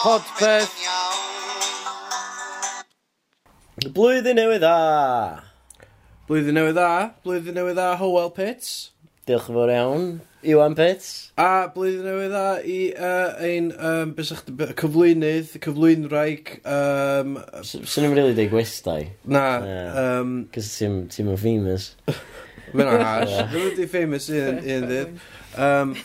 [0.00, 0.72] Podpeth.
[3.92, 4.76] Blwyddyn newydd dda.
[6.28, 6.92] Blwyddyn newydd dda.
[7.24, 8.70] Blwyddyn newydd dda Howell Pits.
[9.28, 10.06] Diolch yn fawr iawn.
[10.48, 11.10] Iwan Pits.
[11.36, 14.40] A blwyddyn newydd dda i uh, ein um, bysach,
[14.80, 16.54] cyflwynydd, cyflwynraig...
[16.64, 19.02] Um, Swn i'n rili deud gwestai.
[19.28, 19.44] Na.
[20.54, 21.92] Cos um, ti'n famous.
[22.70, 23.36] Fe na hash.
[23.76, 25.20] Fe famous i un ddydd.
[25.58, 25.96] Um,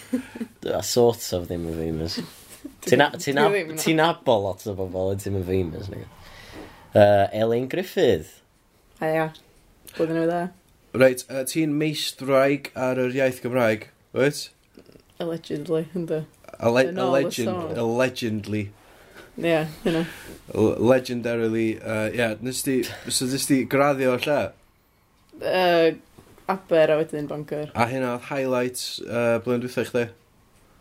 [0.66, 2.20] a e sort of ddim yn famous.
[2.86, 3.34] Ti'n ti
[3.82, 5.90] ti abo lot o bobl yn ddim yn famous.
[5.90, 6.04] Ni.
[6.96, 8.40] Uh, Elin Griffith.
[9.02, 9.26] A ia,
[9.98, 10.42] bod yn dda.
[10.96, 14.46] Reit, uh, ti'n meistraig ar yr iaith Gymraeg, wyt?
[15.20, 16.24] Allegedly, ynddo.
[16.56, 18.70] Ale no, alleged, allegedly.
[19.36, 20.06] Ie, yeah, hynna.
[20.54, 22.78] Legendarily, ie, uh, yeah, nes ti,
[23.12, 24.40] so nes ti graddio lle?
[25.42, 25.92] Uh,
[26.48, 27.72] Aber a wedyn Bangor.
[27.74, 30.04] A hynna oedd highlights uh, blwyddyn dwi'n chdi?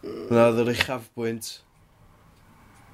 [0.05, 1.53] Hynna oedd yr uchafbwynt?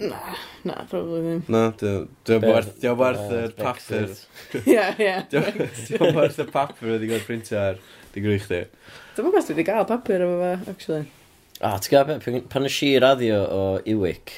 [0.00, 0.20] Na,
[0.64, 1.40] na, probably ddim.
[1.52, 4.12] Na, dwi'n werth, dwi'n werth y papur.
[4.62, 5.16] Ie, ie.
[5.32, 7.80] Dwi'n werth y papur wedi gael printio ar
[8.14, 8.62] dy grwy chdi.
[9.16, 11.10] Dwi'n gwybod wedi gael papur efo fe, actually.
[11.58, 14.32] A, ti'n gael, pan nes i raddio o Iwic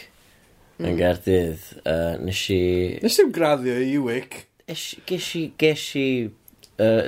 [0.80, 0.88] mm.
[0.88, 2.62] yn Gaerdydd, uh, nes i...
[3.04, 4.40] Nes i'n graddio i Iwic?
[4.72, 6.08] Ges i, ges i
[6.80, 7.04] uh,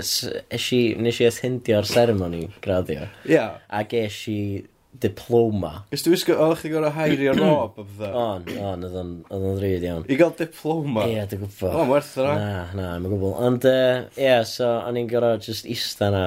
[0.53, 3.09] eisi, nes i attendio'r ceremony graddio.
[3.25, 3.35] Ia.
[3.35, 3.59] Yeah.
[3.81, 4.39] Ac i
[5.01, 5.73] diploma.
[5.95, 8.15] Ys dwi'n sgwrs, oedd chdi gorau hairio'r rob o bethau?
[8.15, 10.07] On, on, oedd o'n ddryd iawn.
[10.07, 11.07] I gael diploma?
[11.09, 11.75] Ie, yeah, dwi'n gwybod.
[11.75, 12.35] O, werth yna.
[12.39, 13.37] Na, na, mae'n gwybod.
[13.49, 16.25] Ond, ie, uh, yeah, so, o'n i'n gorau just ista na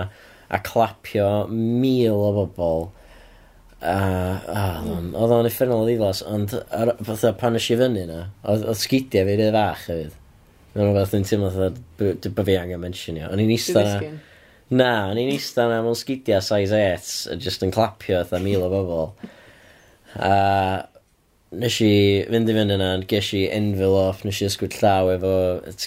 [0.52, 2.88] a clapio mil o bobl.
[3.78, 3.98] A,
[4.52, 4.86] uh,
[5.16, 6.56] oedd o'n effernol o ddiflas, ond,
[7.08, 10.24] fatha, pan ys i fyny na, oedd sgidiau fi rydw fach hefyd.
[10.78, 13.32] Mae'n rhywbeth yn teimlo fatha, dy fi angen mentionio.
[13.34, 14.12] O'n i'n eista na...
[14.68, 18.66] Na, o'n i'n eista na mewn sgidiau size 8, a just yn clapio fatha mil
[18.66, 19.32] o bobl.
[20.22, 20.36] A
[21.58, 21.92] nes i
[22.28, 25.34] fynd i fynd yna, ges i envelope, nes i ysgwyd llaw efo,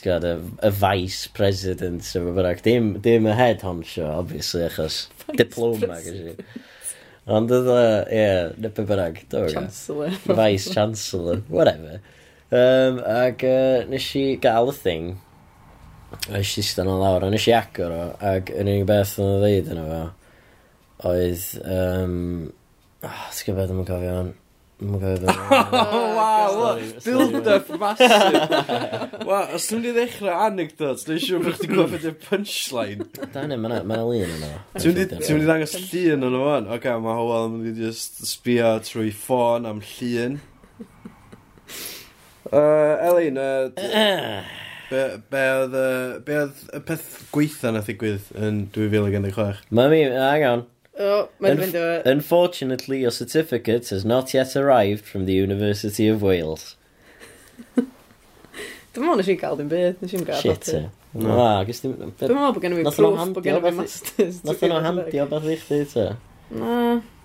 [0.00, 0.34] gwrdd, y,
[0.66, 2.62] y vice president, sef o bynnag.
[2.64, 5.04] Dim, dim y head honcho, obviously, achos
[5.36, 6.64] diploma ges i.
[7.30, 9.20] Ond oedd o, ie, yeah, nipyn bynnag.
[9.52, 10.16] Chancellor.
[10.24, 12.00] Vice Chancellor, whatever.
[12.50, 15.10] Um, ac uh, nes i gael y thing.
[16.26, 18.06] A nes i stan o lawr, a nes i agor o.
[18.26, 20.00] Ac yr unig beth oedd yn ddeud yna fo,
[21.12, 21.44] oedd...
[21.62, 22.16] Um,
[23.06, 24.32] oh, Sgyn beth ddim cofio hwn.
[24.80, 25.54] Ddim cofio beth.
[25.78, 26.74] Oh, wow,
[27.06, 29.22] build-up massive.
[29.30, 33.06] wow, os dwi'n di ddechrau anecdotes, dwi'n siŵr bod chdi'n gwybod beth punchline.
[33.30, 34.52] Da ne, mae'n ma lun yna.
[34.74, 36.60] Ti'n mynd i ddangos llun yna fo.
[36.80, 40.40] Oce, mae Howell yn mynd i just sbio trwy ffôn am llun.
[42.52, 43.70] Uh, Elin, uh,
[44.90, 45.74] be, be oedd
[46.26, 49.60] be oedd y peth gweitha na ddigwydd yn 2016?
[49.78, 50.00] Mae mi,
[50.48, 50.64] on.
[51.00, 51.84] Oh, mae'n fynd o...
[52.10, 56.74] Unfortunately, your certificate has not yet arrived from the University of Wales.
[58.90, 60.82] Dwi'n meddwl nes i'n cael dim byd, nes i'n gael Shit, e.
[61.22, 61.94] Na, gys dim...
[62.18, 64.42] Dwi'n meddwl bod gen i fi proof bod gen i fi masters.
[64.48, 66.10] Nath o'n handio beth i chdi, te?
[66.58, 66.74] Na.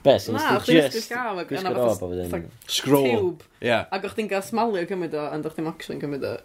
[0.05, 0.99] Be, sy'n Na, chdi just...
[1.01, 3.31] Ysgrifennu Scroll.
[3.66, 3.79] Ie.
[3.89, 6.35] Ac o'ch ti'n gael smalio cymryd o, ond o'ch ti'n action cymryd o.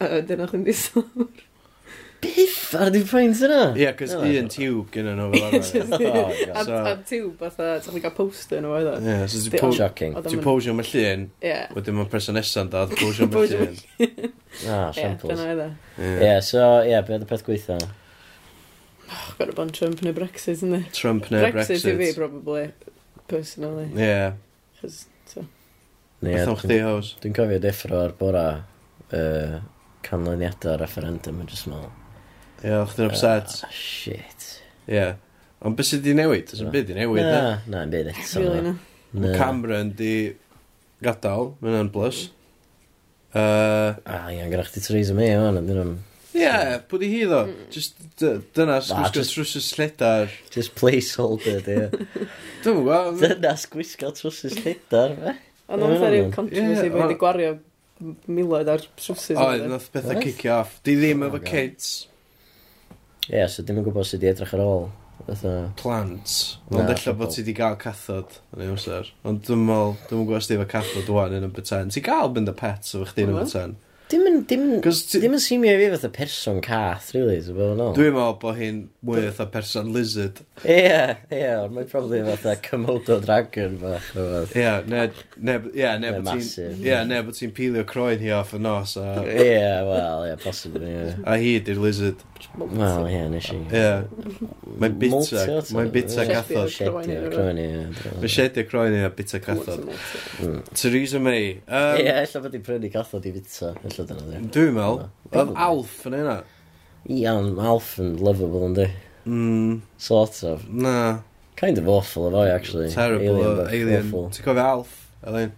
[0.00, 1.30] Yy, Dyna chi'n disawr.
[2.20, 3.60] Biff ar ddim ffaint yna.
[3.80, 6.50] Ie, cos un tiwb gyda nhw fel arfer.
[6.52, 8.96] A a tiwb, fatha, ti'n chdi gael poster nhw oedd o.
[9.00, 10.18] Ie, so ti'n po- Shocking.
[10.26, 11.54] ti'n posio am y llun, Ie.
[11.78, 13.80] wedyn mae'n person nesan dad, posio am y Posio llun.
[14.02, 14.34] llun.
[14.66, 15.30] Ah, Ie, shambles.
[15.30, 15.70] dyna oedd e.
[15.70, 16.12] o.
[16.26, 17.78] Ie, so, ie, be oedd y peth gweitha?
[19.10, 20.84] Oh, got a bod Trump neu Brexit, ynddi?
[20.94, 21.80] Trump neu Brexit.
[21.82, 22.64] Brexit i fi, probably,
[23.30, 23.88] personally.
[23.96, 24.04] Ie.
[24.06, 24.36] Yeah.
[24.80, 25.44] Chos, so.
[26.20, 27.14] Ne, Beth o'ch di hos?
[27.22, 29.56] Dwi'n cofio deffro ar bora uh,
[30.06, 31.88] canlyniadau referendum yn just mal.
[32.60, 33.56] Ie, yeah, o'ch di'n upset?
[33.66, 34.46] Ah, shit.
[34.86, 34.94] Ie.
[34.98, 35.16] Yeah.
[35.66, 36.52] Ond beth sydd wedi newid?
[36.54, 37.40] Ys yn byd i newid, na?
[37.40, 38.44] Na, na, byd eto.
[38.44, 38.76] Really, na.
[39.10, 40.12] Mae Cameron di
[41.02, 42.28] gadael, mae'n plus.
[43.30, 45.98] Uh, ah, ia'n gyda chdi Theresa May, o'n, ond dyn nhw'n
[46.30, 47.40] Ie, yeah, pwyd i hi ddo.
[47.48, 47.62] Mm.
[47.74, 49.34] Just dyna nah, gwisgo just...
[49.34, 50.30] trwsus lledar.
[50.54, 51.78] Just placeholder, di.
[52.62, 53.18] Dwi'n gwybod.
[53.24, 55.34] Dyna sgwisgo trwsus lledar, fe.
[55.70, 57.50] Ond o'n ffordd i'n controversy yeah, bod i gwario
[58.30, 59.34] miloedd ar trwsus.
[59.34, 60.78] Oedd, nath bethau cicio off.
[60.86, 61.90] Di ddim efo oh, kids.
[63.26, 64.88] Ie, yeah, so dim yn gwybod sydd wedi edrych ar ôl.
[65.26, 65.52] Fatha...
[65.78, 66.36] Plant.
[66.72, 69.10] Ond ella bod ti wedi cael cathod yn ei amser.
[69.26, 71.92] Ond dwi'n meddwl, dwi'n gwybod sut i efo cathod dwan yn y bytan.
[71.94, 73.76] Ti'n cael mynd y pets efo chdi yn y bytan.
[74.10, 75.20] Dim yn, dim, ti...
[75.22, 77.94] dim yn simio i fi fath fatha person cath, really, so bod yn ôl.
[77.96, 80.42] Dwi'n meddwl bod hi'n mwy fatha person lizard.
[80.60, 84.10] Ie, yeah, ie, yeah, mae'n probably fatha Komodo Dragon bach.
[84.12, 85.06] Ie, ne,
[85.38, 88.96] ne, ie, ne, bod ti'n, ie, ne, bod ti'n pilio croen hi off y nos.
[89.00, 89.46] Ie, a...
[89.46, 91.06] yeah, wel, ie, yeah, possibly, ie.
[91.06, 91.24] Yeah.
[91.24, 92.26] A hi di'r lizard.
[92.60, 93.58] Wel, ie, nes i.
[93.70, 94.36] Ie.
[94.80, 95.46] Mae'n bita,
[95.76, 96.70] mae'n bita cathod.
[96.74, 97.88] Shedio croen hi, ie.
[98.18, 99.86] Mae'n shedio croen hi a bita cathod.
[100.40, 100.60] Mm.
[100.74, 101.54] Theresa May.
[101.68, 104.48] Um, ie, Um, ella bod hi'n prynu cathod i bita episode dyna di.
[104.54, 105.02] Dwi'n meddwl.
[105.30, 106.36] Oedd Alf yn yna.
[107.16, 108.86] Iawn, Alf yn lovable, yn di.
[109.26, 109.80] Mm.
[110.00, 110.68] Sort of.
[110.68, 111.22] Na.
[111.60, 112.90] Kind of awful, of I, actually.
[112.90, 113.68] Terrible, alien.
[113.68, 114.10] alien.
[114.12, 115.52] Ti'n cofio Alf, Elin?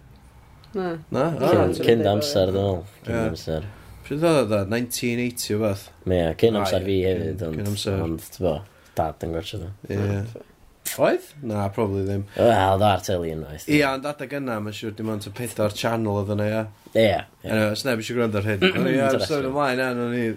[0.73, 0.97] Na.
[1.13, 1.29] Na?
[1.77, 2.77] Cyn ah, amser, dyn nhw.
[3.07, 3.67] Cyn amser.
[4.03, 5.85] Pryd oedd oedd 1980 o beth?
[6.11, 8.47] Ie, cyn amser fi hefyd, ond
[8.93, 9.69] dad yn gwerthu dda.
[9.89, 10.49] Ie.
[10.97, 11.25] Oedd?
[11.41, 12.23] Na, probably ddim.
[12.37, 13.65] Wel, dda'r ar teli unwaith.
[13.71, 16.63] Ia, ond adag yna, mae'n siŵr dim ond y pedo'r channel oedd yna, ia.
[16.93, 17.21] Ia.
[17.41, 17.61] Ie.
[17.71, 18.65] Os neb eisiau gwrando ar hyn.
[18.91, 20.27] Ia, symud ymlaen, ia, no ni,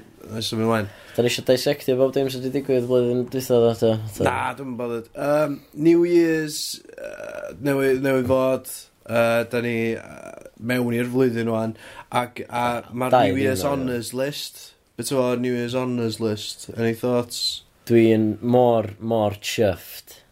[0.47, 0.89] symud ymlaen.
[1.17, 3.93] Da ni eisiau dissectio bob dim sydd wedi digwydd blwyddyn dwythod o to.
[4.25, 5.11] Na, dwi'n bothered.
[5.29, 6.61] Um, New Year's,
[6.97, 8.73] uh, newydd, newydd fod,
[9.11, 11.77] uh, da ni uh, mewn i'r flwyddyn o'n,
[12.23, 14.71] ac uh, mae'r New Year's Honours list.
[14.97, 16.71] Beth o'r New Year's Honours list?
[16.79, 17.65] Any thoughts?
[17.87, 20.23] Dwi'n mor, mor chuffed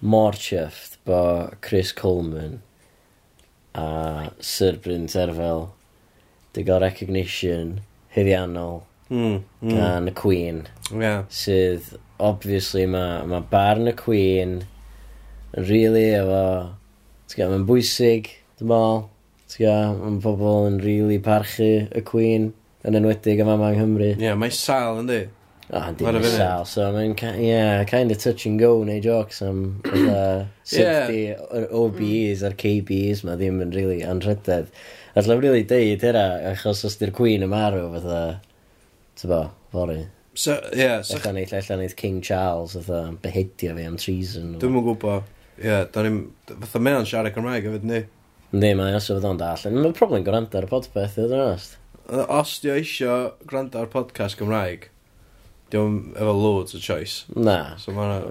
[0.00, 2.60] mor chyfft bo Chris Coleman
[3.74, 5.68] a Sir Bryn Terfel
[6.52, 7.80] di gael recognition
[8.14, 9.74] hyddiannol mm, mm.
[9.76, 10.66] gan y Queen.
[10.90, 11.24] Yeah.
[11.30, 14.60] Sydd, obviously, mae ma barn y Queen
[15.54, 16.76] yn really efo...
[17.30, 18.26] Mae'n bwysig,
[18.58, 19.04] dim ol.
[19.60, 22.50] Mae'n pobl yn really parchu y Queen
[22.86, 24.08] yn enwedig yma yng Nghymru.
[24.16, 25.20] Ie, yeah, mae sal yn di.
[25.70, 29.80] Oh, yn dim sal, so mae'n yeah, kind of touch and go neu jokes am
[29.84, 31.66] fatha safety yeah.
[31.70, 34.72] OBEs a'r KBEs ma ddim yn really anrhydedd.
[35.14, 38.18] A lle really deud hynna, achos os di'r Queen yn marw fatha,
[39.20, 39.40] ti'n bo,
[39.70, 40.00] fori.
[40.34, 41.20] So, yeah, so...
[41.20, 44.56] Ella neith, ella neith King Charles fatha behedio fi am treason.
[44.58, 45.32] Dwi'n mwyn gwybod,
[45.62, 48.04] yeah, da ni'n, fatha mae o'n siarad Cymraeg hefyd ni.
[48.50, 49.68] Yndi, mae os oedd o'n dall.
[49.70, 51.74] Mae'n problem gwrando ar y podpeth, ydyn nhw'n os.
[52.26, 54.90] Os di eisiau gwrando ar podcast Cymraeg,
[55.70, 57.24] Diolch efo loads o choice.
[57.36, 57.76] Na.
[57.78, 58.26] So mae'n...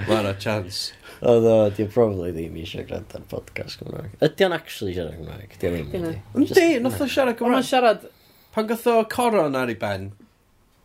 [0.00, 0.94] Mae'n ma chance.
[1.20, 4.14] Oedd o, di'n probably ddim eisiau gwrando ar podcast Gymraeg.
[4.24, 5.56] Ydy o'n actually siarad Gymraeg?
[5.60, 6.06] Di o'n ddim.
[6.40, 7.60] Yndi, nath o siarad Gymraeg.
[7.60, 8.06] Ond siarad...
[8.54, 10.08] Pan gath o coron ar ei ben?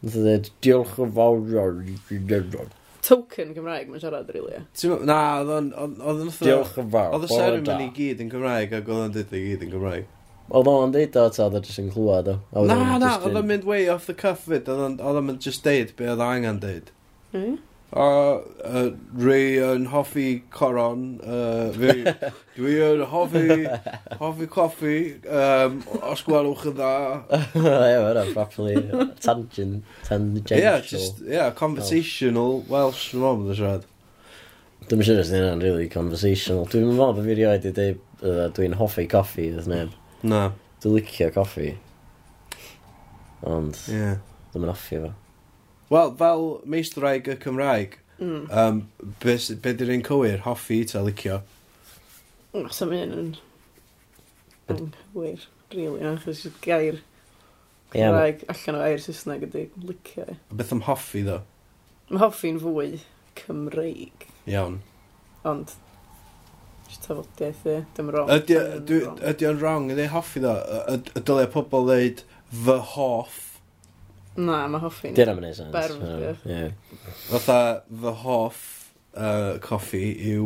[0.04, 2.76] Nath o ddweud, diolch yn fawr ar ei gwneud
[3.06, 4.60] Token Gymraeg mae'n siarad rili.
[5.08, 5.72] Na, oedd o'n...
[6.42, 7.16] Diolch yn fawr.
[7.16, 10.12] Oedd y ceremony gyd yn Gymraeg ac oedd o'n dweud i gyd yn Gymraeg.
[10.46, 12.36] Oedd o'n deud o, ta, oedd jyst yn clywed o.
[12.70, 15.96] Na, na, oedd o'n mynd way off the cuff fyd, oedd o'n mynd just deud
[15.98, 16.92] be oedd angen deud.
[17.34, 17.56] Mm.
[17.96, 18.06] A
[18.66, 22.14] uh, Ray yn hoffi coron, uh, fi,
[22.58, 23.60] dwi yn hoffi,
[24.20, 24.96] hoffi coffi,
[25.32, 26.94] um, os gwelwch yn dda.
[27.56, 28.78] Ie, mae'n properly
[29.24, 30.60] tangent, tangential.
[30.60, 32.66] Yeah, just, yeah, conversational oh.
[32.74, 33.92] Welsh mom, dwi'n siarad.
[34.86, 36.68] Dwi'n siŵr os yna'n really conversational.
[36.70, 40.02] Dwi'n meddwl bod fi rioed i dweud dwi'n hoffi coffi, dwi'n neb.
[40.24, 40.48] Na.
[40.84, 41.74] Dwi'n licio coffi.
[43.46, 43.78] Ond...
[43.90, 44.00] Ie.
[44.00, 44.18] Yeah.
[44.54, 45.12] Dwi'n mynd offi fo.
[45.92, 48.46] Wel, fel meistraig y Cymraeg, mm.
[48.50, 48.80] um,
[49.22, 50.40] be, be di'r un cywir?
[50.46, 51.42] Hoffi ta licio?
[52.72, 53.34] So mae hyn yn
[54.72, 57.02] anghywir, rili, really, achos gair
[57.92, 60.26] Cymraeg yeah, allan o air Saesneg ydy licio.
[60.32, 60.38] E.
[60.56, 61.42] Beth am hoffi, ddo?
[62.10, 63.02] Mae hoffi'n fwy
[63.38, 64.30] Cymreig.
[64.50, 64.80] Iawn.
[65.46, 65.76] Ond
[67.06, 68.28] tafodiaeth i, dim wrong.
[68.36, 70.54] Ydy o'n wrong, ydy hoffi ddo?
[70.92, 72.18] Y dylia pobl ddeud
[72.66, 73.36] fy hoff.
[74.36, 75.16] Na, mae hoffi'n...
[75.16, 75.72] Dyna mae'n neud sens.
[77.30, 78.60] Fatha fy hoff
[79.16, 80.04] uh, coffi
[80.34, 80.46] yw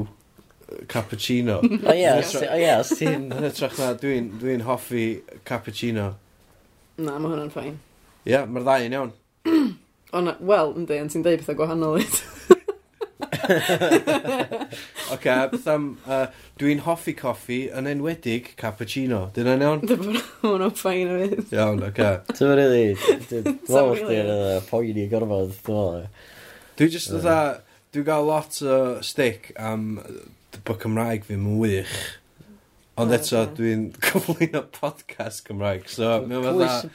[0.92, 1.56] cappuccino.
[1.90, 2.10] O ie,
[2.78, 3.24] os ti'n...
[3.34, 5.06] Yn hytrach na, dwi'n dwi hoffi
[5.48, 6.08] cappuccino.
[7.00, 7.76] Na, mae hwnna'n ffain.
[8.26, 9.12] Ie, yeah, mae'r ddau yn iawn.
[10.12, 12.04] Wel, ynddi, ond ti'n deud pethau gwahanol i.
[15.16, 15.90] Ok, beth am...
[16.06, 16.26] Uh,
[16.60, 19.26] Dwi'n hoffi coffi yn enwedig cappuccino.
[19.36, 19.82] Dyna'n iawn?
[19.88, 21.54] Dy brawn o'n ffain o fydd.
[21.56, 22.02] Iawn, ok.
[22.30, 22.84] Ti'n fawr rili.
[23.30, 26.08] Dwi'n fawr chdi yn y poen gorfod, dwi'n fawr.
[26.80, 27.40] Dwi'n just dda...
[27.90, 29.96] Dwi'n gael lot o stick am
[30.68, 31.96] bod Cymraeg fi'n wych.
[33.00, 36.20] Ond eto, dwi'n cyflwyno podcast Cymraeg, so...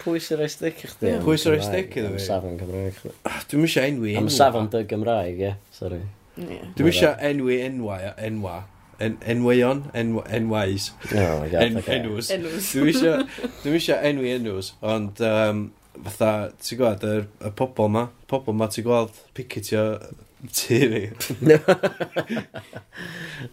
[0.05, 1.15] Pwy sy'n rhoi stick i chdi?
[1.25, 2.21] Pwy sy'n rhoi stick iddo fi?
[2.21, 3.01] Am safon Cymraeg.
[3.49, 4.15] Dwi'n mysio enwi.
[4.21, 5.55] Am safon dy Gymraeg, ie.
[5.75, 6.03] Sorry.
[6.37, 6.67] Yeah.
[6.75, 8.57] Dwi'n eisiau enwi enwa, enwa,
[8.99, 10.91] en, enweion, enw, enwais.
[11.13, 12.01] Oh my god, en, okay.
[12.01, 12.31] Enws.
[12.35, 12.73] enws.
[12.75, 15.69] Dwi'n eisiau enwi enws, ond um,
[16.03, 19.85] fatha, ti'n gweld, y, y pobol ma, pobol ma ti'n gweld picetio
[20.45, 21.03] tu fi.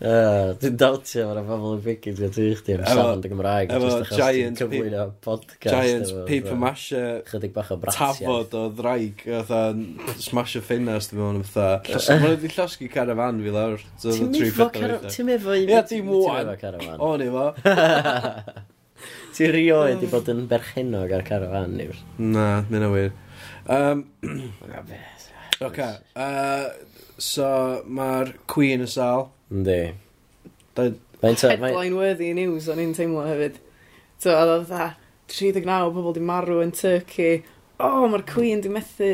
[0.02, 3.72] Dwi'n dawtio fo'r pobl yn picetio tu chdi am safon y Gymraeg.
[3.78, 4.64] Efo giant,
[5.24, 8.20] podcast, giant efo, paper mashe, chydig bach o bratiaeth.
[8.20, 9.62] Tafod o ddraig, fatha
[10.26, 12.04] smash o ffinas, dwi'n meddwl, fatha.
[12.12, 13.88] Mae'n wedi llosgu carafan fi lawr.
[14.02, 15.16] Ti'n efo carafan?
[15.16, 15.72] Ti'n efo carafan?
[15.72, 16.14] Ie, dim
[16.66, 17.48] caravan O, ni fo.
[19.36, 22.00] Ti rioed wedi bod yn berchenog ar carafan, niwr?
[22.20, 23.12] Na, mynd o wir.
[23.72, 24.06] Um,
[25.62, 25.78] Ok,
[26.18, 26.70] uh,
[27.22, 27.48] so
[27.86, 29.28] mae'r Queen y sal.
[29.54, 29.82] Yndi.
[30.78, 30.88] Da-
[31.22, 33.60] Headline worthy news o'n i'n teimlo hefyd.
[34.18, 34.88] So, oedd oedd dda,
[35.30, 37.44] 39 pobl di marw yn Turkey.
[37.78, 39.12] O, oh, mae'r Queen di methu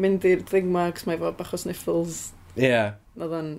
[0.00, 2.30] mynd i'r thing ma, cos mae fo bach o sniffles.
[2.56, 2.72] Ie.
[3.20, 3.52] Oedd o'n...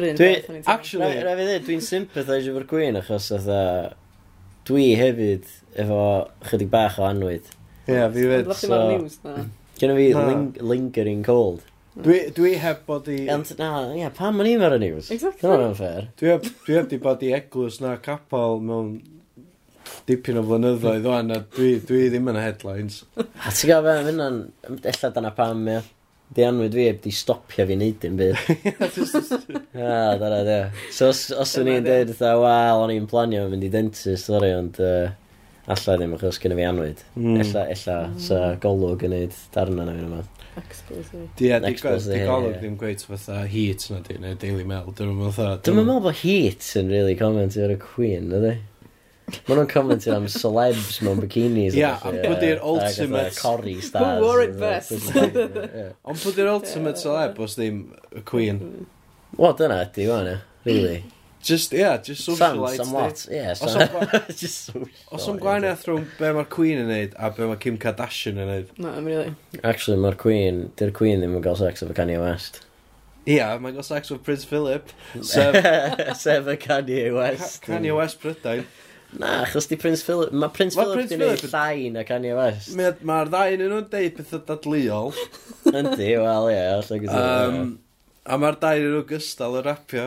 [0.00, 0.78] Rhyn Dwi- beth o'n i'n teimlo.
[0.78, 3.52] Actually, Rai fi ddweud, dwi'n sympathise efo'r Queen achos oedd
[4.70, 5.48] dwi hefyd
[5.84, 6.02] efo
[6.46, 7.50] chydig bach o anwyd.
[7.88, 8.54] Ie, yeah, fi fed.
[8.60, 9.36] So, news na.
[9.80, 10.24] Gynna fi na.
[10.28, 11.66] ling lingering cold.
[12.00, 13.24] Dwi, dwi heb bod i...
[13.34, 15.10] Ond, na, ie, pam o'n i ar y news?
[15.10, 15.42] Exactly.
[15.42, 16.06] Dyna no, fair.
[16.20, 18.92] Dwi heb, dwi heb di bod i eglwys na capal mewn
[20.06, 23.02] dipyn o flynyddoedd o'n, a dwi, dwi ddim yn y headlines.
[23.18, 24.38] a ti'n gael fe, fyna'n,
[24.78, 25.80] ella dyna pam, ie.
[26.30, 28.44] Di anwyd fi, di stopio fi neud yn byd.
[29.74, 30.58] Ia, dyna di.
[30.94, 34.54] So, os, os o'n i'n dweud, dda, wel, o'n i'n planio mynd i dentist, sori,
[34.58, 34.78] ond...
[34.78, 35.10] Uh,
[35.70, 37.02] Alla ddim, achos gyda fi anwyd.
[37.14, 37.36] Mm.
[37.44, 38.60] Ella, ella, sa hmm.
[38.62, 40.22] golwg yn neud darna na fi'n yma.
[40.58, 41.26] Explosive.
[41.38, 44.88] Di, a, di, di golwg ddim gweud fatha heat na di, neu Daily Mail.
[44.96, 45.60] Dwi'n meddwl fatha...
[45.68, 48.56] Dwi'n meddwl bod heat yn really comment ar y Queen, ydy?
[49.46, 51.76] Mae nhw'n commentio am celebs mewn bikinis.
[51.78, 53.36] Ia, am bod i'r ultimate...
[53.38, 54.18] Cori stars.
[54.18, 54.92] Who wore it best?
[55.14, 58.60] Ond bod i'r ultimate celeb os ddim y Queen.
[59.38, 60.36] Wel, dyna ydi, fan e.
[60.66, 61.00] Really.
[61.42, 62.76] Just, yeah, just socialite.
[62.76, 63.54] Some, some lot, yeah.
[63.54, 64.88] Some...
[65.14, 68.50] Os o'n gwahaniaeth rhwng be mae'r Queen yn neud a be mae Kim Kardashian yn
[68.52, 68.74] neud.
[68.76, 69.32] No, really.
[69.64, 72.60] Actually, mae'r Queen, dy'r Queen ddim yn gael sex efo Kanye West.
[73.24, 74.92] Ia, yeah, mae'n gael sex with Prince Philip.
[75.32, 75.56] Sef,
[76.20, 77.62] sef y Kanye West.
[77.64, 78.66] Kanye West Prydain.
[79.18, 80.30] Na, achos di Prince Philip...
[80.32, 82.74] Mae Prince ma Philip di wneud llai na Kanye West.
[82.78, 85.10] Mae'r ma ddau yn nhw'n deud pethau dadleol.
[85.80, 87.24] Yndi, wel, ie, allai gyda.
[87.48, 87.72] Um,
[88.22, 90.06] a mae'r ddau yn nhw'n gystal y rapio.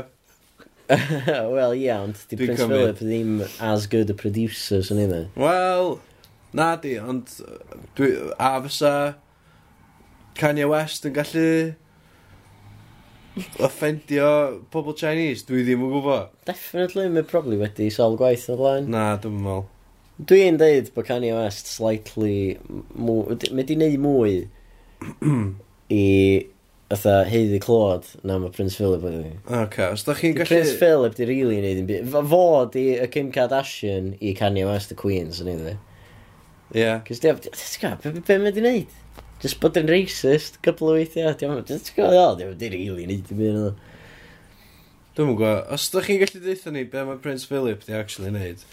[1.57, 5.93] Wel, ie, ond di Prince Philip ddim as good a producer, sy'n ei Wel,
[6.55, 7.31] na di, ond...
[7.99, 8.93] Dwi, a fysa
[10.39, 11.47] Kanye West yn gallu
[13.63, 16.33] offendio pobl Chinese, dwi ddim yn gwybod.
[16.47, 18.89] Definitely, mae probably wedi sawl gwaith o'r blaen.
[18.93, 19.69] Na, dwi'n meddwl.
[20.29, 22.57] Dwi'n deud bod Kanye West slightly...
[22.93, 24.35] Mae di neud mwy
[25.93, 26.03] i
[26.93, 29.33] fatha heiddi clod na mae Prince Philip wedi.
[29.49, 30.51] Ok, os da chi'n gallu...
[30.51, 32.11] Prince Philip di really neud yn byd.
[32.13, 35.77] Fo di y Kim Kardashian i Kanye West y Queen, sy'n ei fi.
[36.77, 36.91] Ie.
[37.09, 37.33] Cys di...
[37.49, 38.99] ti'n gwybod, Be mae di neud?
[39.43, 41.33] Just bod yn racist, cybl o weithiau.
[41.35, 43.81] Diolch yn gwybod, diolch yn gwybod, rili neud i byd.
[45.17, 48.31] Dwi'n mwyn gwybod, os ydych chi'n gallu deitha ni be mae Prince Philip di actually
[48.31, 48.63] neud,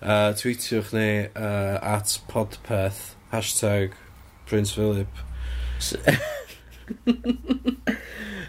[0.00, 3.94] uh, tweetiwch ni uh, at podpeth, hashtag
[4.50, 5.22] Prince Philip.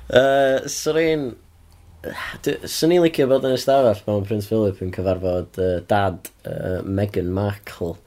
[0.10, 1.30] uh, Srin,
[2.66, 7.30] Swn i'n licio bod yn ystafell mewn Prince Philip yn cyfarfod uh, dad uh, Meghan
[7.38, 8.00] Markle,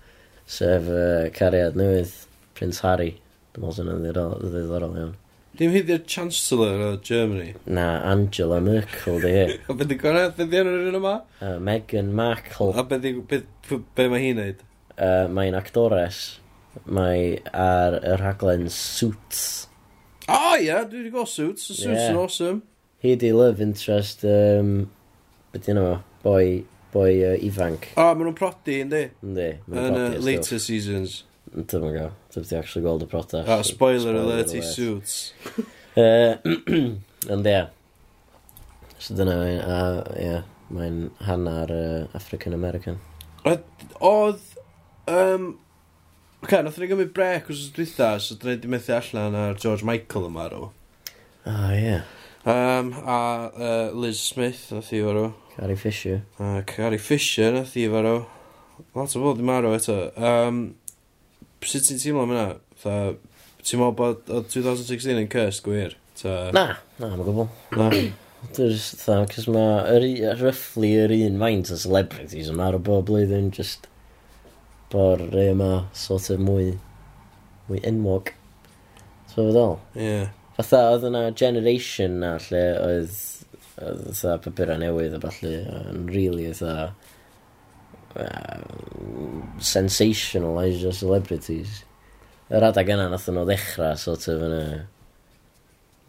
[0.51, 2.15] sef uh, cariad newydd
[2.59, 3.20] Prince Harry.
[3.51, 5.15] Dwi'n meddwl sy'n ddiddorol, ddiddorol iawn.
[5.59, 7.57] Dim hyd i'r Chancellor o Germany.
[7.67, 9.47] Na, Angela Merkel di e.
[9.49, 9.57] hi.
[9.73, 10.37] a beth i'n gwneud?
[10.39, 11.15] Beth i'n un yma?
[11.43, 12.71] Uh, Meghan Markle.
[12.79, 13.41] A beth be,
[13.99, 14.61] be mae hi'n neud?
[14.95, 16.21] Uh, mae'n actores.
[16.87, 19.43] Mae ar y rhaglen Suits.
[20.29, 21.67] O oh, ie, yeah, dwi wedi gweld Suits.
[21.67, 22.13] The suits yeah.
[22.13, 22.63] yn awesome.
[23.03, 24.85] Hi di love interest, um,
[25.51, 26.61] beth i'n yma, boi,
[26.95, 27.91] boi uh, ifanc.
[27.97, 29.03] O, oh, maen nhw'n prodi, yndi?
[29.27, 30.21] Yndi, maen nhw'n prodi.
[30.21, 30.65] Yn later still.
[30.69, 31.19] seasons.
[31.55, 32.13] Dwi'n mwyn gael.
[32.35, 33.49] Dwi'n ti actually gweld y protest.
[33.49, 35.21] Ah, spoiler, spoiler alert i suits.
[35.99, 36.37] Eh,
[37.35, 37.65] ond ie.
[39.03, 39.57] So dyna fi.
[39.59, 39.79] A
[40.15, 40.37] ie,
[40.71, 43.01] mae'n hanner eh, uh, African American.
[43.43, 44.47] Oedd...
[45.11, 45.57] Um,
[46.41, 49.85] Ok, nath ni gymryd brec os dwytha, so dyn ni wedi methu allan ar George
[49.85, 50.71] Michael yma rw.
[51.45, 51.99] Ah, ie.
[52.49, 53.19] Um, a
[53.53, 55.35] uh, Liz Smith, nath i farw.
[55.53, 56.23] Carrie Fisher.
[56.39, 58.23] Uh, Carrie Fisher, nath i farw.
[58.97, 59.99] Lot o bobl di marw eto.
[60.17, 60.63] Um,
[61.61, 62.47] Sut ti'n teimlo am hynna?
[62.81, 62.97] Tha,
[63.61, 65.97] ti'n meddwl bod o 2016 yn cursed gwir?
[66.17, 66.49] Ta...
[66.57, 66.65] Na,
[66.97, 67.57] na, mae'n gwybod.
[67.77, 67.89] Na.
[68.57, 73.51] Dwi'n dda, cys mae roughly yr un faint o celebrities yma ar y bob blwyddyn,
[73.53, 73.91] just
[74.93, 76.73] bo'r rei yma sort of mwy,
[77.69, 78.33] mwy enwog.
[79.29, 79.77] So fe ddol?
[80.01, 80.25] Ie.
[80.57, 83.21] Fatha, oedd yna generation na lle oedd,
[83.77, 85.53] oedd fatha papura newydd a falle,
[85.93, 86.91] yn really fatha
[88.17, 88.65] uh,
[89.61, 91.83] sensationalisio celebrities.
[92.51, 94.65] Yr adag yna nath nhw ddechrau sort of yn y...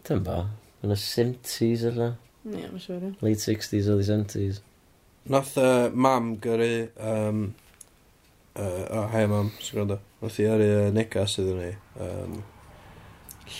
[0.08, 0.40] Dyn bo,
[0.82, 2.08] Yn y 70s yna?
[2.42, 3.02] Ie, mae'n siŵr.
[3.22, 4.56] Late 60s, early 70s.
[5.30, 6.88] Nath uh, mam gyrru...
[6.98, 7.44] Um,
[8.56, 10.00] uh, oh, hei mam, sy'n gwrando.
[10.24, 11.76] Nath i gyrru uh, nega sydd yn ei.
[12.02, 12.34] Um,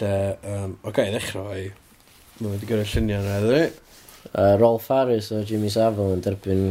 [0.01, 0.11] lle,
[0.55, 1.71] um, o okay, ddechrau ei.
[2.41, 3.71] Mae wedi gyrru lluniau yna, ddyn ni.
[4.33, 6.67] Uh, Rolf Harris o Jimmy Savile yn derbyn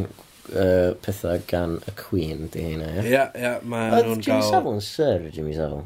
[0.52, 3.08] uh, pethau gan y Queen di hynna, ie?
[3.14, 4.50] Ia, ia, mae nhw'n Oedd Jimmy gael...
[4.52, 5.84] Savile yn Sir Jimmy Savile?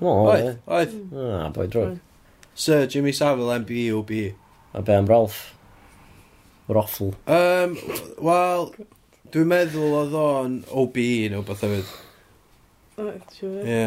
[0.00, 0.50] No, Oedd, oedd.
[0.50, 0.60] E?
[0.78, 0.94] oedd.
[1.14, 1.96] Ah, Na, boi drog.
[2.60, 4.12] Sir Jimmy Savile, MBUB.
[4.74, 5.40] A be am Ralph?
[6.70, 7.10] Roffl.
[7.26, 7.74] Um,
[8.22, 8.68] Wel,
[9.34, 11.90] dwi'n meddwl oedd o'n OBE neu beth oedd.
[13.00, 13.14] Ie.
[13.64, 13.82] Ie.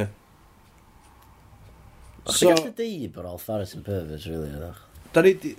[2.24, 4.82] O'ch So- ti'n gallu deud bod Ralph Harris yn pervert, really, ydych?
[4.84, 5.12] E?
[5.16, 5.54] Da ni di...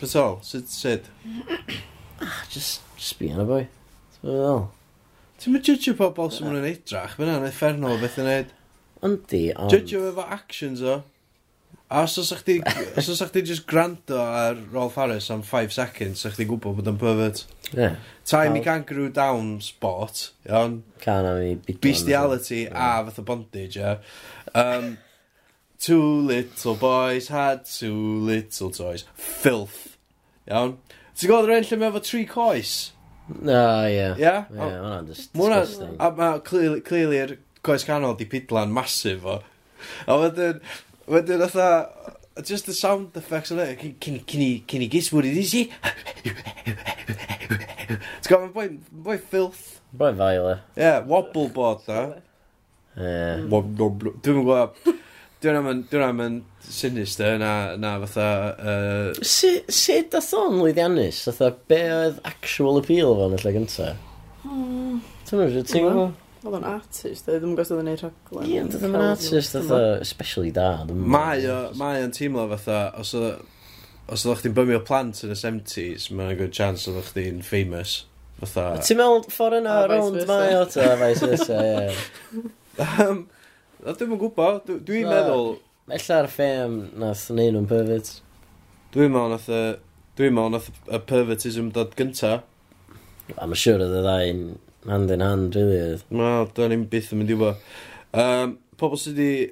[0.00, 0.26] Beth o?
[0.44, 1.08] Sut, sut?
[2.22, 3.66] Ah, just, just be on a boy.
[4.22, 4.66] Wel.
[5.42, 8.52] Ti'n mynd judge pobl sy'n mynd yn eidrach, fyna yn effernol beth yn neud.
[9.02, 9.72] Yndi, ond...
[9.72, 11.00] Judge efo actions o.
[11.92, 12.60] A os oes chdi,
[12.96, 16.92] os oes chdi just granto ar Rolf Harris am 5 seconds, os chdi gwybod bod
[16.92, 17.42] yn pervert.
[17.74, 17.98] Yeah.
[18.24, 20.78] Time i kangaroo down sport, iawn.
[21.02, 23.98] Can am i Bestiality a fath o bondage, ia.
[24.54, 24.96] Um,
[25.82, 29.04] two little boys had two little toys.
[29.12, 29.98] Filth.
[30.48, 30.78] Iawn.
[31.12, 32.76] Ti'n gwybod rhaid lle mae efo tri coes?
[33.28, 34.08] Na, ie.
[34.18, 34.32] Ie?
[34.50, 35.94] Ie, hwnna'n just disgusting.
[36.02, 37.36] A mae clearly, clearly yr
[37.66, 39.38] coes canol di pidlan masif o.
[40.06, 40.58] A wedyn,
[41.10, 41.68] wedyn otha,
[42.42, 45.62] just the sound effects o'n e, cyn i gis mwyd i ddisi.
[48.22, 48.66] T'w gofyn, boi,
[49.06, 49.62] boi filth.
[49.94, 50.58] Boi fael e.
[50.80, 52.04] Ie, wobble board da.
[52.98, 53.46] Ie.
[53.46, 54.98] Dwi'n gwybod.
[55.42, 58.26] Dwi'n am yn, dwi'n am yn sinister na, na fatha...
[58.54, 59.08] Uh...
[59.18, 61.24] Sut si, si dath o'n lwyddiannus?
[61.26, 63.88] Fatha, be oedd actual appeal fo'n y lle gynta?
[64.44, 65.00] Hmm.
[65.26, 66.12] Ti'n meddwl, ti'n meddwl?
[66.42, 68.46] Oedd o'n artist, oedd ddim yn gosod yn ei rhaglen.
[68.46, 70.70] Ie, oedd o'n artist, fatha, especially da.
[70.92, 71.50] Mae
[72.06, 73.42] o'n teimlo fatha, os oedd...
[74.12, 78.00] Os oedd chdi'n bymio plant yn y 70s, mae'n good chance oedd chdi'n famous.
[78.38, 78.72] Fatha...
[78.82, 82.82] Ti'n meddwl ffordd yna, rownd mae o, ta, vice versa, ie.
[83.82, 85.56] A dwi'n gwybod, dwi'n dwi meddwl...
[85.90, 88.12] Ella'r ffem nath neud nhw'n pervert.
[88.94, 89.62] Dwi'n meddwl nath y...
[90.18, 92.36] Dwi'n meddwl nath y pervertism dod gynta.
[93.34, 94.44] A mae'n siŵr oedd y ddau'n
[94.92, 96.06] hand in hand, really oedd.
[96.14, 97.66] No, dwi'n ni'n byth yn mynd i wybod.
[98.22, 99.50] Um, pobl sydd wedi...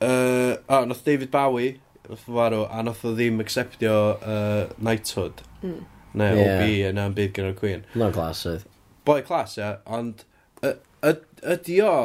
[0.00, 1.76] Uh, a, nath David Bowie,
[2.08, 5.44] nath o farw, a nath o ddim acceptio uh, knighthood.
[5.60, 5.78] Mm.
[6.16, 6.56] Neu yeah.
[6.56, 7.84] OB yna'n byd gyda'r Queen.
[7.92, 8.64] Mae'n glas, oedd.
[9.04, 10.24] Boi clas, ia, yeah, ond
[11.52, 11.96] ydy o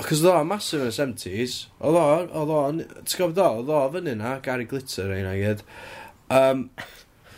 [0.00, 1.56] Achos oedd o massive yn y 70s.
[1.84, 2.04] Oedd o,
[2.40, 2.60] oedd o,
[3.04, 5.60] ti'n gwybod o, oedd o fyny na, Gary Glitter ein i gyd.
[6.32, 6.68] Um,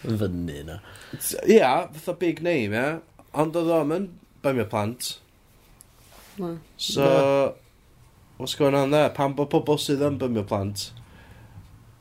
[0.05, 0.79] fyny na.
[1.16, 2.85] Ia, yeah, fatha big name, ia.
[2.85, 3.27] Yeah.
[3.42, 5.16] Ond oedd o'n mynd, bymio plant.
[6.38, 6.59] No.
[6.77, 7.55] So, no.
[8.37, 9.11] what's going on there?
[9.11, 10.90] Pan bod pobl sydd yn bymio plant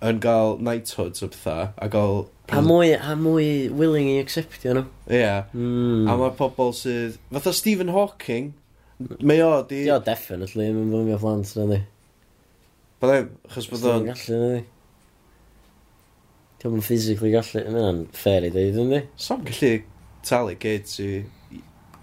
[0.02, 2.24] yn gael knighthoods o bethau, a gael...
[2.52, 4.88] A mwy, a mwy willing i acceptio nhw.
[5.08, 5.20] Ia.
[5.20, 5.52] Yeah.
[5.54, 6.10] Mm.
[6.10, 7.20] A mae pobl sydd...
[7.32, 8.52] Fatha Stephen Hawking,
[9.20, 9.84] Mae o di...
[9.88, 11.82] Di o definitely, mae'n bwmio plant na di.
[13.02, 14.08] Byddai'n, chos bod o'n...
[14.12, 14.64] gallu na di.
[16.62, 19.04] Di o'n physically gallu, mae'n fair i ddeud yn di.
[19.22, 19.76] Sam gallu
[20.28, 21.12] talu kids i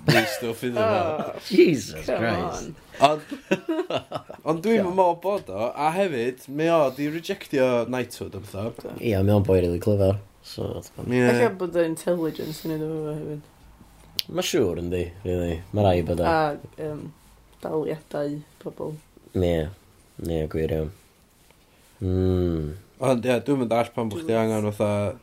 [0.09, 1.41] Neu stwff iddyn nhw.
[1.51, 2.71] Jesus Christ.
[3.05, 3.25] Ond
[4.49, 8.65] on dwi'n mynd mor bod o, a hefyd, mae o di rejectio Knighthood am tho.
[8.97, 10.17] Ia, mae o'n boi really clyfar.
[10.47, 10.71] So,
[11.05, 11.19] Ie.
[11.19, 11.35] Yeah.
[11.35, 13.47] Efallai bod o intelligence yn ei ddefnyddio hefyd.
[14.29, 15.61] Mae siŵr yndi, really.
[15.73, 16.27] Mae rai bod o.
[16.29, 17.07] A um,
[17.63, 18.93] daliadau pobl.
[19.39, 19.55] Ne,
[20.21, 20.91] ne, gwir iawn.
[22.03, 22.69] Mm.
[22.99, 25.17] Ond ie, yeah, dwi'n mynd all pan bod chdi angen fatha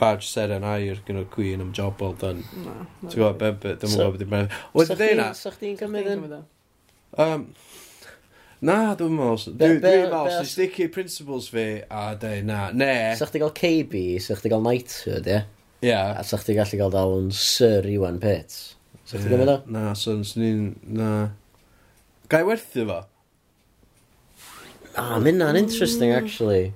[0.00, 2.42] badge seren air gyda Queen am job all done.
[2.64, 2.76] Na.
[3.04, 4.60] Ti'n gwybod, ben byd, dwi'n gwybod beth i'n meddwl.
[4.76, 5.30] Wedi dweud na.
[5.38, 6.24] Sa chdi'n cymryd yn?
[7.22, 7.46] Um,
[8.60, 9.58] na, dwi'n meddwl.
[9.62, 12.64] Dwi'n meddwl, sy'n sticky principles fi a dweud na.
[12.74, 12.94] Ne.
[13.20, 15.38] Sa chdi gael KB, sa chdi gael knighthood, ie?
[15.38, 15.52] Yeah?
[15.84, 16.14] Yeah.
[16.18, 18.76] A sa chdi gallu gael dal yn Sir Iwan Pets.
[19.04, 19.58] Sa chdi gofyn o?
[19.70, 20.72] Na, so ni'n...
[20.96, 21.10] Na.
[22.32, 23.02] Gai werthu fo?
[24.96, 26.72] Ah, mynd na'n interesting, actually.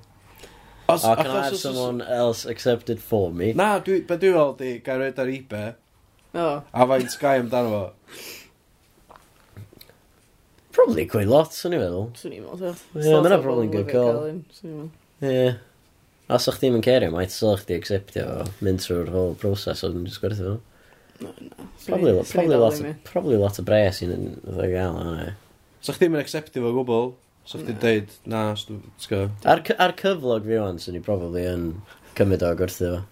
[0.87, 3.53] Os, oh, can I have someone else accepted for me?
[3.57, 5.73] Na, dwi, be dwi'n fel di, gai roed ar eBay.
[6.35, 6.45] O.
[6.45, 6.61] Oh.
[6.71, 8.29] A faint gai amdano fo?
[10.71, 12.07] Probably quite lot, swn i'n meddwl.
[12.19, 12.77] Swn i'n meddwl.
[12.95, 14.29] Yeah, mae'n probably good call.
[14.29, 14.79] Ie.
[15.19, 15.59] Yeah.
[16.31, 19.81] Os o'ch ddim yn cerio, mae ti'n sylwch di acceptio o mynd trwy'r whole broses
[19.87, 20.59] o'n just gwerthu fo.
[21.85, 24.13] Probably, Swn probably, lot, ddim probably lot o bres i'n
[24.45, 25.25] ddau gael hwnna.
[25.27, 25.33] ie.
[25.85, 27.11] So chdi'n mynd acceptio fo gwbl,
[27.45, 29.19] so chdi'n deud, na, os dwi'n sgo.
[29.49, 31.67] Ar, cy- ar cyflog fi o'n, sy'n ni probably yn
[32.17, 33.03] cymryd o gwerthu fo.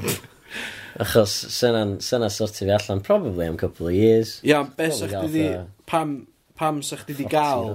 [1.04, 4.38] Achos syna sorti fi allan probably am couple of years.
[4.44, 6.14] Ia, ond be Probably sa chdi di, fatha- pam,
[6.58, 7.70] pam sa chdi di gael,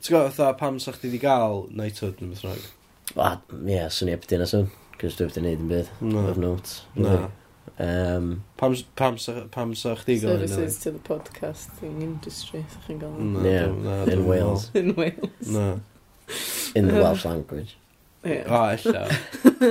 [0.00, 2.68] Ti'n gwybod, fatha, pam sa chdi di gael knighthood neu beth bynnag?
[3.16, 3.34] A,
[3.66, 4.68] ie, swn i ebydd dyna swn.
[5.00, 5.92] Cys dwi ebydd yn neud yn bydd.
[6.04, 6.24] No.
[6.30, 6.80] Of notes.
[6.94, 7.14] No.
[7.80, 9.16] Um, pam, pam,
[9.50, 10.48] pam sa chdi gael hynny?
[10.52, 13.40] Services to the podcasting industry, sa chi'n gael hynny?
[13.40, 14.70] No, yeah, in Wales.
[14.74, 15.48] In Wales.
[15.48, 15.80] No.
[16.74, 17.76] In the Welsh language.
[18.22, 18.44] Yeah.
[18.52, 19.06] O, ella.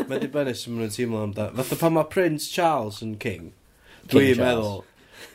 [0.09, 1.51] Mae di bennis sy'n mynd teimlo am da.
[1.59, 3.51] Fatha pan mae Prince Charles yn king.
[4.09, 4.81] Dwi'n meddwl.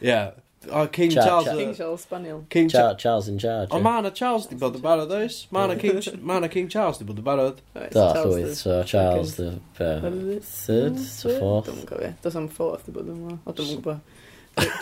[0.03, 0.33] Yeah.
[0.71, 1.45] O, King Char Charles.
[1.47, 2.47] Char King uh, Charles Spaniel.
[2.51, 3.69] King Char Charles in charge.
[3.71, 5.39] O, mae yna Charles di bod yn barod, oes?
[5.55, 7.63] Mae yna King, ma King Charles di bod yn barod.
[7.75, 8.57] Do, llwyth.
[8.57, 11.71] So, Charles the uh, third, the fourth.
[11.71, 12.13] Dwi'n gofio.
[12.23, 13.41] Does am fourth di bod yn barod.
[13.47, 14.21] O, dwi'n gwybod.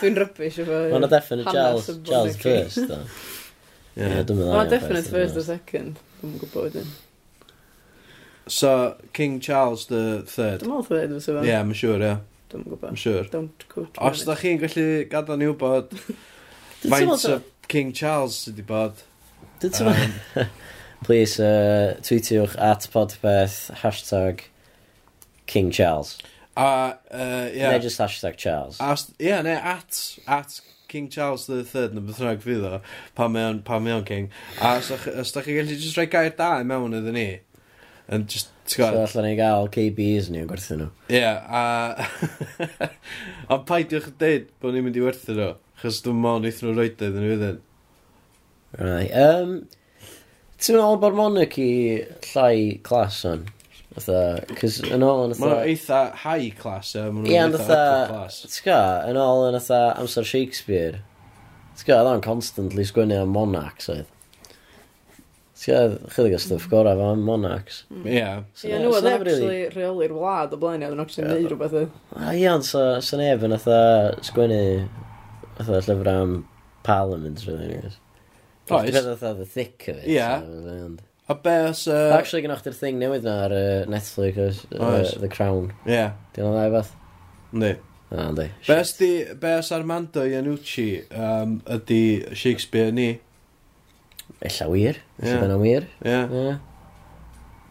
[0.01, 0.81] Dwi'n rybys efo...
[0.83, 2.99] Mae'n yna uh, definite Charles, Charles first, do.
[3.97, 5.97] Mae'n yna definite first or second.
[6.21, 6.93] Dwi'n gwybod wedyn.
[8.45, 10.61] So, King Charles the third.
[10.61, 11.47] Dwi'n meddwl third, fysa fe?
[11.47, 12.13] Ie, mae'n siŵr, ie.
[12.53, 12.97] Dwi'n gwybod.
[12.97, 13.23] Sure.
[13.33, 14.09] Don't quote me.
[14.09, 15.95] Os da chi'n gallu gadael ni wybod
[16.83, 17.39] faint o
[17.71, 19.01] King Charles sydd wedi bod.
[19.63, 20.45] Dwi'n teimlo.
[21.07, 24.45] Please, uh, tweetiwch at podpeth hashtag
[25.47, 26.17] King Charles.
[26.55, 27.73] A, uh, yeah.
[27.73, 28.79] Neu just hashtag Charles.
[28.79, 32.79] Ie, yeah, ne, at, at King Charles the Third, neu beth rhaid fydd o,
[33.17, 34.29] pan mae o'n King.
[34.61, 37.27] A os da chi'n gallu just rhoi gair da i mewn iddyn ni,
[38.11, 39.07] yn just, ti'n gwybod?
[39.07, 40.89] So allan ni gael KBs ni yn gwerthu nhw.
[41.09, 42.89] Ie, yeah, a...
[43.53, 46.75] Ond paidiwch yn dweud bod ni'n mynd i werthu nhw, chos dwi'n mon eithaf nhw
[46.77, 47.63] roed e iddyn nhw iddyn.
[48.79, 49.57] Right, um,
[50.57, 51.69] ti'n meddwl bod monarchy
[52.31, 53.45] llai clas o'n?
[53.93, 54.21] Fytha,
[54.57, 55.45] cys yn ôl yn ytha...
[55.45, 58.39] Mae'n eitha high class, e, mae'n yeah, eitha upper class.
[58.49, 58.79] Ti'n ga,
[59.11, 61.03] yn ôl yn ytha amser Shakespeare,
[61.77, 64.09] ti'n ga, oedd o'n constantly sgwynnu am monarchs oedd.
[65.63, 67.83] Ti'n chydig o stuff gorau fan Monarchs.
[67.87, 68.07] Mm.
[68.09, 68.23] Ie.
[68.67, 71.93] Ie, nhw oedd actually reoli'r wlad o blaen, oedd yn actually neud rhywbeth.
[72.19, 73.77] A ie, ond sa, sa neb yn atha
[74.27, 74.59] sgwennu
[75.55, 76.35] atha llyfr am
[76.83, 77.95] Parliament, really, nid.
[78.67, 78.91] Oes.
[78.91, 80.11] Dwi'n atha the thick of it.
[80.11, 80.99] Ie.
[81.31, 81.87] A be os...
[81.87, 82.11] Uh...
[82.17, 85.15] Actually, gynnwch chi'r thing newydd na ar uh, Netflix, uh, oes.
[85.21, 85.71] The Crown.
[85.85, 85.95] Ie.
[85.95, 86.15] Yeah.
[86.35, 86.95] Dwi'n o'n dda i fath?
[87.53, 87.75] Ynddi.
[88.11, 88.49] Ah, ynddi.
[89.39, 93.13] Be os Armando Iannucci um, ydy Shakespeare ni?
[94.43, 94.95] Ella wir.
[95.21, 95.61] Ella yeah.
[95.61, 95.83] wir.
[96.03, 96.09] Ie.
[96.11, 96.57] Yeah.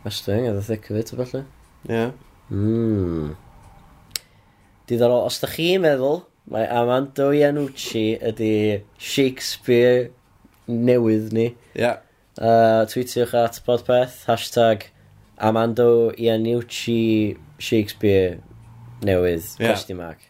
[0.02, 1.42] Westwing, oedd y thick of it, o falle.
[1.84, 1.92] Ie.
[1.92, 2.12] Yeah.
[2.48, 3.34] Mm.
[4.88, 8.54] Diddorol, os da chi'n meddwl, mae Amando Iannucci ydy
[8.96, 10.08] Shakespeare
[10.66, 11.50] newydd ni.
[11.52, 11.84] Ie.
[11.84, 12.00] Yeah.
[12.40, 14.88] Uh, tweetiwch at podpeth, hashtag
[15.36, 18.40] Amando Iannucci Shakespeare
[19.04, 19.74] newydd, yeah.
[19.74, 20.24] question mark.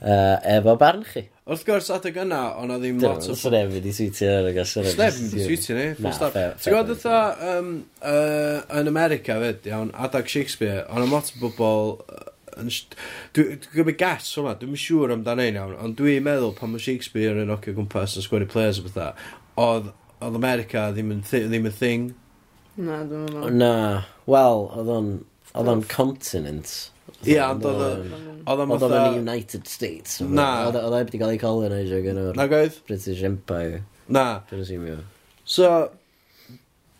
[0.00, 1.28] Uh, efo barn chi.
[1.44, 3.34] Wrth gwrs, adeg yna, ond o ddim lot o...
[3.36, 4.86] Sneb wedi switio ar y gasyn.
[4.88, 6.38] Sneb wedi switio ni, full stop.
[6.56, 7.18] Ti'n gwybod ytho,
[7.50, 7.66] um,
[8.00, 11.92] uh, yn America fyd, iawn, adag Shakespeare, ond am lot o bobl...
[12.54, 16.80] Dwi'n gwybod gas hwnna, ma, dwi'n siŵr amdano ein iawn, ond dwi'n meddwl pan mae
[16.86, 19.12] Shakespeare yn ocio gwmpas yn sgwari players o bethau,
[19.66, 19.92] oedd,
[20.24, 22.08] oedd America ddim yn, thi, ddim yn thing.
[22.78, 23.52] Na, dwi'n meddwl.
[23.60, 23.74] Na,
[24.24, 25.14] wel, oedd o'n...
[25.54, 26.72] Oedd o'n continent.
[27.30, 27.88] Ie, ond oedd o...
[28.44, 28.88] Oedd o'n fatha...
[28.88, 30.20] Oedd o'n United States.
[30.24, 30.48] Na.
[30.68, 32.36] Oedd o'n ebdi gael ei colonizer gen o'r...
[32.38, 32.76] Na goedd?
[32.88, 33.80] British Empire.
[34.12, 34.26] Na.
[34.50, 34.98] Dwi'n asymio.
[35.48, 35.70] So,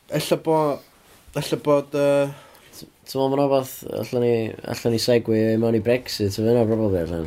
[0.08, 0.90] ella bod...
[1.37, 1.94] Ella bod...
[1.94, 4.37] Ti'n meddwl mae'n rhywbeth, allan ni,
[4.72, 7.26] allan ni segwi mewn i Brexit, ti'n meddwl probably allan.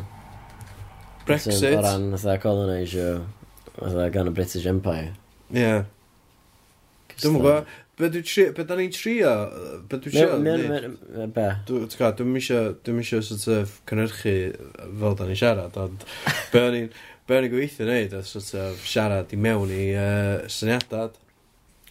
[1.28, 1.62] Brexit?
[1.70, 3.20] O ran, fatha colonizer,
[3.76, 5.12] fatha gan y British Empire.
[5.52, 5.62] Ie.
[5.62, 5.86] Yeah.
[7.18, 9.32] Dwi'n gwybod, be dwi'n trio, be da ni'n trio,
[9.90, 11.26] be dwi'n trio, ne?
[11.34, 11.46] Be?
[11.66, 14.34] Dwi'n gwybod, dwi'n misio, dwi'n misio sort of cynhyrchu
[15.00, 16.04] fel da ni'n siarad, ond
[16.52, 16.92] be o'n i'n,
[17.26, 21.18] be o'n i'n gweithio wneud, a sort of siarad i mewn i uh, syniadad.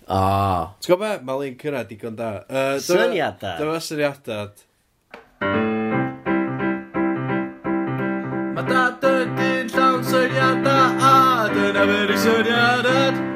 [0.07, 0.15] Ah.
[0.15, 0.63] Oh.
[0.79, 1.27] T'w gwybod be?
[1.27, 2.31] Mae Lin cyrraedd digon da.
[2.47, 3.59] Uh, syniadad?
[3.59, 4.65] Dyma syniadad.
[8.55, 11.17] Mae dad yn dyn llawn syniadad, a
[11.51, 13.26] dyna fyr i syniadad.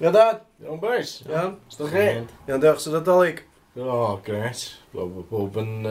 [0.00, 0.38] Iawn dad?
[0.64, 1.10] Iawn boys?
[1.28, 1.56] Iawn.
[1.68, 2.04] Sdwch chi?
[2.48, 3.42] Iawn diolch sydd adolyg.
[3.76, 4.62] O, gret.
[4.94, 5.84] Bob yn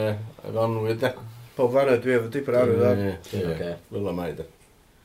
[0.49, 1.11] anwyd e.
[1.53, 3.11] Bob anwyd, dwi efo dipyn arwydd e.
[3.37, 4.47] Ie, fel yma i de.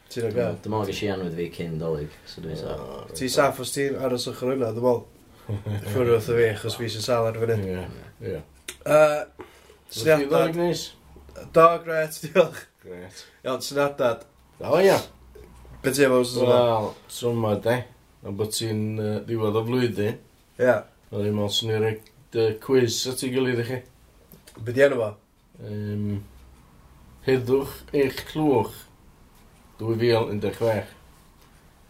[0.09, 0.57] Ti'n o'r gael?
[0.65, 3.13] Dyma fi gysi anwyd fi cyn dolyg, so dwi'n saff.
[3.21, 5.03] Ti saff os ti'n aros ochr yna, dwi'n bol.
[5.45, 7.61] Ffwrdd wrth y fi, achos fi sy'n sal ar fyny.
[7.61, 7.87] Ie,
[8.33, 8.43] ie.
[9.99, 10.57] Syniadad.
[11.53, 12.65] Do, gret, diolch.
[12.87, 13.27] Gret.
[13.45, 14.25] Iawn, syniadad.
[14.65, 14.97] O, ia.
[15.85, 16.25] Beth ti'n efo?
[16.49, 17.85] Wel, swmod, eh
[18.25, 20.17] a bod ti'n uh, ddiwedd o flwyddyn.
[20.57, 20.65] Ie.
[20.65, 20.85] Yeah.
[21.11, 23.81] A ddim meddwl sy'n ni'n rhaid uh, quiz at ei gilydd i chi.
[24.65, 25.11] Be di enw fo?
[25.65, 26.11] Um,
[27.27, 28.85] heddwch eich clwch
[29.79, 30.95] 2016.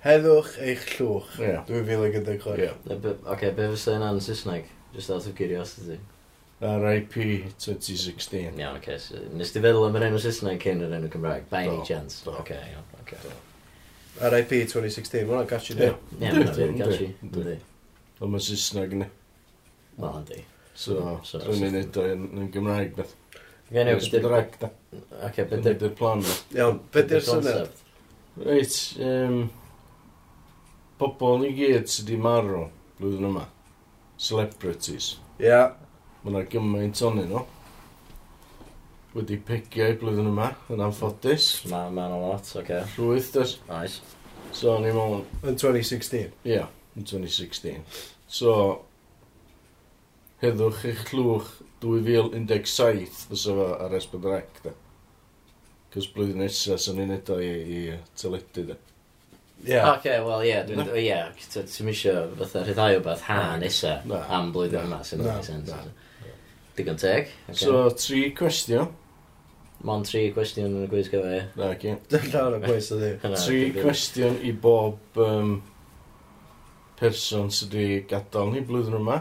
[0.05, 1.38] Heddwch eich llwch.
[1.40, 1.62] Yeah.
[1.66, 2.59] 2016.
[2.59, 2.75] Yeah.
[2.92, 4.68] Oce, okay, be fysa yna yn Saesneg?
[4.92, 6.01] Just out of curiosity.
[6.61, 7.14] RIP
[7.59, 8.44] 2016.
[8.44, 8.99] Iawn, yeah, oce.
[9.09, 11.49] So, nes di feddwl am yr enw Saesneg cyn yr enw Cymraeg?
[11.53, 11.88] By any no.
[11.88, 12.20] chance?
[12.29, 12.88] Oce, iawn.
[13.01, 13.35] Oce.
[14.22, 15.88] RIP 2016, mae'n hwnna'n gachu di.
[16.20, 17.09] Ie, mae'n gachu.
[18.20, 19.09] Ond mae'n Saesneg ni.
[19.98, 20.44] Wel, yndi.
[20.79, 20.98] So,
[21.33, 23.14] dwi'n ni'n neud o'n Gymraeg beth.
[23.74, 24.70] Gen i'n Gymraeg, da.
[25.27, 26.38] Ac e, beth ydy'r plan da.
[26.59, 27.83] Iawn, beth ydy'r syniad?
[28.44, 29.40] Reit, um,
[30.98, 33.48] pobl ni gyd sydd wedi marw blwyddyn yma.
[34.18, 35.16] Celebrities.
[35.42, 35.48] Ia.
[35.48, 35.72] Yeah.
[36.24, 37.44] Mae yna gymaint onyn nhw
[39.14, 41.48] wedi pegio i blwyddyn yma, yn anffodus.
[41.70, 42.62] Mae ma yna lot, oce.
[42.62, 42.83] Okay.
[42.98, 43.57] Rwyth, dys.
[43.68, 44.00] Nice.
[44.55, 45.22] So, ni mewn...
[45.42, 46.33] Yn 2016?
[46.44, 47.83] Ie, yeah, yn 2016.
[48.31, 48.55] So,
[50.42, 51.53] heddwch eich llwch
[51.85, 54.74] 2017 fysa fo ar Esbyd Rec, da.
[55.94, 57.81] Cos blwyddyn nesaf sy'n ni'n edo i, i
[58.18, 58.79] teledu, da.
[59.64, 59.92] Yeah.
[59.92, 60.90] Oce, okay, wel ie, dwi'n...
[60.98, 61.20] Ie,
[61.55, 65.70] ti'n misio fatha rhyddhau o beth ha nesa nesaf am blwyddyn yma, sy'n neud sens.
[66.74, 67.31] Digon teg.
[67.46, 67.61] Okay.
[67.62, 68.90] So, tri cwestiwn.
[69.85, 71.42] Mon tri cwestiwn yn y gwiz gyda, ie.
[71.61, 71.92] Na, ci.
[72.33, 73.11] Llawn o gwiz ydi.
[73.42, 75.59] Tri cwestiwn i bob um,
[77.01, 79.20] person sydd wedi gadael ni blwyddyn yma.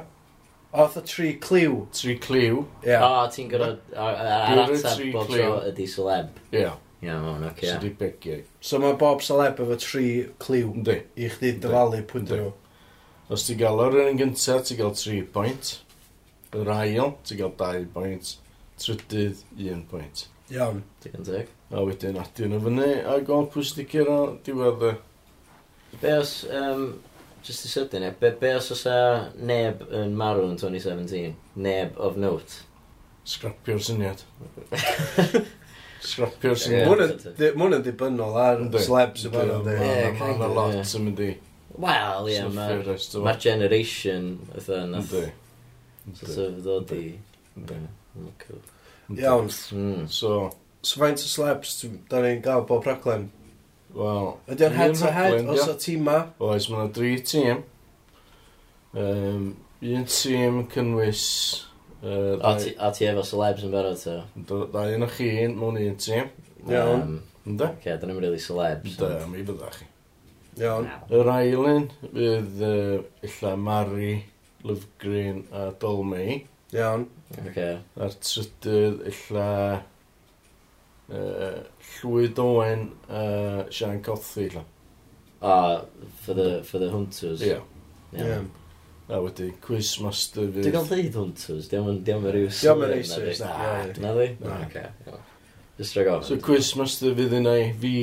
[0.74, 1.76] Oedd y tri cliw.
[1.94, 2.64] Tri cliw.
[2.88, 2.96] Ie.
[2.96, 3.70] O, ti'n gyda...
[4.00, 6.42] Ar ateb bob tro ydi celeb.
[6.56, 6.66] Ie.
[7.04, 7.68] Ie, ma'n oce.
[7.68, 8.42] Sydd wedi begiau.
[8.64, 10.08] So mae bob celeb efo tri
[10.42, 10.72] cliw.
[10.80, 11.00] Ynddi.
[11.20, 12.52] I chdi dyfalu pwynt nhw.
[13.34, 15.70] Os ti'n gael o'r un gyntaf, ti'n gael 3 pwynt.
[16.54, 18.34] Yr ail, ti'n gael 2 pwynt.
[18.80, 20.28] Trydydd, 1 pwynt.
[20.52, 20.84] Iawn.
[21.04, 21.48] Digon teg.
[21.72, 24.92] A wedyn adio nhw fyny a gol pwy pwysticer o diwedd e.
[26.02, 26.84] Be os, um,
[27.46, 28.98] just i sydyn e, be, be os os a
[29.40, 31.38] neb yn marw yn 2017?
[31.56, 32.64] Neb of note?
[33.30, 34.26] Scrapio'r syniad.
[36.10, 36.92] Scrapio'r syniad.
[37.56, 40.20] Mwyn yn dibynnol ar slebs y fan o'n dweud.
[40.20, 41.32] Mae'n lot yn mynd i.
[41.84, 45.16] Wel, ie, mae'r generation, ytho, nath...
[45.16, 46.20] Ynddi.
[46.20, 47.04] Sort of ddod i...
[47.56, 47.82] Ynddi.
[48.44, 48.62] Cool.
[49.20, 49.50] Iawn.
[49.50, 50.08] Mm.
[50.10, 50.50] So,
[50.82, 51.76] so faint o slaps,
[52.10, 53.30] da ni'n gael bob rhaglen.
[53.94, 54.32] Wel...
[54.50, 56.18] Ydy o'n head to head, os o tîm ma?
[56.42, 57.62] Oes, mae yna dri tîm.
[58.98, 61.28] Um, un tîm cynnwys...
[62.04, 64.18] Uh, a ti a ti efo celebs yn barod, so?
[64.50, 66.34] Da un o chi, mewn un tîm.
[66.68, 67.20] Iawn.
[67.48, 67.74] Ynda?
[67.84, 68.98] Ce, da ni'n really celebs.
[69.00, 69.88] Da, mi fydda chi.
[70.60, 70.90] Iawn.
[71.14, 72.98] Yr ailyn fydd uh,
[73.30, 74.16] illa Mari,
[74.64, 76.42] Lyfgrin a Dolmei.
[76.78, 77.08] Iawn.
[77.44, 77.68] Oce.
[77.98, 79.48] A'r trydydd, illa...
[81.14, 84.64] Uh, Llwyd Owen a uh, Sian Cothi, illa.
[85.44, 85.82] Ah,
[86.24, 87.44] for the, for the hunters.
[87.44, 87.58] Ie.
[88.16, 88.38] Ie.
[89.12, 90.64] A wedi, Quizmaster fydd...
[90.64, 92.62] Dwi'n gael ddeud hunters, diolch yn diolch yn rhywbeth.
[92.64, 93.42] Diolch yn rhywbeth.
[94.02, 94.62] Na, na, na.
[94.64, 95.18] Oce.
[95.78, 96.30] Just rhaid gofyn.
[96.30, 97.98] So Quizmaster fydd yna i fi,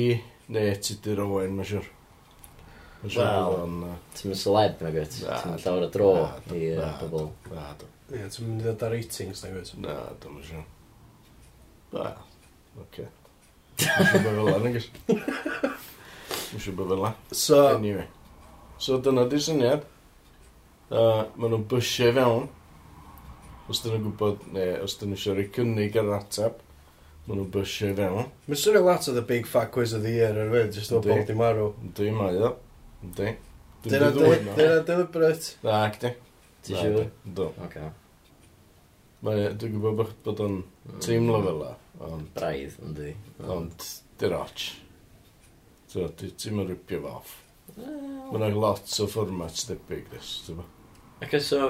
[0.53, 1.89] neu Tudur Owen, mae'n siwr.
[3.01, 3.57] Wel,
[4.13, 5.17] ti'n mynd celeb, mae'n gwyt.
[5.25, 6.11] Ti'n mynd llawer o dro
[6.53, 6.69] i
[7.01, 7.31] bobl.
[7.49, 7.71] Na,
[8.11, 9.59] Ie, ti'n mynd i ddod ar ratings na i?
[9.79, 10.63] Na, dwi'n mynd siw.
[11.93, 12.09] Da,
[12.81, 13.05] oce.
[13.81, 14.87] Mae'n siw bod fel yna, gys.
[15.11, 17.11] Mae'n siw bod fel yna.
[17.31, 17.59] So...
[17.77, 18.09] Anyway.
[18.81, 19.85] So dyna di syniad.
[20.91, 22.49] Uh, Maen nhw'n bysio fewn.
[23.71, 26.59] Os dyn nhw'n gwybod, neu os dyn nhw eisiau rhoi cynnig ar ateb,
[27.29, 28.27] maen nhw'n bysio fewn.
[28.49, 30.99] Mae'n swnio lot o the big fat quiz of the year ar fyd, jyst o
[31.05, 31.69] bob di marw.
[31.95, 32.51] Dwi mae o.
[33.05, 33.37] Dwi.
[33.87, 35.55] Dyna deliberate.
[35.63, 36.11] Na, ac di.
[36.65, 37.07] Ti siŵr?
[37.37, 37.53] Do.
[37.69, 37.87] Okay.
[39.21, 40.55] Mae, dwi'n gwybod bod, bod o'n
[41.03, 41.71] teimlo fel la.
[42.07, 43.11] Ond, Braidd, ond di.
[43.53, 43.83] Ond,
[44.17, 44.63] di'r och.
[45.91, 47.35] So, ti'n mynd ripio fo off.
[47.75, 50.65] Mae yna lot o fformat debyg, dys, ti'n bo.
[51.21, 51.67] Ac so,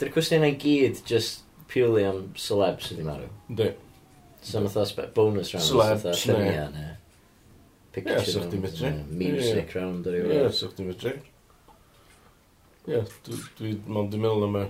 [0.00, 3.30] dy'r cwestiwn i gyd just purely am celeb sydd wedi marw.
[3.60, 3.68] Di.
[4.42, 6.08] So, mae'n thos bonus round.
[6.10, 6.66] Celeb, ne.
[6.74, 6.88] ne.
[7.94, 8.92] Picture yeah, sych ti'n medru.
[9.22, 10.42] Music round ar i wneud.
[10.42, 11.14] Ie, sych ti'n medru.
[12.90, 13.04] Ie,
[13.62, 14.66] dwi'n meddwl am y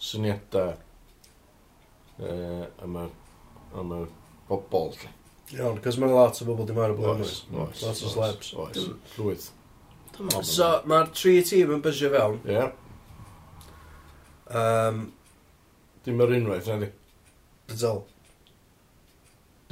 [0.00, 0.72] syniadau
[2.20, 3.08] uh, am, y,
[3.80, 4.00] am y
[4.48, 4.96] bobl.
[5.54, 7.26] Iawn, cos mae'n lot o bobl dim ar y blwyddyn.
[7.26, 7.84] Oes, oes.
[7.84, 8.54] Lot o slebs.
[8.58, 9.50] Oes, llwyth.
[10.46, 12.40] So, mae'r tri tîm yn bysio fewn.
[12.46, 12.66] Ie.
[14.54, 15.00] Um,
[16.06, 16.90] dim yr unwaith, na di?
[17.70, 18.04] Bydol.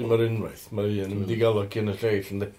[0.01, 1.43] Dim yr unwaith, mae'r un yn mynd i mm.
[1.45, 2.51] gael o cyn y lleill, ynddi?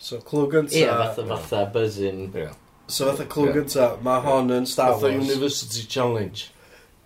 [0.00, 0.76] So, clw gynta...
[0.76, 2.28] Ie, fatha, fatha, buzzing.
[2.36, 2.50] Ie.
[2.90, 5.02] So, fatha clw gynta, mae hon yn Star Wars.
[5.06, 6.46] Fatha University Challenge.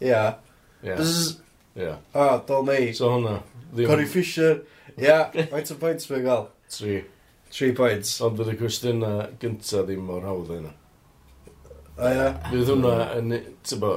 [0.03, 0.11] Ie.
[0.11, 0.90] Ie.
[0.90, 1.07] Yeah.
[1.74, 1.96] Yeah.
[2.14, 2.92] Ah, Dol Ney.
[2.92, 3.42] So hwnna.
[3.74, 4.62] Corey Fisher.
[4.96, 6.48] Ie, yeah, faint o points fe'n gael?
[6.70, 7.00] Tri.
[7.50, 8.12] Tri points.
[8.22, 10.74] Ond bydd y cwestiynau gynta ddim mor hawdd yna.
[11.98, 12.28] A ie.
[12.52, 13.34] Bydd hwnna yn,
[13.66, 13.94] tybo,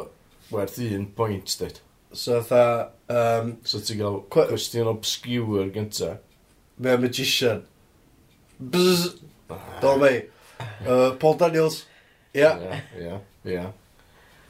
[0.49, 1.81] werth un pwynt, dweud.
[2.17, 2.63] So, tha...
[3.13, 6.15] Um, so, ti'n gael cwestiwn obscure gynta.
[6.81, 7.61] Fe a magician.
[8.57, 9.21] Bzzz.
[9.83, 10.25] Dol Ney.
[10.57, 11.83] Uh, Paul Daniels.
[12.33, 12.41] Ie.
[12.41, 12.77] Ie.
[12.97, 13.17] Ie.
[13.45, 13.65] ia.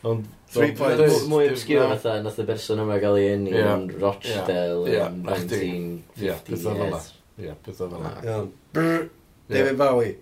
[0.05, 0.27] Ond...
[0.53, 1.25] 3 points.
[1.27, 7.09] Mwy obscure na fatha, nath y berson yma gael ei enni yn Rochdale yn 1958.
[7.37, 8.11] Ie, pethau fel yna.
[8.23, 8.47] Iawn.
[8.73, 9.09] Brr,
[9.51, 10.13] David Bowie.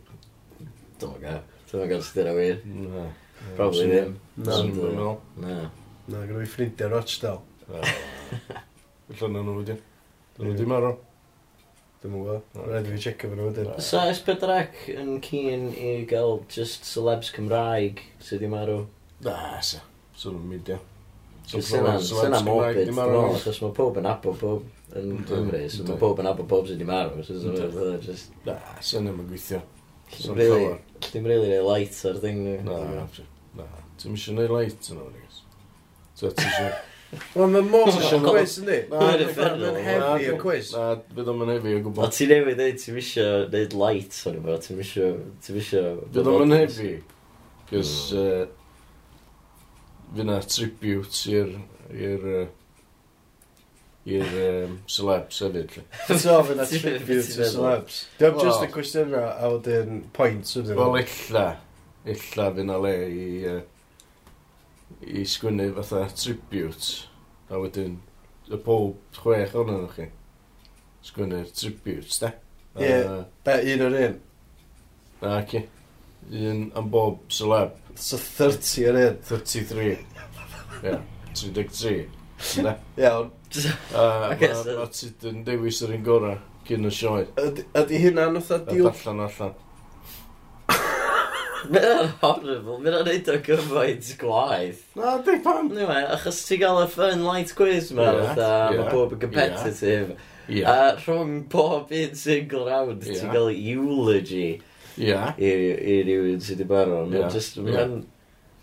[1.02, 1.42] Dwi'n gael.
[1.70, 2.58] Dwi'n gael styr a wir.
[3.56, 4.16] Probably ddim.
[4.42, 4.62] Na.
[5.44, 5.60] Na.
[6.08, 7.42] Na, gyda fi ffrindiau Rochdale.
[7.70, 9.76] Felly Llyna nhw wedi.
[10.36, 10.96] Dyn nhw wedi marw.
[12.02, 12.42] Dwi'n mwyn gwybod.
[12.66, 13.72] Rhaid i fi checio fan nhw wedyn.
[13.92, 18.80] Sa S4C yn cyn i gael just celebs Cymraeg sydd wedi marw?
[19.26, 19.82] Na, se.
[20.16, 20.78] Swn yn media.
[21.46, 26.46] Syna morbid, achos mae pob yn abo pob yn Cymru, so mae pob yn abo
[26.50, 28.34] pob sydd wedi marw, so mae'n just...
[28.48, 29.62] Na, sy'n ddim yn gweithio.
[30.16, 30.72] Ti'n rili,
[31.06, 32.58] ti'n rili neud light ar thing nhw.
[32.66, 33.06] Na,
[33.60, 33.70] na,
[34.02, 35.40] ti'n mysio neud light yn o'n i'n
[36.16, 36.74] So, ti'n mysio...
[37.36, 38.82] Wel, mae'n mor quiz, cwis, ynddi?
[38.92, 39.22] Mae'n
[39.86, 40.74] hefi o quiz.
[40.74, 42.08] Na, fydd o'n hefi o gwbl.
[42.08, 45.10] A ti'n newid neud, ti'n mysio neud light o'n i'n fawr, ti'n mysio...
[46.10, 46.94] Fydd o'n hefi.
[47.70, 47.96] Cys...
[50.14, 51.52] Fy na tribute i'r...
[51.92, 52.28] i'r...
[54.06, 55.78] i'r um, celebs hefyd.
[55.78, 55.86] lle.
[56.22, 58.04] so, fy na tribute i'r celebs.
[58.20, 60.52] Dwi'n well, just y cwestiwn a wedyn pwynt.
[60.70, 61.48] Wel, illa.
[62.06, 63.30] Illa fy na le i...
[63.54, 63.64] Uh,
[65.02, 67.08] i sgwynnu fatha tribute
[67.50, 67.98] a wedyn
[68.50, 70.08] y pob chwech o'n nhw chi
[71.06, 72.32] sgwynnu'r tributes da
[72.82, 72.96] ie,
[73.46, 74.18] Be, un o'r un
[75.30, 75.64] a ci
[76.32, 77.76] un am bob celeb.
[77.96, 79.18] So 30 ar un.
[79.30, 79.98] 33.
[80.84, 80.98] Ie,
[81.34, 82.08] 33.
[82.98, 83.32] Iawn.
[83.96, 84.36] A
[84.96, 87.28] ti yn dewis yr un gorau cyn y sioe.
[87.78, 88.90] Ydy hynna'n otha diw?
[88.90, 89.56] Allan, allan.
[91.66, 94.84] Mae'n an horrible, mae'n an neud o gyfaint gwaith.
[95.00, 95.72] Na, di pam.
[95.72, 96.12] Anyway, e?
[96.14, 100.18] achos ti gael y fun light quiz ma, yeah, yeah, mae bob yn competitive.
[100.46, 100.70] Yeah.
[100.70, 103.18] A rhwng bob un single round, yeah.
[103.18, 104.50] ti'n gael eulogy
[105.02, 105.32] yeah.
[105.38, 107.08] i, i rywun sydd wedi barod.
[107.12, 107.32] Mae'n yeah.
[107.34, 107.96] just, mae'n...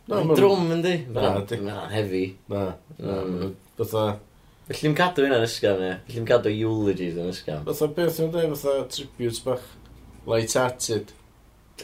[0.09, 0.97] No, mae'n drwm yn di.
[1.14, 2.27] Mae'n hefi.
[2.53, 2.66] Na,
[2.99, 3.57] na, mm.
[3.81, 4.07] fatha...
[4.62, 5.95] Felly ddim cadw hynna'n ysgaf, ne?
[6.07, 7.64] Felly ddim cadw eulogies yn ysgaf.
[7.66, 9.64] Fatha beth yw'n dweud, fatha tributes bach
[10.31, 11.11] light-hearted.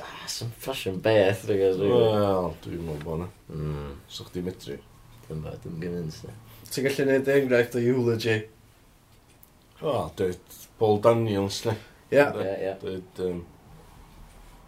[0.00, 1.82] Ah, some fashion beth, rhaid gael.
[1.82, 3.26] Wel, dwi'n mwyn bod na.
[3.50, 3.96] Mm.
[4.12, 4.78] So chdi medru.
[5.26, 6.36] Dwi'n bod, dwi'n gynnwys, ne?
[6.68, 8.38] Ti'n gallu gwneud enghraifft o eulogy?
[9.82, 11.74] O, oh, dweud Paul Daniels, ne?
[12.14, 12.28] Ia.
[12.30, 12.74] Ie, ie.
[12.84, 13.42] Dweud, um,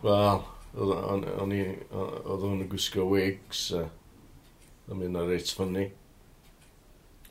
[0.01, 0.45] Wel,
[0.81, 3.83] o'n i, oedd o'n gwisgo wigs, a
[4.91, 5.91] o'n mynd ar reit ffynnu.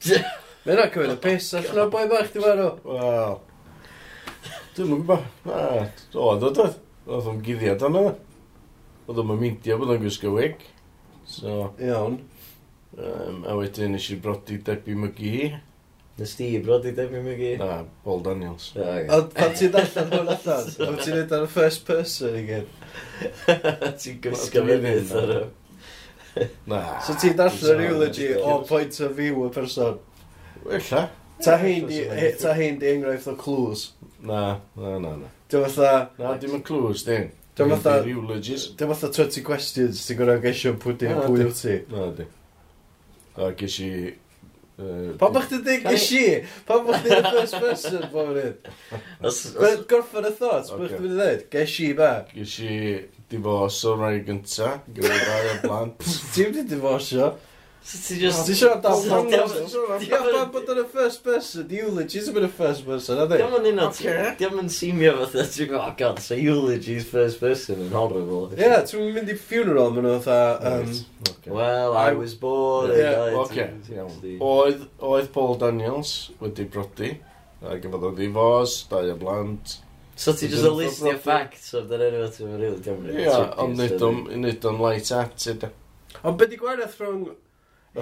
[0.06, 2.68] Mae yna cymryd y piss allan o boi bach di farw.
[2.86, 3.40] Wel,
[4.76, 6.04] dwi'n mwyn gwybod.
[6.14, 6.78] Oedd oedd oedd.
[7.10, 8.04] Oedd o'n guddiad yna.
[9.10, 10.62] Oedd o'n meindio bod o'n gwisgo wig.
[11.26, 12.20] So, Iawn.
[13.00, 15.50] Um, a wedyn nes i brodi debu mygi hi.
[16.20, 17.58] Nes ti brodi Debbie McGee?
[17.58, 18.74] Na, Paul Daniels.
[18.76, 22.74] Ond pan ti'n allan hwn allan, pan ti'n neud ar y first person i gyd.
[24.04, 25.40] ti'n gwisgo fynydd ar y...
[26.68, 26.82] Na.
[27.08, 30.04] So ti'n darllen yr eulogy o point of view y person?
[30.68, 31.08] Wella.
[31.40, 33.90] Ta hyn di enghraifft o clues?
[34.20, 35.34] Na, na, na, na.
[35.48, 36.10] Dwi'n fatha...
[36.20, 37.32] Na, dim yn clues, dim.
[37.56, 38.02] Dwi'n fatha...
[38.04, 38.74] Eulogies.
[38.76, 41.80] Dwi'n fatha 20 questions, ti'n gwneud gesio pwy yw ti.
[41.96, 42.28] Na, di.
[43.40, 43.94] A gesi
[45.20, 46.24] Pa bych ti'n dig i si?
[46.68, 49.86] Pan bych ti'n first person, pan bych ti'n...
[49.90, 51.44] Gorffan y thoughts, pan bych ti'n dweud?
[51.44, 51.52] i ba?
[51.52, 52.12] ges i be?
[52.38, 52.56] Ges
[54.16, 56.08] i gynta, gyda'r rai o blant.
[56.36, 57.34] Ti'n di i divorso?
[57.84, 58.46] So ti just...
[58.46, 59.54] Ti siarad am Pongos.
[60.00, 61.70] Ti siarad bod yn y first person.
[61.70, 63.40] sociology is a bit y first person, a di?
[63.40, 64.10] Diolch yn un o ti.
[64.40, 65.46] Diolch yn seimio fatha.
[65.46, 68.50] Ti'n gwybod, oh god, so eulogies first person yn horrible.
[68.54, 70.76] Ie, yeah, ti'n mynd i funeral ma'n nhw fatha...
[71.50, 72.94] Well, I was born.
[72.94, 73.72] Yeah, okay.
[74.38, 77.16] Oedd, oedd Paul Daniels wedi brodi.
[77.62, 79.80] a gyfodd o ddifos, dau o blant.
[80.20, 83.28] So ti just a list of facts of that enw ti'n rili Ie,
[83.64, 85.66] ond nid o'n light at it.
[86.24, 87.30] Ond beth i gwaith rhwng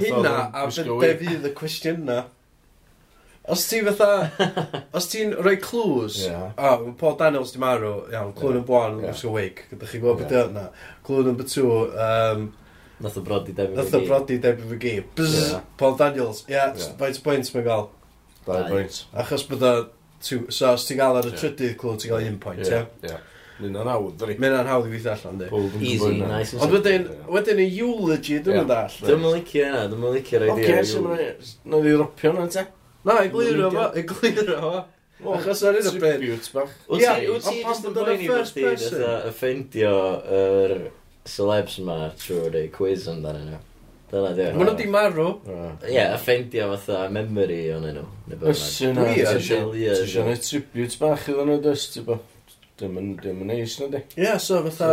[0.02, 2.26] Hynna a be fydd y cwestiynau.
[3.48, 4.28] Os ti fatha,
[4.98, 6.50] os ti'n rhoi clws, yeah.
[6.60, 9.14] Oh, Paul Daniels di marw, iawn, clwn yn bwan, yeah.
[9.14, 10.50] wisgo wig, gydych chi'n gwybod beth yeah.
[10.52, 10.64] yna.
[11.08, 11.70] Clwn yn bytw,
[12.08, 12.50] um,
[12.98, 14.94] Nath o brodi debyg Nath o brodi debyg fy gi.
[15.16, 15.64] Bzz, yeah.
[15.80, 16.98] Paul Daniels, ie, yeah, yeah.
[17.00, 17.88] faint pwynt mae'n gael.
[18.50, 19.00] Dau pwynt.
[19.24, 19.74] Achos bod o,
[20.20, 22.84] so os ti'n gael ar y trydydd clwn, ti'n gael un pwynt, ie?
[22.84, 23.14] Ie.
[23.14, 23.24] Yeah.
[23.58, 24.36] Mae'n yna'n hawdd, dwi.
[24.38, 25.48] Mae'n yna'n hawdd i weithio allan, di.
[25.82, 26.58] Easy, nice.
[26.62, 29.00] Ond wedyn, wedyn y eulogy, dwi'n mynd all.
[29.02, 30.76] Dwi'n mynd licio yna, dwi'n mynd licio'r idea.
[30.76, 32.68] Ok, so mae'n mynd i ropio yna, te.
[33.08, 34.76] Na, i glir o fo, i glir o fo.
[35.34, 36.50] Achos ar un o bryd.
[36.54, 36.74] bach.
[36.92, 38.66] wyt ti just yn boeni fod ti
[39.26, 39.94] offendio
[40.40, 40.76] yr
[41.28, 43.62] celebs yma trwy'r ei quiz amdano nhw?
[44.12, 44.46] Dyna di.
[44.54, 45.28] Mae nhw di marw.
[45.90, 48.06] Ie, offendio fatha memory o'n nhw.
[48.54, 49.26] Ysyn, ie.
[49.26, 52.22] Ti'n siarad tribute bach iddyn nhw, dys, ti bo?
[52.80, 54.04] dim yn, dim yn neis, na di.
[54.20, 54.92] Ie, so fatha...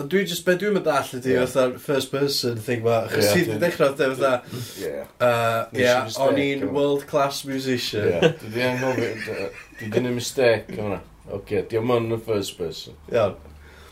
[0.00, 1.44] Ond dwi just, be dwi'n mynd all ydi, yeah.
[1.44, 4.92] fatha first person thing ma, chos ti wedi dechrau fatha, fatha, Ie,
[5.26, 8.06] uh, yeah o'n i'n world class musician.
[8.08, 9.50] Yeah, dwi di anghofio,
[9.80, 11.02] dwi di mistake yma.
[11.26, 12.96] Oce, okay, diolch yn y first person.
[13.12, 13.36] Iawn.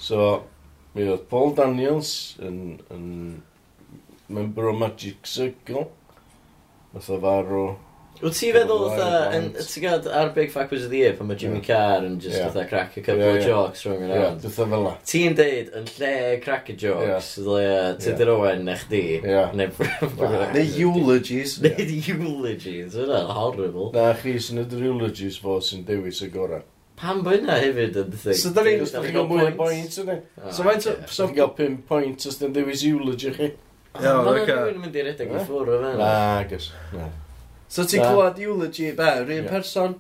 [0.01, 0.31] So,
[0.95, 2.15] mi oedd Paul Daniels
[2.47, 3.05] yn, yn
[4.33, 5.85] member o Magic Circle,
[6.95, 7.67] fatha farw
[8.19, 11.61] Wyt ti'n feddwl fatha, ti'n gwybod, ar Big Fuckers of the Year, pan mae Jimmy
[11.61, 11.67] yeah.
[11.69, 12.71] Carr yn just fatha yeah.
[12.71, 13.39] crack a couple yeah, yeah.
[13.39, 14.33] of jokes rhwng yn awr.
[14.43, 14.95] Dwi'n fel la.
[15.07, 16.11] Ti'n deud, yn lle
[16.43, 17.45] crack a jokes, yeah.
[17.47, 19.03] lle e, Tudur Owen na chdi.
[19.21, 19.45] Ie.
[19.61, 21.55] Neu eulogies.
[21.63, 23.93] Neu eulogies, yna, horrible.
[23.95, 26.67] Na, chi sy'n edrych eulogies fo sy'n dewis y gorau.
[26.99, 28.35] Pam bo hynna hefyd yn ddig?
[28.35, 30.19] So da ni, os da ni'n gael mwy o bwynt yna.
[30.43, 30.99] Ah, so faint o...
[31.07, 33.53] So gael 5 pwynt os dyn dewis eulogy chi.
[33.95, 35.95] Mae'n rhywun yn mynd i redeg i ffwrdd o fe.
[36.03, 36.13] Na,
[36.51, 36.71] gys.
[36.91, 37.07] Na.
[37.69, 39.49] So ti'n clywed eulogy, be, yr un yeah.
[39.51, 39.97] person?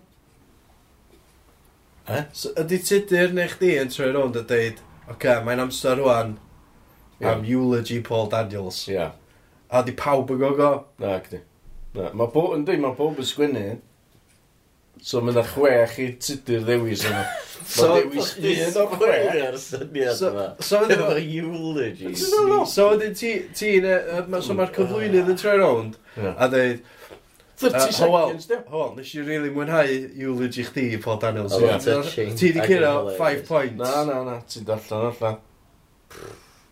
[2.09, 2.25] Eh?
[2.33, 6.39] So, ydy tudur neu chdi yn troi rownd a deud, oce, okay, mae'n amser rwan
[7.21, 7.35] yeah.
[7.35, 8.81] am eulogy Paul Daniels.
[8.89, 8.95] Ia.
[8.95, 9.12] Yeah.
[9.69, 10.71] A di pawb yn gogo?
[11.03, 11.43] Na, gdi.
[11.93, 13.66] Na, mae bob yn dweud, mae bob yn sgwynnu.
[15.05, 17.27] So mae yna chwech i tudur ddewis yna.
[17.69, 19.59] so, dewis un o'r chwech.
[20.16, 20.33] So,
[20.64, 22.25] so, efo eulogies.
[22.73, 23.91] So, ti'n,
[24.41, 26.81] so mae'r cyflwynydd yn troi rownd a dweud,
[27.59, 28.61] 30 uh, seconds, diw.
[28.71, 31.57] Wel, nes i really mwynhau eulogy chdi i Paul Daniels.
[31.57, 31.81] Oh, yeah.
[31.83, 32.37] touching.
[32.39, 33.81] Ti di cyrra 5 points.
[33.81, 35.41] Na, na, na, ti'n darllen allan.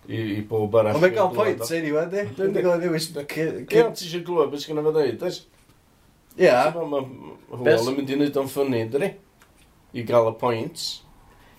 [0.07, 0.95] I, i bob arall.
[0.95, 2.23] Ond mae'n gael points anyway, di.
[2.37, 3.09] Dwi'n di gael ei ddewis.
[3.17, 5.41] Ie, ti eisiau glwyd beth sy'n gyda fe ddeud, oes?
[6.37, 6.53] Ie.
[6.77, 9.11] Hwyl yn mynd i wneud o'n ffynnu, dyri?
[9.97, 10.87] I gael y points.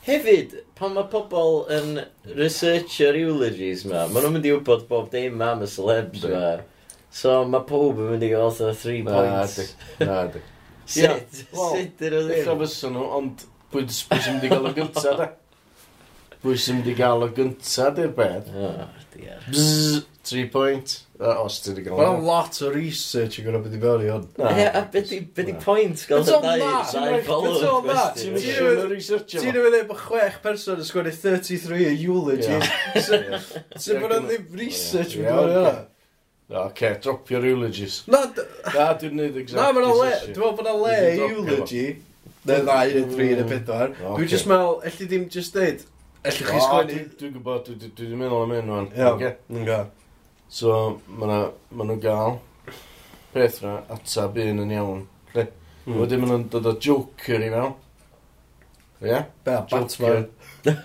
[0.07, 1.97] Hefyd, pan mae pobl yn
[2.37, 6.45] researcher eulogies ma, maen nhw'n mynd i wybod bob dim am y celebs ma.
[7.17, 9.73] So mae pob yn mynd i gael fatha 3 points.
[10.03, 10.43] Na, di.
[10.97, 11.41] Sut?
[11.49, 12.51] Sut yr oedd hyn?
[12.61, 15.31] fysa nhw, ond pwy sy'n mynd i gael o gynta, da?
[16.43, 18.53] Pwy sy'n mynd i gael o gynta, di'r beth?
[19.49, 20.95] Bzzz, 3 point.
[21.17, 24.29] Uh, os ti'n gael Mae'n lot o research i gwneud beth i fewn i hwn.
[24.51, 28.37] Ie, a beth i pwynt gael y ddau follow-up question.
[29.33, 32.61] Ti'n ei wneud bod chwech person yn sgwennu 33 a eulogy.
[33.01, 35.77] Sut bod o'n ddim research wedi bod i hwnna?
[36.49, 38.03] OK, drop your eulogies.
[38.07, 38.23] Na,
[38.73, 39.59] na dwi'n neud exact.
[39.59, 40.95] Na, mae'n le, dwi'n meddwl bod yna le
[41.27, 41.85] eulogy,
[42.47, 43.91] neu ddau, neu tri, neu bedwar.
[43.99, 45.83] Dwi'n just meddwl, elli ddim just deud,
[46.23, 47.01] elli chi sgwennu.
[47.19, 48.89] Dwi'n gwybod, dwi ddim meddwl am un o'n.
[48.95, 49.33] Ia,
[49.65, 49.81] nga.
[50.47, 50.77] So,
[51.19, 52.39] mae nhw'n gael
[53.33, 55.03] peth na, atab un yn iawn.
[55.35, 55.99] Hmm.
[55.99, 57.75] Wedyn mae nhw'n dod o Joker i mewn.
[59.03, 59.19] Ie?
[59.43, 60.29] Be, Batman.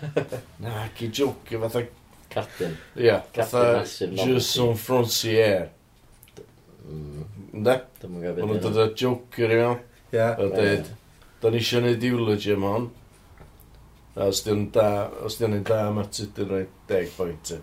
[0.63, 1.87] Na, ki Joker, fatha
[2.33, 2.75] Captain.
[2.97, 3.19] Ie.
[3.35, 5.71] Fatha Jason Frontier.
[6.89, 7.77] Ynde?
[8.09, 9.81] Mae nhw'n dod â Joker i mewn.
[10.13, 10.25] Ie.
[10.25, 10.91] A dweud,
[11.43, 12.91] da ni eisiau gwneud eulogy am hon.
[14.17, 14.89] A os di'n da,
[15.25, 17.61] os di'n da am ati, di'n rhoi 10 pwynt i.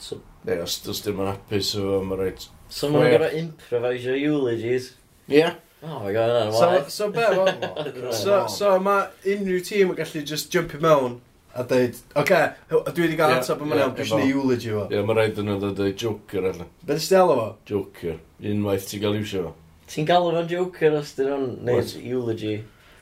[0.00, 2.32] So, Ie, os, os di'n ma'n hapus fo, mae'n rhoi...
[2.72, 4.92] So mae'n gorau improvisio eulogies.
[5.28, 5.40] Ie.
[5.40, 5.56] Yeah.
[5.84, 6.88] Oh my god, yna'n waith.
[6.90, 11.20] So, so be, so, so mae unrhyw tîm yn gallu just jump i mewn
[11.56, 12.46] a dweud, oce, okay,
[12.92, 14.86] dwi wedi cael atab yma iawn, dwi'n sy'n ei eulogy fo.
[14.92, 16.70] Ie, mae rhaid yn oedd dweud Joker allan.
[16.86, 17.48] Be ysdi alw fo?
[17.72, 18.16] Joker.
[18.52, 19.52] Unwaith ti'n cael iwsio fo.
[19.92, 22.56] Ti'n galw fo'n Joker os dyn nhw'n neud eulogy?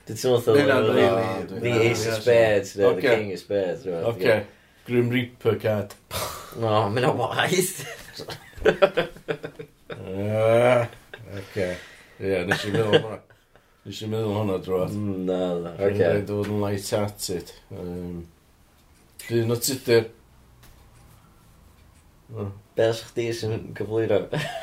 [0.05, 3.87] Dwi'n teimlo oedd the Ace of Spades, the King of Spades.
[3.87, 4.35] Oce,
[4.85, 5.95] Grim Reaper card.
[6.61, 7.87] No, mae'n waith.
[11.35, 11.69] Oce.
[12.21, 13.17] Ie, nes i'n meddwl hwnna.
[13.85, 14.93] Nes i'n meddwl hwnna drwad.
[14.93, 15.73] Mm, na, na.
[15.79, 15.97] Oce.
[15.97, 17.55] Dwi'n dod yn light-hearted.
[17.73, 18.21] Um,
[19.29, 20.11] Dyn o tudur.
[22.75, 24.21] Be os chdi sy'n cyflwyno?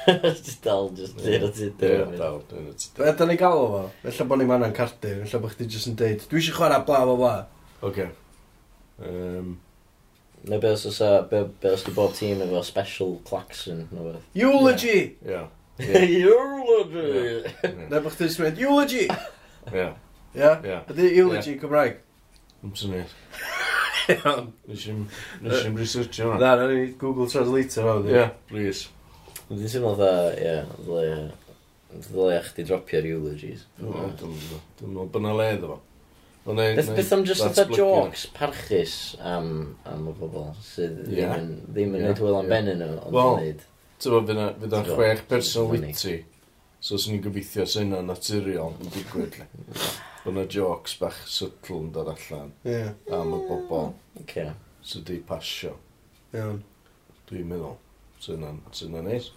[0.66, 2.06] dal, just dyn o tudur.
[2.06, 3.00] Ie, dal, dyn o tudur.
[3.00, 3.82] Be da ni gael o fo?
[4.04, 7.04] Felly bod ni'n manna'n cardu, felly bod chdi jyst yn deud, dwi eisiau chwarae bla
[7.08, 7.36] bla bla.
[7.90, 8.08] Oce.
[9.02, 9.56] Um,
[10.44, 11.00] Neu be os oes
[11.30, 14.24] be, be os di bob tîm efo special klaxon, no beth.
[14.34, 15.18] Eulogy!
[15.22, 15.42] Ie.
[16.26, 17.44] Eulogy!
[17.92, 19.06] Neu bod chdi'n smed, eulogy!
[19.70, 19.90] Ie.
[20.34, 20.54] Ie?
[20.66, 20.80] Ie.
[20.90, 22.00] Ydy eulogy Cymraeg?
[22.66, 23.04] Ymsyn ni.
[24.16, 24.50] Iawn.
[24.72, 26.40] Nes i'n researchio hwnna.
[26.42, 28.10] Na, na ni Google Translator hwn.
[28.12, 28.90] Ie, please.
[29.50, 31.30] Dwi'n teimlo dda, ie, ddyle...
[31.92, 33.66] Ddyle eich di dropio'r eulogies.
[33.78, 35.80] Dwi'n meddwl bod na le iddo fo.
[36.46, 42.40] Beth am just fatha jokes parchus am, am y bobl sydd ddim yn gwneud hwyl
[42.40, 43.62] am ben yn nhw, ond yn gwneud...
[44.08, 46.16] Wel, ti'n meddwl, fydd chwech personal witty
[46.82, 49.36] So, swn i'n gobeithio sy'n yna naturiol yn digwydd.
[50.24, 52.96] Fy'n y jokes bach sytl yn dod allan yeah.
[53.14, 53.92] am y bobl
[54.24, 54.50] okay.
[54.82, 55.76] sydd wedi pasio.
[56.34, 56.64] Iawn.
[57.30, 57.76] Dwi'n meddwl.
[58.24, 58.48] Sy'n
[58.90, 59.30] yna neis.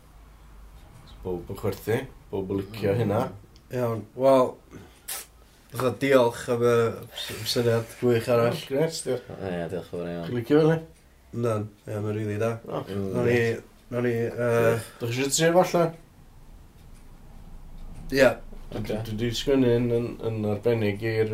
[1.20, 1.98] Bob yn chwerthu,
[2.30, 3.20] bob yn licio hynna.
[3.74, 4.54] Iawn, wel,
[5.74, 6.72] Fytha diolch am y
[7.50, 8.56] syniad gwych arall.
[8.70, 9.28] Gret, diolch.
[9.36, 10.30] Ie, diolch fawr iawn.
[10.30, 10.72] Chi'n licio fel
[11.44, 11.58] Na,
[11.90, 12.54] ie, mae'n rili da.
[12.70, 12.88] Nog
[13.28, 13.36] ni...
[13.92, 14.14] Nog ni...
[15.02, 15.84] Dwi'n siŵr ti falle?
[18.12, 18.26] Ie.
[18.74, 21.30] Dwi wedi sgwynnu yn, yn, yn arbennig i'r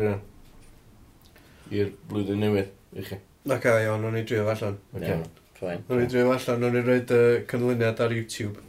[1.71, 3.17] i'r blwyddyn newydd i chi.
[3.51, 4.77] Ac a iawn, o'n i drio allan.
[5.01, 5.25] Iawn,
[5.57, 5.83] ffain.
[5.89, 7.19] O'n i drio allan, o'n i roed y
[7.49, 8.63] canlyniad ar YouTube.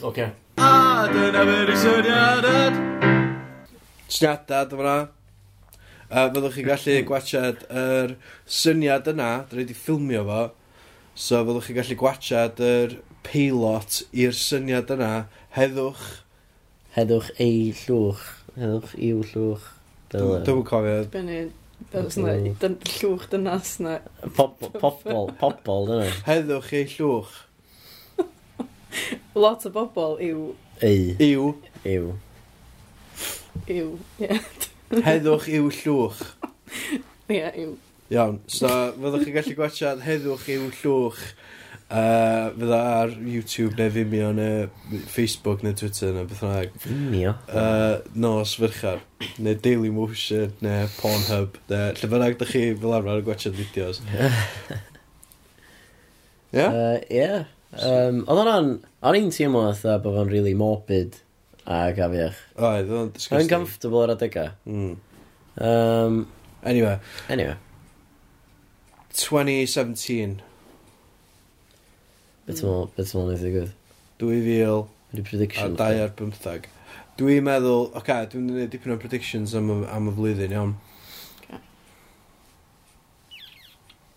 [0.00, 0.30] Oce.
[0.62, 0.70] A
[1.10, 2.80] dyna fyr i syniadad.
[4.08, 4.96] Syniadad yma.
[6.08, 7.06] Uh, fyddwch chi gallu mm.
[7.10, 10.42] gwachad yr syniad yna, dwi wedi ffilmio fo,
[11.12, 15.14] so fyddwch chi gallu gwachad yr peilot i'r syniad yna,
[15.56, 16.23] heddwch
[16.94, 18.24] heddwch ei llwch,
[18.58, 19.68] heddwch i'w llwch.
[20.14, 21.04] Dwi'n cofio.
[21.10, 21.44] Benny,
[21.92, 23.98] Dyn, llwch dynas na.
[24.36, 24.70] Pobol,
[25.38, 26.10] pobol, dyna.
[26.26, 27.34] Heddwch ei llwch.
[29.42, 30.44] Lot o bobl yw...
[30.82, 31.14] Ei.
[31.22, 31.50] Yw.
[31.86, 32.12] Yw.
[33.70, 33.90] Yw,
[34.22, 34.38] ie.
[35.06, 36.22] Heddwch i'w llwch.
[37.30, 37.74] Ie, yw.
[38.14, 41.22] Iawn, so fyddwch chi gallu gwachad heddwch i'w llwch
[41.84, 44.68] Uh, fydda ar YouTube neu Vimeo neu
[45.12, 46.62] Facebook neu Twitter neu beth yna.
[46.84, 47.34] Vimeo?
[47.48, 49.02] Uh, nos fyrchar.
[49.38, 51.58] Neu Daily Motion neu Pornhub.
[51.70, 54.00] Neu lle bynnag dych chi fel arfer yn gwachod fideos.
[56.54, 56.66] Ie?
[57.10, 57.28] Ie.
[57.74, 58.70] Oedd hwnna'n...
[59.04, 61.18] O'n i'n teimlo fatha bod fo'n really morbid
[61.66, 62.40] a gafiach.
[62.56, 63.50] Oedd, oedd o'n disgusting.
[63.50, 64.54] Comfortable ar adegau.
[64.64, 64.96] Mm.
[65.60, 66.18] Um,
[66.64, 66.96] anyway.
[67.28, 67.56] Anyway.
[69.12, 70.40] 2017.
[72.44, 72.92] Beth mm.
[72.94, 73.74] ti'n meddwl wneud i gwyth?
[74.20, 75.76] 2000 Ydy prediction.
[75.78, 76.70] A 2 ar 15.
[77.18, 80.72] Dwi'n meddwl, oce, okay, dwi'n gwneud dipyn o predictions am y, am y flwyddyn, iawn.
[81.44, 81.60] Okay.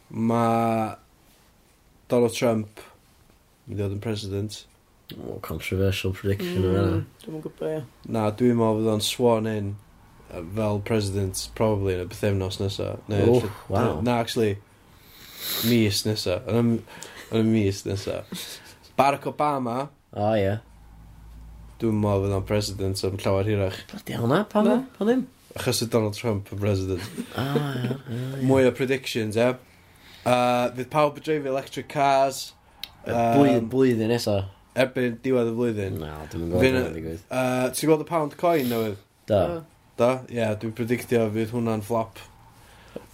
[0.10, 0.96] Mae
[2.10, 2.82] Donald Trump
[3.68, 4.64] yn dod yn president.
[5.16, 7.04] Oh, controversial prediction mm, yna.
[7.24, 7.84] Dwi'n gwybod, ie.
[8.10, 9.76] Na, dwi'n meddwl fydd o'n sworn in
[10.58, 13.06] fel president, probably, yn y bythefnos nesaf.
[13.22, 14.02] Oh, wow.
[14.02, 14.58] Na, actually,
[15.70, 16.50] mis nesaf.
[17.32, 18.30] Yn y mis nesaf.
[18.98, 19.90] Barack Obama.
[20.14, 20.58] O, oh, ie.
[21.82, 23.80] Dwi'n meddwl fydd o'n president am llawer hirach.
[23.92, 24.84] Bloody hell na, pan ddim?
[24.98, 25.24] Pan ddim?
[25.58, 27.04] Achos y Donald Trump yn president.
[27.38, 28.46] Ah, o, ie.
[28.48, 29.52] Mwy o predictions, ie.
[30.28, 32.46] Uh, fydd pawb yn dreifio electric cars.
[33.08, 34.48] Um, blwyddyn nesaf.
[34.78, 36.00] Erbyn diwedd y flwyddyn.
[36.02, 37.22] Na, dwi'n gweld hynny'n digwydd.
[37.34, 39.00] Uh, Ti'n gweld y pound coin newydd?
[39.30, 39.44] Da.
[39.98, 42.22] Da, ie, yeah, dwi'n predictio fydd hwnna'n flop.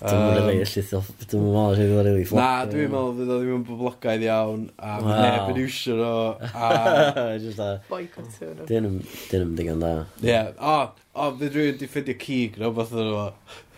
[0.04, 2.40] Dwi'n um, rili, dwi'n meddwl sydd wedi rili fflop.
[2.40, 5.20] Na, dwi'n meddwl fydd o ddim yn boblogaidd iawn, a wow.
[5.24, 6.14] neb yn iwsio nhw,
[6.52, 6.72] a...
[7.44, 7.70] Just a...
[7.92, 8.70] Boicotio nhw.
[8.70, 9.94] Dyn nhw'n digon da.
[10.24, 10.80] Ie, o,
[11.16, 13.28] o, fydd rhywun di ffindio cig, no, beth o'n nhw.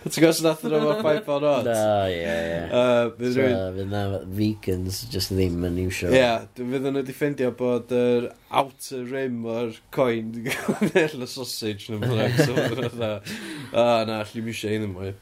[0.06, 1.66] Ti'n gwrs nath nhw o'r pipe on hot?
[1.66, 2.82] Na, ie, ie.
[3.18, 3.78] Fydd rhywun...
[3.80, 4.02] Fydd na
[4.38, 6.12] vegans just ddim yn iwsio.
[6.14, 6.28] Ie,
[6.60, 10.30] fydd nhw di ffindio bod yr outer rim o'r coin,
[10.92, 13.32] nell y sausage, nhw'n ffordd.
[13.74, 15.16] O, na, allu mi eisiau un yn mwy.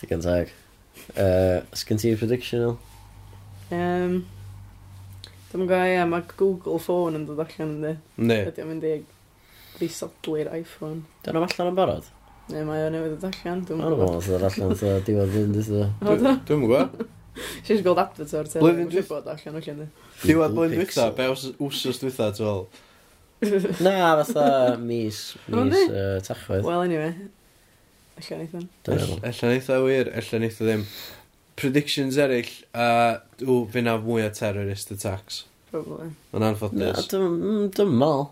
[0.00, 0.52] Digon tag.
[1.14, 2.72] Uh, Sgyn ti'r prediction o?
[3.74, 4.20] Um,
[5.48, 7.92] Dwi'n go ia, mae Google Phone yn dod allan yn di.
[8.20, 8.40] Ne.
[8.50, 8.94] Ydy o'n mynd i
[9.80, 11.04] risadlu'r iPhone.
[11.24, 12.10] Dyna allan yn barod?
[12.48, 13.62] Ne, mae o'n newid dod allan.
[13.68, 14.18] Dwi'n gwybod.
[14.26, 15.06] Dwi'n gwybod.
[15.06, 15.46] Dwi'n gwybod.
[15.46, 16.42] Dwi'n gwybod.
[16.50, 17.14] Dwi'n gwybod.
[17.66, 19.88] Si'n gweld advert o'r Blwyddyn bod allan o llyni.
[20.24, 22.66] Diwedd blwyddyn dwytha, be os wsos dwi'n dwi'n
[23.86, 26.64] Na, fatha mis, mis uh, tachwedd.
[26.66, 27.12] Well, anyway,
[28.18, 28.66] Alla neith o'n.
[28.88, 30.88] Alla neith o wir, alla neith ddim.
[31.58, 35.44] Predictions eraill, uh, w, fi na mwy o terrorist attacks.
[35.70, 36.10] Probably.
[36.34, 36.80] Yn anffodus.
[36.80, 38.28] Na, dim mm, mal.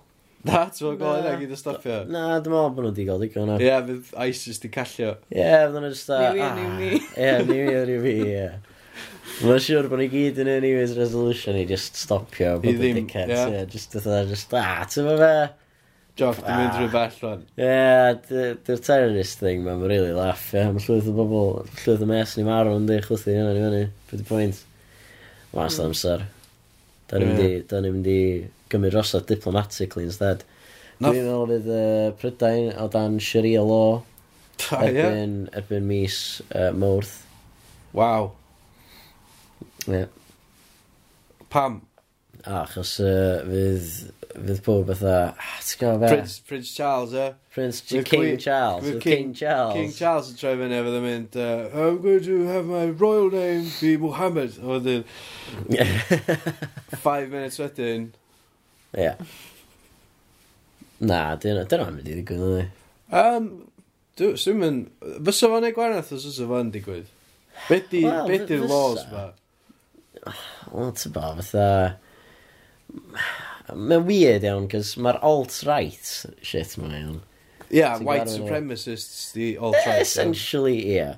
[0.47, 1.99] Na, ti'n meddwl gael yna gyd o stopio?
[2.07, 3.63] Na, dwi'n meddwl bod nhw wedi gael digon ar.
[3.63, 5.17] Ie, fydd ISIS di callio.
[5.35, 6.21] Ie, fydd nhw'n just a...
[6.23, 6.91] New Year, New Me.
[7.27, 8.47] Ie, New Year, New Me, ie.
[9.43, 12.93] Mae'n siŵr bod ni gyd yn New Year's Resolution i just stopio I bod y
[13.01, 13.43] dickheads.
[13.51, 15.66] Ie, just dda, just da, ti'n meddwl fe?
[16.17, 16.77] Joff, dwi'n mynd ah.
[16.81, 17.43] rhyw bell rwan.
[17.61, 20.63] Ie, dy'r terrorist thing mae'n really laugh, ie.
[20.73, 21.51] Mae llwyth o bobl,
[21.83, 23.83] llwyth o mes ni marw yn di, chwythu hynna ni fyny.
[24.09, 24.63] Pwy di pwynt?
[25.53, 25.91] Mas hmm.
[25.91, 26.25] amser.
[27.13, 28.21] Da ni'n mynd i
[28.73, 30.47] gymryd rosod diplomatically instead.
[31.03, 36.71] Dwi'n meddwl fydd uh, Prydain o dan Sharia law ah, Ta, erbyn, erbyn mis uh,
[36.73, 37.19] Mawrth.
[37.97, 38.31] Waw.
[39.93, 40.07] Ie.
[41.53, 41.83] Pam?
[42.47, 43.87] O, achos uh, fydd,
[44.37, 45.15] fydd pob fatha...
[45.35, 46.11] Ah, ti'n gwybod be?
[46.13, 47.25] Prince, Prince Charles, e?
[47.51, 48.85] Prince King, King Charles.
[48.87, 49.75] King, King Charles.
[49.75, 53.33] King Charles yn troi fyny efo ddim mynd, uh, I'm going to have my royal
[53.35, 54.61] name be Mohammed.
[54.63, 55.03] O, dyn.
[57.09, 58.13] Five minutes wedyn.
[58.95, 59.09] Ie.
[59.09, 59.27] Yeah.
[61.03, 62.71] Na, dyn nhw'n mynd i ddigwydd, ydy.
[63.11, 63.51] Um,
[64.17, 64.89] Dwi'n so mynd...
[65.27, 67.11] Fysa fo'n ei gwarnaeth os fysa fo'n digwydd?
[67.67, 69.29] Be di'r well, laws ma?
[70.71, 71.71] Wel, ti'n ba, fatha...
[73.75, 76.11] Mae'n weird iawn, cos mae'r alt-right
[76.43, 77.17] shit mae'n iawn.
[77.67, 79.97] Ie, yeah, white supremacists the alt-right.
[79.99, 81.01] Eh, essentially, ie.
[81.01, 81.17] Yeah.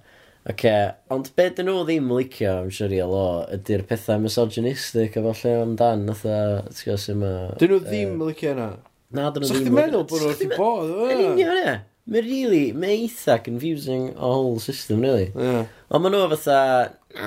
[0.49, 0.65] Ok,
[1.13, 6.07] ond be dyn nhw ddim licio am Sharia law ydy'r pethau misogynistic a falle amdan,
[6.09, 6.39] natha,
[6.71, 7.33] ti'n gwybod sy'n ma...
[7.61, 8.69] Dyn nhw ddim licio yna?
[9.13, 9.59] Na, dyn nhw ddim licio.
[9.59, 10.95] Sa'ch ti'n meddwl bod nhw'n bod?
[11.11, 11.75] Yn union, ie.
[12.09, 15.27] Mae'n really, mae eitha confusing o whole system, really.
[15.37, 15.67] Yeah.
[15.93, 16.61] Ond maen nhw fatha...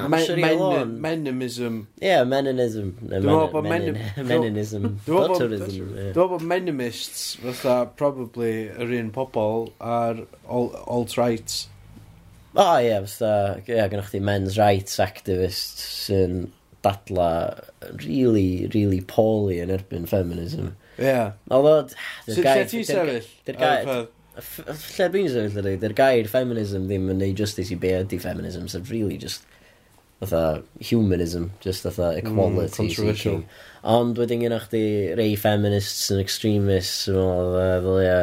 [0.02, 1.76] Menemism.
[2.02, 2.88] Ie, menemism.
[3.12, 4.88] Menemism.
[5.06, 11.58] Dwi'n bod menemists fatha probably yr un pobol ar alt-right.
[12.56, 16.48] O oh, ie, yeah, fatha, ie, yeah, gynnwch chi men's rights activists sy'n
[16.82, 17.30] dadla
[18.08, 20.74] really, really poorly yn erbyn feminism.
[20.98, 21.06] Ie.
[21.12, 21.38] Yeah.
[21.54, 21.86] Although,
[22.26, 22.66] dy'r gair...
[22.66, 23.30] Sut ti sefyll?
[23.46, 23.94] Dy'r gair...
[24.32, 28.70] Lle dwi'n sefyll ydy, dy'r gair feminism ddim yn neud justice i be ydy feminism,
[28.72, 29.44] sef so really just
[30.22, 32.72] fatha humanism, just fatha hmm, equality.
[32.72, 33.42] Mm, controversial.
[33.84, 34.86] Ond wedyn gynnwch chi
[35.18, 38.18] rei feminists and extremists, sy'n meddwl, fel ia,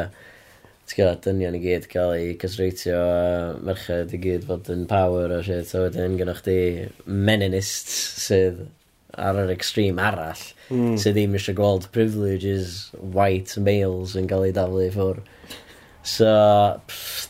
[0.89, 3.23] ti'n gael dynion i gyd cael ei cysreitio a
[3.67, 6.59] merched i gyd fod yn power a shit, so wedyn gynnwch chi
[7.05, 8.63] meninists sydd
[9.19, 10.41] ar yr extreme arall,
[10.71, 10.95] mm.
[11.01, 15.35] sydd ddim eisiau gweld privileges white males yn cael ei daflu ffwrdd.
[16.09, 16.33] So,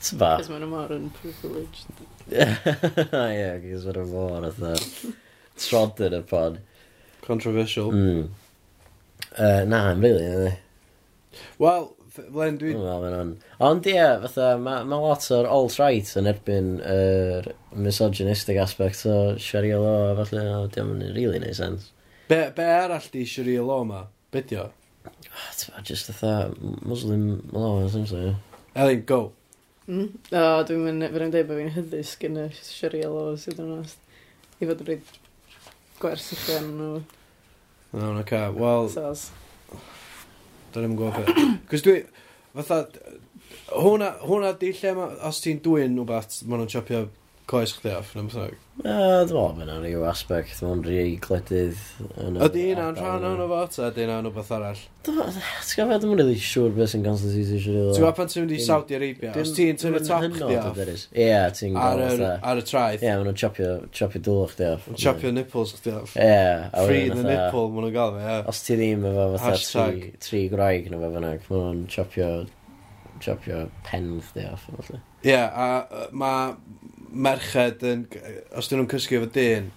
[0.05, 0.31] tyfa.
[0.39, 2.03] Cos maen nhw mor yn privileged.
[2.31, 4.73] Ie, cos maen nhw mor atho.
[5.59, 6.59] Trod y pod.
[7.25, 7.91] Controversial.
[7.91, 8.27] Mm.
[9.35, 10.57] Uh, na, yn rili, really, yna.
[11.61, 12.73] Wel, Flen, dwi...
[12.73, 13.31] Wel, mae'n on.
[13.63, 19.05] Ond ie, yeah, fatha, mae ma lot o'r alt-right yn erbyn yr er misogynistic aspect
[19.05, 21.91] o Sharia law, a falle, no, diolch yn really neud sens.
[22.31, 24.03] Be, be arall di Sharia law ma?
[24.33, 24.69] Be di o?
[25.05, 26.51] Oh, just fatha,
[26.81, 28.35] Muslim law, essentially.
[28.75, 29.21] Elin, go.
[29.89, 30.09] Mm.
[30.29, 34.03] O, dwi'n mynd, fyddai'n dweud bod fi'n hyddys gen y Sharia laws, sydd yn onest.
[34.59, 35.13] I fod yn rhaid
[36.01, 36.99] gwers i chi yn nhw.
[37.97, 38.43] No, no, ca.
[38.53, 38.91] Wel...
[38.93, 39.29] Saz.
[40.73, 41.55] Da ni'n gwybod beth.
[41.71, 42.03] Cos dwi,
[42.53, 42.83] fatha,
[43.73, 47.07] hwnna, hwnna di lle ma, os ti'n dwi'n rhywbeth, maen nhw'n chopio
[47.49, 48.51] coes chdi off, neu bethau.
[48.79, 51.79] E, dwi'n meddwl mae'n rhyw aspect, dwi'n meddwl rhi gledydd.
[52.45, 54.83] Ydy hynna'n rhan o'n efo, ta ydy hynna'n rhywbeth arall?
[55.07, 57.97] Ti'n gwybod, dwi'n meddwl siŵr beth sy'n constitution sy'n rhywbeth.
[57.97, 60.79] Ti'n gwybod pan ti'n mynd i Saudi Arabia, os ti'n tynnu top chdi off.
[61.09, 62.23] Ie, ti'n gwybod.
[62.53, 63.03] Ar y traeth.
[63.03, 64.87] Ie, maen nhw'n chopio dŵl chdi off.
[65.05, 66.15] Chopio nipples chdi off.
[66.15, 66.85] Ie.
[66.85, 68.39] Free the nipple, maen nhw'n gael fe, ie.
[68.53, 69.89] Os ti ddim efo fatha
[70.29, 72.31] tri graig neu fe fynnag, maen nhw'n chopio
[73.19, 74.69] chopio pen chdi off.
[75.27, 76.53] Ie, a mae
[77.11, 78.05] merched yn,
[78.57, 79.69] os dyn nhw'n cysgu efo dyn,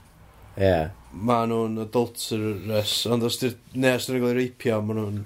[0.57, 0.91] yeah.
[1.13, 5.23] ma nhw'n adulterous, ond os dyn nhw'n cael ei reipio, ma nhw'n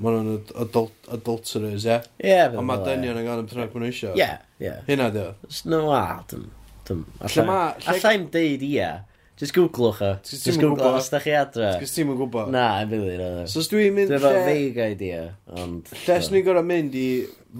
[0.00, 1.98] ma nhw'n adult, adulterers, ie?
[2.24, 4.16] Ie, Ond mae dynion yn gael yn pethau maen nhw eisiau.
[4.16, 4.30] Ie,
[4.64, 4.72] ie.
[4.88, 5.28] Hynna, dio?
[5.68, 6.46] No, a, dim,
[6.88, 7.04] dim.
[7.20, 8.92] Allai'm deud ia.
[9.40, 10.08] Just googlwch o.
[10.24, 11.74] Just googlwch os da chi adre.
[11.80, 12.50] Gys ti'n gwybod?
[12.52, 13.14] Na, yn fili.
[13.48, 14.12] So os dwi'n mynd...
[14.12, 15.22] Dwi'n fawr feig idea,
[15.56, 15.92] ond...
[16.06, 17.06] Lles ni'n gorau mynd i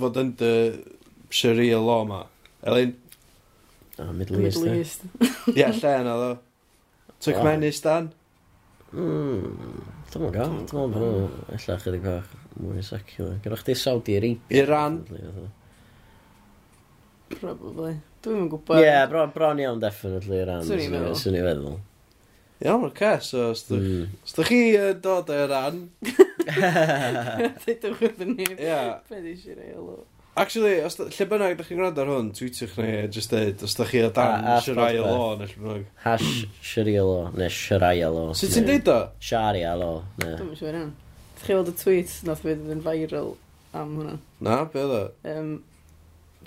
[0.01, 0.55] fod yn dy
[1.33, 2.25] Sharia law ma.
[2.69, 2.93] Elin,
[4.01, 4.63] O, Middle East.
[4.63, 5.05] Middle East.
[5.21, 5.53] Eh?
[5.59, 6.31] Ie, lle yna ddo.
[7.21, 8.11] Turkmenistan.
[8.91, 10.55] Mm, Dwi'n mwyn gael.
[10.71, 13.37] Dwi'n mwyn bod ella chydig bach mwy secular.
[13.45, 14.63] Gyda chdi Saudi Arabia.
[14.63, 15.01] Iran.
[17.37, 17.95] Probably.
[18.25, 18.81] Dwi'n mwyn gwybod.
[18.81, 20.65] Ie, yeah, bron, bron iawn definitely Iran.
[20.67, 21.19] Swn i'n meddwl.
[21.21, 21.77] Swn i'n meddwl.
[22.65, 23.31] Iawn, o'r ces.
[23.41, 24.49] Os ydych hmm.
[24.49, 25.85] chi yn dod o Iran...
[27.65, 28.49] Dydwch wrth ni.
[28.57, 28.81] Ie.
[29.07, 29.77] Pe di eisiau rei
[30.41, 33.75] Actually, os da, lle bynnag ydych chi'n gwrando ar hwn, tweetiwch ni, just dweud, os
[33.77, 35.05] da chi o dan A- a Sharia Spotify.
[35.05, 35.85] Law, neu lle bynnag.
[36.05, 36.31] Hash
[36.71, 38.31] Sharia Law, neu Sharia Law.
[38.39, 38.99] Sut ti'n neu deud o?
[39.21, 40.31] Sharia Law, ne.
[40.41, 40.93] Dwi'n siŵr iawn.
[41.35, 43.35] Ydych chi weld y tweet nath fydd yn viral
[43.77, 44.17] am hwnna?
[44.49, 45.03] Na, be oedd o?
[45.35, 45.53] Um,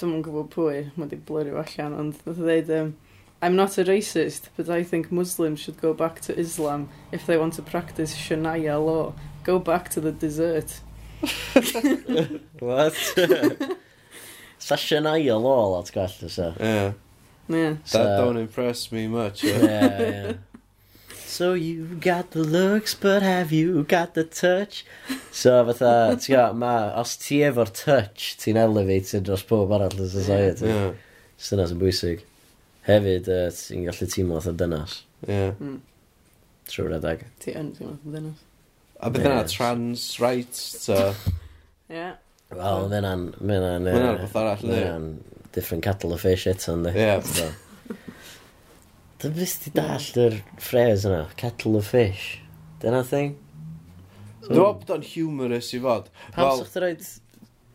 [0.01, 2.95] Dwi'n yn gwybod pwy, mae di blurrio allan, ond nath o dweud, um,
[3.45, 7.37] I'm not a racist, but I think Muslims should go back to Islam if they
[7.37, 9.13] want to practice Shania law.
[9.43, 10.79] Go back to the desert.
[12.59, 12.95] What?
[14.59, 16.53] Sasha ail ôl at gall, so.
[16.59, 16.93] Yeah.
[17.49, 17.75] Yeah.
[17.83, 19.43] So, That don't impress me much.
[19.43, 20.33] Yeah, yeah.
[21.33, 24.85] So you got the looks, but have you got the touch?
[25.31, 30.07] So fatha, ti'n gwybod, ma, os ti efo'r touch, ti'n elevated dros pob arall y
[30.13, 30.69] society.
[30.69, 30.91] Yeah.
[31.37, 32.21] So dyna sy'n bwysig.
[32.85, 34.99] Hefyd, uh, ti'n gallu teimlo fatha dynas.
[35.25, 35.57] Yeah.
[35.57, 35.79] Mm.
[36.69, 37.25] Trwy'r adag.
[37.41, 38.45] Ti yn teimlo fatha dynas.
[39.03, 41.13] A beth yna, trans rights, ta...
[41.93, 42.15] Yeah.
[42.55, 43.23] Wel, mae yna'n...
[43.43, 43.83] Mae yna'n...
[43.83, 45.07] Mae yna'n beth arall, Mae yna'n
[45.53, 46.93] different cattle of fish eto, ynddi?
[46.95, 47.49] Ie.
[49.21, 52.39] Dwi'n beth ti dallt yr phrase yna, cattle of fish.
[52.81, 53.35] Dyna thing?
[54.47, 56.09] Dwi'n meddwl bod o'n humorous i fod.
[56.35, 57.05] Pam sa'ch ti roed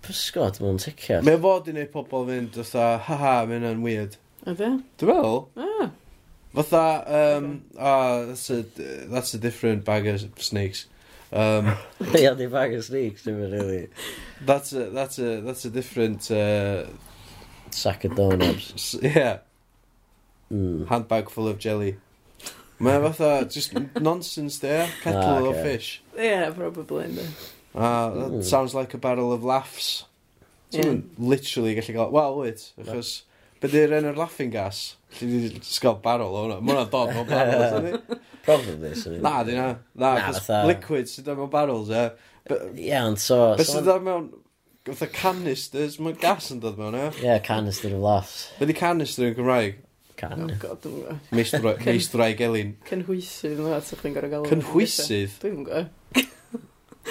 [0.08, 1.24] pysgod mewn ticiad?
[1.28, 4.18] Mae fod i wneud pobl fynd, fatha, ha-ha, mae yna'n weird.
[4.48, 4.74] Ydy?
[5.00, 5.42] Dwi'n meddwl?
[5.60, 5.90] Ah.
[6.58, 6.84] Fatha,
[7.20, 8.62] um, oh, that's a,
[9.12, 10.86] that's a different bag of snakes.
[11.32, 11.76] Um,
[12.14, 13.88] yeah, they bag of sneaks, dim yn really.
[14.40, 16.30] That's a, that's a, that's a different...
[16.30, 16.86] Uh,
[17.70, 18.96] Sack of donuts.
[19.02, 19.38] yeah.
[20.50, 20.88] Mm.
[20.88, 21.98] Handbag full of jelly.
[22.80, 25.58] Mae fatha, just nonsense there, ah, kettle ah, okay.
[25.58, 26.02] of fish.
[26.16, 27.04] Yeah, probably.
[27.04, 27.26] Ynddo.
[27.74, 28.44] Ah, that mm.
[28.44, 30.04] sounds like a barrel of laughs.
[30.70, 31.00] So yeah.
[31.18, 32.10] literally gallu gael...
[32.10, 33.22] Wel, wait, achos...
[33.62, 34.80] Be di'r enw'r laughing gas?
[35.18, 36.58] Lly di sgael barol o hwnna.
[36.62, 39.68] Mae hwnna'n dod mewn barol, sydd Probably, sy'n Na, di na.
[39.98, 42.04] Na, Na, cos fatha- liquid sydd mewn barrels, ie.
[42.84, 43.40] Ie, ond so...
[43.58, 44.28] Be sydd so- o'n mewn...
[44.88, 47.08] Fytha canisters, mae gas yn dod mewn, e?
[47.20, 48.36] Ie, canister of laughs.
[48.60, 49.82] Be di canister yn Gymraeg?
[50.18, 50.40] Can.
[50.46, 51.26] Oh, God, dwi'n gwybod.
[51.36, 52.70] Meistro- Meistrau gelin.
[52.88, 54.46] Cynhwysydd mae'n sa'ch chi'n gorau gael.
[54.48, 55.34] Cynhwysydd?
[55.44, 56.24] Dwi'n gwybod.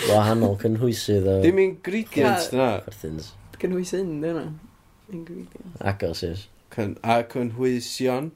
[0.08, 2.68] Wahanol cynhwysydd o Dim ingredients, dyna.
[2.86, 3.30] chwerthins.
[3.62, 4.44] Cynhwysyn, dyna.
[4.50, 4.67] gwybod.
[5.12, 5.82] Ingredients.
[5.82, 6.48] Agosys.
[6.72, 8.32] Cyn, a cynhwysion.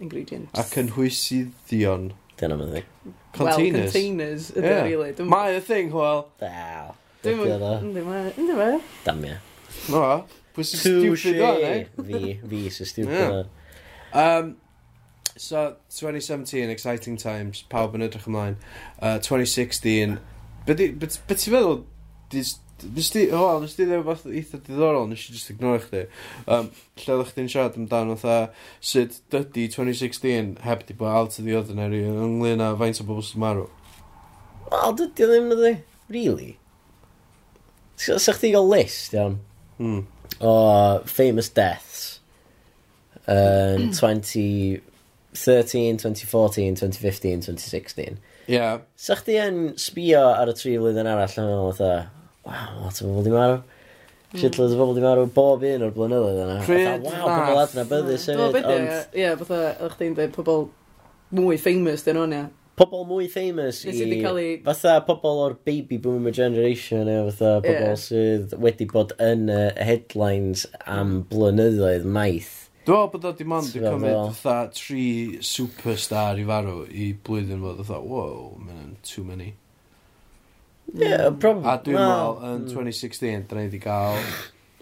[0.00, 0.58] Ingredients.
[0.58, 2.12] A cynhwysyddion.
[2.40, 2.84] Dyna mynd i.
[3.32, 3.74] Containers.
[3.74, 4.50] Well, containers.
[4.50, 4.82] Ydy yeah.
[4.82, 5.12] really.
[5.28, 6.26] Mae y thing, wel.
[6.40, 6.94] Daw.
[7.24, 8.00] Dwi'n mynd.
[8.40, 8.70] Ynddi fe?
[9.04, 9.40] Damia.
[9.92, 10.04] No.
[10.56, 11.84] Pwy sy'n stupid o'n, eh?
[12.08, 13.44] Fi, fi sy'n stupid yeah.
[14.12, 14.56] Um,
[15.36, 17.62] so, 2017, exciting times.
[17.70, 18.56] Pawb yn edrych ymlaen.
[18.98, 20.16] Uh, 2016.
[20.66, 21.84] Beth ti'n meddwl?
[22.82, 26.06] Nes di, o, nes di ddim fath eitha diddorol, nes i just ignore chdi.
[26.46, 26.70] Um,
[27.02, 31.82] lle ddech chdi'n siarad amdano, fatha, sut dydy 2016 heb di bod alt y ddiodden
[31.82, 33.66] ar ynglyn â faint o bobl sy'n marw?
[34.70, 35.74] Wel, dydy ddim ydy.
[36.10, 36.52] Really?
[38.00, 39.36] Sa chdi gael list, iawn?
[39.76, 40.06] Hmm.
[40.40, 40.52] O
[41.04, 42.20] famous deaths.
[43.28, 44.80] Uh, 2013,
[45.98, 48.18] 2014, 2015, 2016.
[48.50, 48.80] Yeah.
[48.98, 52.08] Sa chdi yn sbio ar y tri flwyddyn arall yn meddwl,
[52.50, 53.60] wow, lot o bobl di marw.
[54.34, 56.60] Shitloads o bobl di marw bob un o'r blynyddoedd yna.
[56.66, 58.44] Pryd Wow, pobl adna byddus hefyd.
[58.44, 60.64] Bob un, ie, fatha, ydych chi'n dweud pobl
[61.38, 62.46] mwy famous dyn nhw'n ia.
[62.80, 63.92] Pobl mwy famous i...
[63.92, 64.46] i...
[64.64, 67.98] Fatha pobl o'r baby boomer generation, e, fatha pobl yeah.
[68.00, 71.24] sydd wedi bod yn y headlines am mm.
[71.32, 72.56] blynyddoedd maith.
[72.86, 75.02] Dwi'n meddwl bod o dim ond yn cymryd fatha tri
[75.44, 79.52] superstar i farw i blwyddyn fod fatha, wow, mae'n too many.
[80.94, 81.40] Yeah, mm.
[81.40, 81.70] probably.
[81.70, 82.74] A dwi'n well, meddwl, yn mm.
[82.74, 84.20] 2016, da ni wedi cael,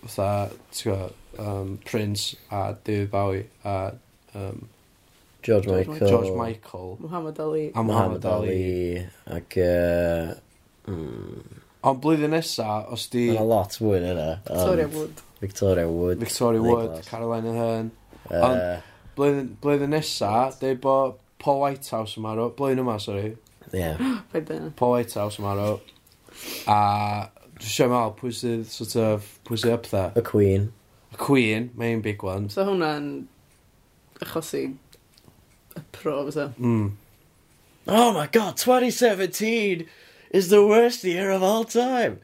[0.05, 0.31] fatha,
[0.73, 3.77] ti'n gwybod, um, Prince a David Bowie a
[4.35, 4.69] um,
[5.43, 6.09] George, George Michael.
[6.09, 6.97] George Michael.
[7.01, 7.73] Muhammad Ali.
[7.75, 9.07] A Muhammad, Muhammad Ali.
[9.27, 9.57] Ac...
[9.57, 10.35] Uh,
[10.91, 11.65] mm.
[11.89, 13.29] Ond blwyddyn nesa, os di...
[13.31, 14.29] Mae'n lot fwy yna.
[14.49, 15.21] Victoria Wood.
[15.39, 16.19] Victoria Wood.
[16.19, 17.09] Victoria Wood, Nicholas.
[17.09, 17.91] Caroline Hearn.
[18.27, 18.63] Uh, Ond
[19.19, 22.49] blwyddyn, blwyddyn nesa, dweud bod Paul Whitehouse yn marw.
[22.59, 23.31] blwyddyn yma, sori.
[23.31, 23.37] Ie.
[23.79, 24.71] Yeah.
[24.77, 25.79] Paul Whitehouse yn marw.
[26.69, 26.79] A
[27.59, 30.13] dwi'n siarad mal, pwy sydd, sort of, pwy sydd up there?
[30.17, 30.71] Y Queen.
[31.15, 32.49] Y Queen, mae'n big one.
[32.53, 33.11] So hwnna'n
[34.25, 34.65] achosi
[35.79, 36.53] y pro, fysa.
[36.57, 36.93] Mm.
[37.89, 39.87] Oh my god, 2017
[40.31, 42.21] is the worst year of all time.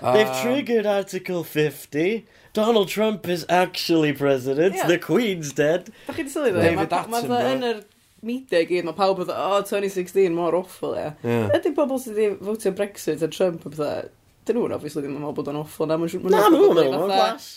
[0.00, 2.26] They've um, triggered Article 50.
[2.52, 4.76] Donald Trump is actually president.
[4.76, 4.86] Yeah.
[4.86, 5.90] The Queen's dead.
[6.06, 6.62] Da chi di sylwi dweud?
[6.62, 7.32] David Attenborough.
[7.32, 7.80] Mae yn yr
[8.26, 11.12] media i gyd, mae pawb yn o, oh, 2016, mor awful, ia.
[11.24, 11.52] Yeah.
[11.58, 14.08] Ydy pobl sydd wedi votio Brexit a Trump a bethau,
[14.48, 15.90] dyn nhw'n obviously ddim yn meddwl bod o'n awful.
[15.90, 17.52] Na, mae'n Na, mae'n meddwl mae'n glas.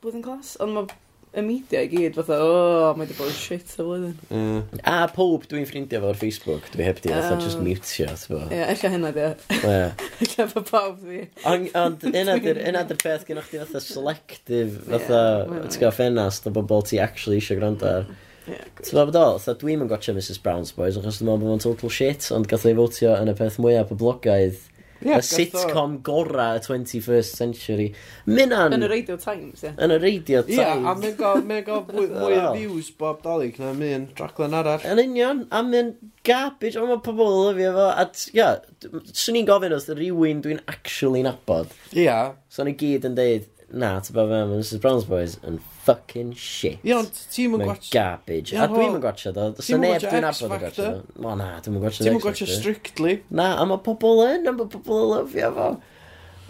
[0.00, 0.90] Bod yn glas, ond mae
[1.30, 4.14] y media i gyd fatha, o, oh, mae wedi bod yn shit o flwyddyn.
[4.34, 4.80] Yeah.
[4.90, 7.62] A pob dwi'n ffrindiau fo'r Facebook, dwi heb di, fatha just oh.
[7.62, 8.40] mutio, ti'n bo.
[8.50, 9.28] Ie, eich hynna di.
[9.60, 11.20] Eich efo pawb di.
[11.46, 15.22] Ond yna dy'r peth gynnwch chi fatha selective, fatha,
[15.68, 18.10] ti'n gael ffenast o bobl ti actually eisiau gwrando ar.
[18.48, 19.26] Yeah, Ti'n fawr bod o?
[19.42, 22.48] Tha dwi'n yn gotcha Mrs Brown's Boys, achos dwi'n meddwl bod o'n total shit, ond
[22.50, 24.66] gath ei fotio yn y peth mwyaf poblogaidd
[25.00, 27.86] Yeah, y sitcom gora y 21st century.
[28.28, 28.74] Mynan...
[28.76, 29.70] Yn y Radio Times, ie.
[29.70, 29.78] Yeah.
[29.86, 30.58] Yn y Radio Times.
[30.58, 34.84] Ie, yeah, a mae'n gael mwy, mwy o views bob dolyg na mi'n draglen arall.
[34.84, 35.94] Yn union, a mae'n
[36.26, 37.86] garbage, ond mae pobl yn lyfio fo.
[37.94, 38.50] A, ia,
[38.84, 41.72] yeah, swn i'n gofyn os rhywun dwi'n actually nabod.
[41.94, 42.04] Ie.
[42.04, 42.36] Yeah.
[42.52, 46.80] So ni gyd yn deud, na, ti'n bod fe, Mrs Brown's Boys yn fucking shit.
[46.84, 47.88] Ie, ond ti'n mwyn gwaith...
[47.94, 48.54] garbage.
[48.54, 49.32] a dwi'n mwyn gwaith o.
[49.36, 50.90] Does na neb dwi'n abod yn gwaith o.
[51.22, 52.04] O na, dwi'n mwyn gwaith o.
[52.04, 53.14] Ti'n mwyn gwaith strictly.
[53.32, 55.70] Na, a mae pobl yn, a mae pobl yn lyfio fo.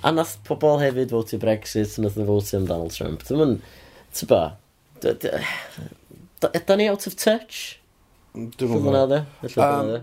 [0.01, 3.27] A nath pobl hefyd votio Brexit, nath nhw votio am Donald Trump.
[3.29, 3.55] Dwi'n mwyn,
[4.17, 4.43] ti'n ba,
[5.01, 7.79] Yda ni out of touch?
[8.35, 10.03] Mm, dwi'n um, mwyn.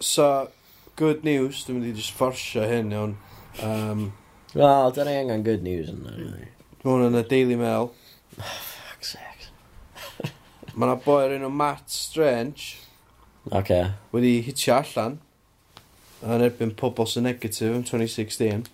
[0.00, 0.48] So,
[0.96, 3.16] good news, dwi'n mynd i just fforsio hyn, iawn.
[3.62, 4.10] Um,
[4.54, 6.12] Wel, da ni angen good news yna.
[6.18, 6.50] Really.
[6.84, 7.90] hwn yn y Daily Mail.
[8.38, 9.50] Fuck's sake.
[10.74, 12.74] Mae yna boi o'r enw Matt Strange
[13.54, 13.80] Oce.
[14.14, 15.18] wedi hitio allan
[16.24, 18.68] yn erbyn pobl sy'n negatif yn 2016.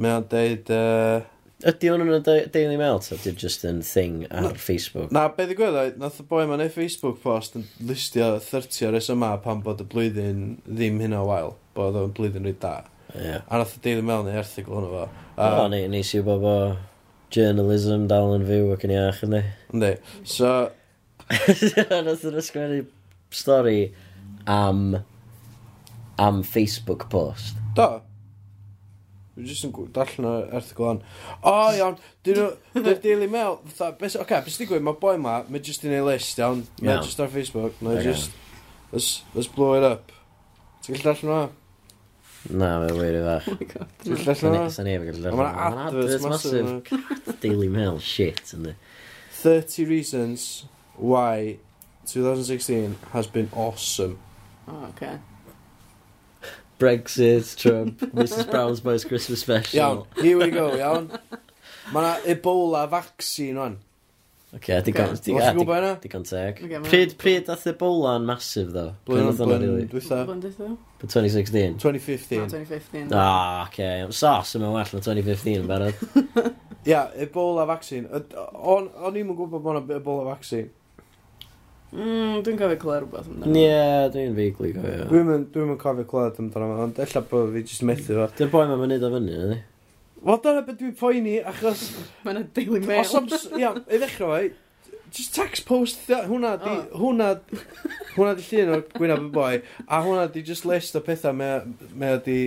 [0.00, 0.70] Mae o'n deud...
[0.72, 1.24] Uh,
[1.66, 3.16] Ydy hwn yn y Da- Daily Mail, ta?
[3.16, 5.08] Ydy just yn thing ar Facebook?
[5.14, 9.30] na, be ddigwyddoedd, nath y boi ma'n ei Facebook post yn listio 30 o'r yma
[9.44, 11.54] pan bod y blwyddyn ddim hynna o wael.
[11.76, 12.74] Bod o'n blwyddyn rwy da.
[13.16, 13.38] Ie.
[13.48, 15.06] A nath y Daily Mail neu erthigol hwnnw fo.
[15.40, 16.54] A- O, ni- nes i wybod bo
[17.34, 19.42] journalism dal yn fyw ac yn iach, ynddi?
[19.74, 19.92] Ynddi.
[20.24, 20.56] So...
[22.06, 22.82] Nath yn ysgrifennu
[23.34, 23.80] stori
[24.46, 25.00] am...
[26.22, 27.58] am Facebook post.
[27.78, 27.88] Do.
[29.36, 31.02] Fi jyst yn darllen o'r erthigol on.
[31.42, 32.48] O, iawn, dyn nhw,
[32.86, 35.92] dy'r Daily Mail, fatha, beth, oce, okay, beth digwydd, mae boi ma, mae jyst yn
[35.98, 38.32] ei list, iawn, mae jyst ar Facebook, mae jyst,
[38.94, 40.14] let's, let's blow it up.
[40.86, 41.42] Ti'n gallu darllen o?
[42.50, 43.46] Na, mae'n wir i fach.
[43.50, 43.94] Oh my god.
[44.04, 44.64] Dwi'n llan o?
[44.72, 45.38] Sa'n efo gael llan.
[45.40, 46.98] Mae'n adverts massive.
[47.44, 48.42] Daily Mail, shit.
[49.42, 51.58] 30 reasons why
[52.06, 54.18] 2016 has been awesome.
[54.68, 55.18] Oh, okay.
[56.78, 59.78] Brexit, Trump, Mrs Brown's Boys Christmas Special.
[59.78, 61.08] Iawn, here we go, iawn.
[61.94, 63.76] Mae yna Ebola vaccine o'n.
[64.56, 65.12] Oce, digon...
[65.20, 65.90] Ti'n gwybod yna?
[66.00, 66.60] Digon teg.
[66.86, 68.86] Pryd, pryd ath y bola'n masif, ddo?
[69.04, 69.88] Blwyddyn oedd hwnna, rili?
[69.90, 71.76] Blwyddyn dwi'n 2016?
[71.82, 72.46] 2015.
[72.54, 73.12] 2015.
[73.12, 73.90] Ah, oce.
[74.16, 76.00] Sos yma well na 2015 yn barod.
[76.88, 78.08] Ia, Ebola vaccine.
[78.56, 80.72] O'n i'm yn gwybod bod yna Ebola vaccine.
[81.92, 83.52] Mm, dwi'n cofio clywed rhywbeth amdano.
[83.60, 85.06] Ie, dwi'n feigli cofio.
[85.52, 88.30] Dwi'n cofio clywed amdano, ond ella bod fi jyst methu fo.
[88.40, 89.64] Dy'r boi mae'n mynd o fyny, ydy?
[90.26, 91.88] Wel, dyna beth dwi'n poeni, achos...
[92.24, 93.04] Mae yna Daily Mail.
[93.04, 93.28] Os am...
[93.60, 94.48] Ia, i ddechrau fe,
[95.14, 96.72] just text post, hwnna di...
[96.72, 97.04] Oh.
[97.04, 97.32] Hwnna...
[98.16, 99.52] Hwnna di llun o'r gwynaf y boi,
[99.86, 101.50] a hwnna di just list o pethau me,
[102.10, 102.40] o di...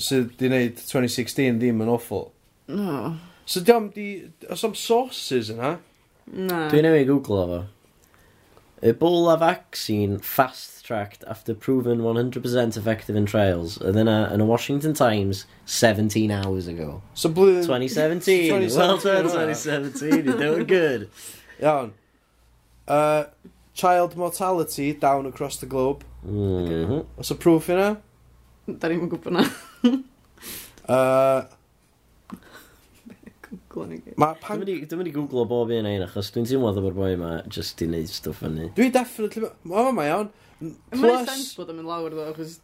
[0.00, 2.30] sydd di wneud 2016 ddim yn awful.
[2.72, 3.18] No.
[3.44, 4.08] So diom di...
[4.48, 5.74] Os am sources yna?
[6.30, 6.62] Na.
[6.72, 7.60] Dwi'n newid Google o fo.
[8.86, 13.78] Ebola vaccine fast backtracked after proven 100% effective in trials.
[13.78, 17.02] Oedd yna yn y Washington Times 17 hours ago.
[17.14, 17.64] So blwyddyn...
[17.66, 18.50] 2017.
[18.50, 18.78] 2017.
[18.78, 20.24] Well done, 2017.
[20.24, 21.08] You're doing good.
[21.60, 21.92] Iawn.
[22.88, 23.24] Uh,
[23.74, 26.04] child mortality down across the globe.
[26.26, 27.04] Mm -hmm.
[27.18, 27.96] Oes y proof yna?
[28.66, 29.46] Da ni'n gwybod na.
[30.94, 31.46] uh,
[33.80, 34.14] googlo ni.
[34.20, 34.60] Mae pan...
[34.64, 37.80] Dwi'n mynd i googlo bob un ein, achos dwi'n teimlo dda bod boi yma just
[37.82, 38.66] i wneud stwff yn ni.
[38.76, 39.50] Dwi definitely...
[39.70, 40.32] O, mae iawn.
[40.58, 41.04] Plus...
[41.04, 42.58] Mae'n sens bod yn mynd lawr, ddo, achos...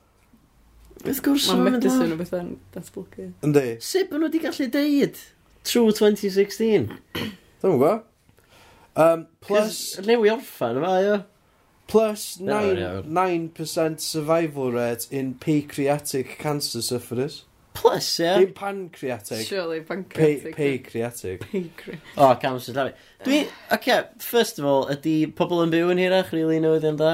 [1.04, 1.62] Wrth gwrs, mae'n mynd lawr.
[1.62, 3.30] Mae'n medicine o bethau'n datblygu.
[3.46, 3.64] Yndi.
[3.84, 5.24] Sut bod nhw wedi gallu deud
[5.66, 6.92] True 2016?
[7.16, 8.04] Dwi'n gwybod.
[8.96, 9.80] Um, plus...
[10.06, 11.16] Newi orffan, yma, o.
[11.90, 17.44] Plus 9%, 9 survival rate in pancreatic cancer sufferers
[17.76, 18.24] plus, ie?
[18.24, 18.38] Yeah?
[18.42, 19.46] Dim pancreatic.
[19.46, 20.56] Surely, pancreatic.
[20.56, 21.46] Pancreatic.
[21.50, 22.00] Pancreatic.
[22.16, 22.94] O, oh, cam sy'n llafi.
[23.26, 23.40] Dwi,
[23.76, 27.12] okay, first of all, ydy pobl yn byw yn hirach, really, newyddion da?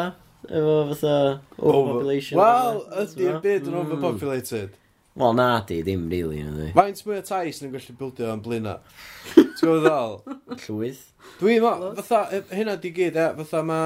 [0.48, 1.16] Efo fatha
[1.58, 2.38] overpopulation.
[2.40, 4.78] Wel, ydy'r byd yn overpopulated.
[5.14, 6.72] Wel, na di, dim rili really, na di.
[6.72, 8.78] Faint mwy o tais yn gallu bildio yn blina?
[9.34, 10.14] Ti'n gwybod ddol?
[10.62, 11.02] Llwyth.
[11.36, 13.80] Dwi mo, fatha, hynna di gyd, e, fatha ma,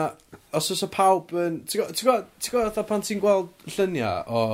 [0.55, 4.45] os oes y pawb yn, ti'n gwybod, ti'n gwybod, pan ti'n gweld lluniau o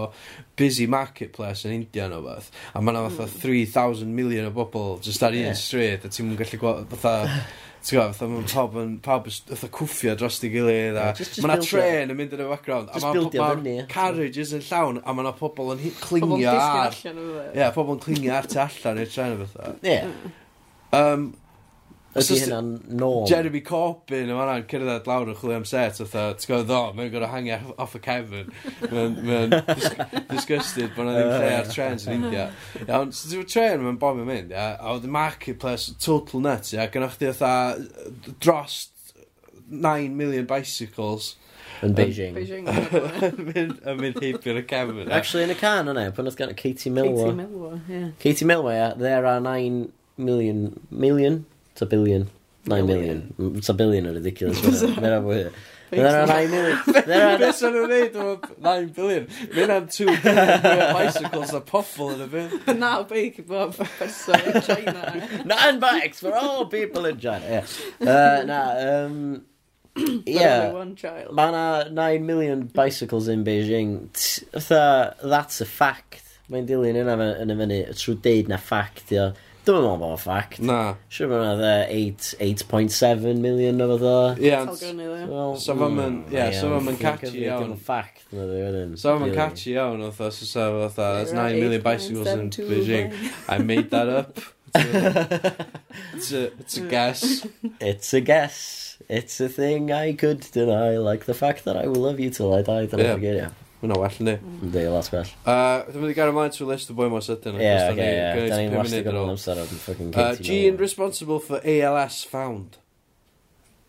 [0.56, 3.44] busy marketplace yn India o beth, a ma na fatha hmm.
[3.44, 5.58] 3,000 million o bobl just ar un yeah.
[5.58, 7.44] stryd, a ti'n gallu gweld, fatha,
[7.82, 11.48] Ti'n gwybod, fatha mae'n pawb yn, pawb yn fatha cwffio dros di gilydd a mae
[11.48, 15.32] yna tren yn mynd yn y background a mae carriages yn llawn a mae yna
[15.40, 16.94] pobl yn clingio ar...
[17.02, 19.74] ie, Pobl yn clingio ar tu allan i'r tren o fatha.
[19.82, 19.98] Ie.
[20.94, 21.26] Um,
[22.12, 23.24] Ydy hynna'n norm?
[23.28, 26.80] Jeremy Corbyn yma na'n cyrraedd lawr yn chwilio am set o tha, ti'n gwybod ddo,
[26.98, 28.50] mae'n gorau hangi off y cefn.
[28.92, 29.54] Mae'n
[30.28, 32.50] disgusted bod na ddim lle ar trens yn India.
[32.84, 36.74] Iawn, so ti'n tren mae'n bom yn mynd, ia, a oedd y marketplace total nuts,
[36.76, 38.82] ia, gynnwch chi oedd dros
[39.72, 41.36] 9 million bicycles
[41.82, 42.36] Yn Beijing.
[42.36, 42.68] Beijing.
[43.90, 45.00] Yn mynd heibio'r y cefn.
[45.10, 47.32] Actually, yn y can yna, pan oedd gan Katie Melwa.
[47.32, 48.02] Katie Melwa, ie.
[48.22, 49.88] Katie Milwa, yeah, there are 9
[50.20, 51.40] million, million
[51.74, 52.28] Ta billion.
[52.66, 53.60] 9 million.
[53.60, 54.82] Ta billion yn ridiculous.
[55.02, 55.44] Mae'n fwy.
[55.92, 56.78] There are 9 million.
[56.86, 58.26] Beth sy'n nhw'n neud o
[58.64, 59.26] 9 billion?
[59.52, 62.54] Mae'n rhan 2 billion bicycles a poffol yn y byd.
[62.82, 65.28] Naw beic i bob person in China.
[65.44, 67.44] Nine bikes for all people in China.
[67.58, 67.66] Yeah.
[68.00, 69.18] Uh, na, um,
[70.24, 73.98] yeah, one child mae yna 9 million bicycles in Beijing.
[74.54, 76.22] Tha, that's a fact.
[76.52, 79.36] Mae'n dilyn yna yn y fyny, trwy deud na fact, yeah.
[79.62, 80.56] Dwi'n meddwl bod o'n ffact.
[80.66, 80.76] Na.
[81.12, 84.14] Siwr bod yna 8.7 million o fod o.
[84.42, 84.50] Ie.
[84.50, 87.68] E so fam yn, ie, so fam yn catchy iawn.
[87.68, 88.96] Dwi'n ffact, na dwi wedyn.
[88.98, 93.14] So fam yn catchy iawn, oedd o, so so oedd 9 million bicycles in Beijing.
[93.46, 94.42] I made that up.
[94.74, 97.46] it's, a, it's a guess.
[97.78, 98.98] It's a guess.
[99.08, 102.52] It's a thing I could deny, like the fact that I will love you till
[102.52, 102.86] I die.
[102.86, 103.14] Dyna yeah.
[103.14, 103.50] forget, yeah.
[103.82, 104.36] Mae'n well, ynddi?
[104.38, 104.58] Mm.
[104.62, 105.30] Ynddi, lot gwell.
[105.42, 107.56] Uh, Dwi'n mynd i gael ymlaen trwy list o boi mor sydyn.
[107.58, 108.44] Ie, ie, ie.
[108.52, 112.78] Da ni'n wastad gyda'n amser o fucking uh, Gene responsible for ALS found.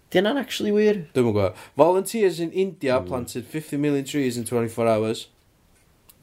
[0.10, 1.04] Di yna'n actually wir?
[1.14, 1.62] Dwi'n mynd gwybod.
[1.78, 3.06] Volunteers in India mm.
[3.12, 5.24] planted 50 million trees in 24 hours.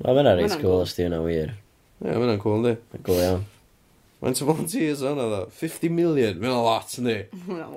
[0.03, 1.55] Wel, mae'n reit cool os di yna wir.
[2.03, 3.03] Ie, mae'n cool, ynddi?
[3.07, 3.49] Cool iawn.
[4.19, 5.45] Mae'n to volunteers o'n ddo.
[5.63, 6.43] 50 million.
[6.43, 7.21] Mae'n a lot, ynddi?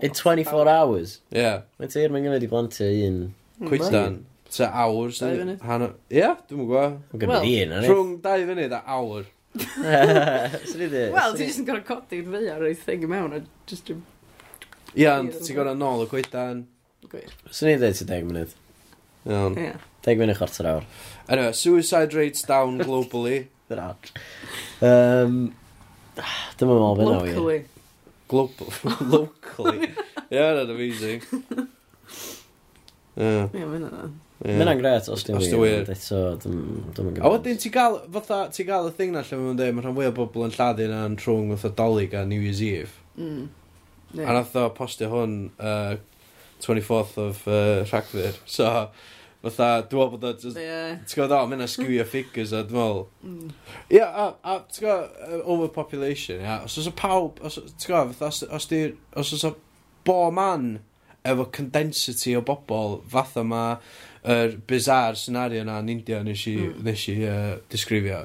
[0.01, 1.19] In 24 hours?
[1.29, 1.43] Ie.
[1.45, 1.65] Yeah.
[1.77, 3.25] Mae'n teir mae'n gyfod i blantio un.
[3.69, 4.23] Cwytan.
[4.53, 5.13] Ta awr.
[5.17, 5.95] Dau funud?
[6.13, 6.97] Ie, yeah, dwi'n mwyn gwybod.
[7.11, 9.31] Mae'n gymryd well, un, Rhwng dau funud a awr.
[11.13, 13.89] Wel, ti jyst yn gorau codi'n fi ar o'i thing i mewn a just...
[13.93, 14.03] yn...
[14.93, 16.63] Ie, ond ti'n gorau nôl y gwydan.
[17.49, 18.53] Swn i'n dweud ti 10 munud.
[19.29, 19.57] Iawn.
[20.05, 20.87] 10 munud chwarter awr.
[21.27, 23.47] Anyway, suicide rates down globally.
[23.69, 23.95] They're.
[24.81, 25.53] Um,
[26.59, 27.29] Dyma mol fe nawr.
[27.29, 27.65] Locally.
[28.27, 28.73] Global.
[29.01, 29.93] Locally.
[30.29, 31.21] Yeah, that's amazing.
[33.15, 33.47] Yeah.
[33.53, 34.11] Yeah, mae'n yna.
[34.43, 34.59] Yeah.
[34.59, 35.85] Mae'n gret, os ti'n wir.
[35.87, 36.57] Eto, dwi'n
[36.99, 39.85] mynd A wedyn, ti gael, fatha, ti gael y thing na lle mae'n dweud, mae
[39.85, 42.91] rhan fwy o bobl yn lladdu na'n trwng fatha dolyg a New Year's Eve.
[43.15, 43.47] Mm.
[44.11, 44.27] Yeah.
[44.27, 45.95] A nath o postio hwn uh,
[46.59, 48.35] 24th of uh, Rhagfyr.
[48.57, 48.67] So,
[49.45, 50.99] fatha, dwi'n meddwl bod o, just, yeah.
[50.99, 53.03] ti'n gwybod, o, mae'n asgwio figures, a dwi'n meddwl.
[53.23, 53.57] Mm.
[53.95, 58.51] Ia, a, a ti'n gwybod, overpopulation, ia, os oes o pawb, os, ti'n gwybod, fatha,
[58.59, 59.55] os di'r, os oes o
[60.03, 60.73] bo man
[61.23, 63.67] efo condensity o bobl, fatha ma,
[64.23, 66.83] er bizarre scenario na yn India nes i, mm.
[66.85, 68.23] nes i uh, disgrifio.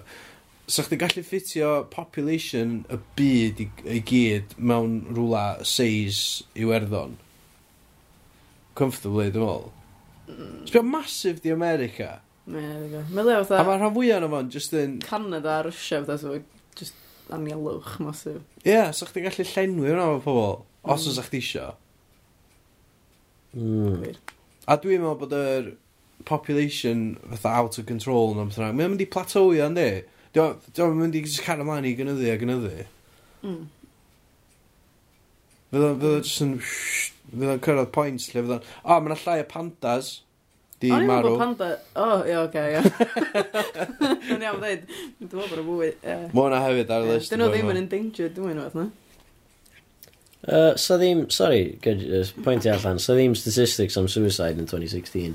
[0.68, 7.16] So chdi gallu ffitio population y byd i, i gyd mewn rhywle seis i werddon.
[8.78, 9.66] Comfortably, dwi'n meddwl.
[10.28, 10.60] Mm.
[10.68, 12.18] Sbio masif di America.
[12.46, 13.48] Ie, dwi'n meddwl.
[13.58, 15.00] A mae rhan fwyaf o'n fo'n just yn...
[15.02, 16.38] Canada, a Russia, fatha so
[16.78, 17.02] just
[17.34, 18.38] anielwch masif.
[18.62, 20.94] Ie, yeah, so chdi gallu llenwi hwnna fo pobl, mm.
[20.94, 21.10] os hmm.
[21.16, 21.66] oes chdi isio.
[23.58, 24.16] Mm.
[24.68, 25.74] A dwi'n meddwl bod yr...
[25.74, 25.87] Er
[26.28, 28.68] population fatha out of control yn amser.
[28.68, 29.88] Mae'n mynd i plateau yn di.
[30.36, 32.86] Dwi'n mynd i just cael ymlaen i gynyddu a gynyddu.
[33.46, 33.66] Mm.
[35.72, 36.54] Fydd o'n just yn...
[37.28, 38.72] Fydd o'n cyrraedd pwynt lle fydd o'n...
[38.84, 40.14] O, mae'n llai o pandas.
[40.78, 41.32] Di O'n i'n marw.
[41.34, 41.72] O'n panda...
[41.98, 42.80] O, ie, ia, oce, ie.
[44.28, 44.86] Dwi'n iawn dweud.
[44.86, 45.90] Dwi'n meddwl bod y fwy...
[46.06, 47.32] Mae hwnna hefyd ar y list.
[47.32, 48.88] Dyn nhw ddim yn endangered, dwi'n meddwl, na?
[50.48, 55.34] Uh, so ddim, sorry, pwynt i allan, so ddim statistics am suicide in 2016.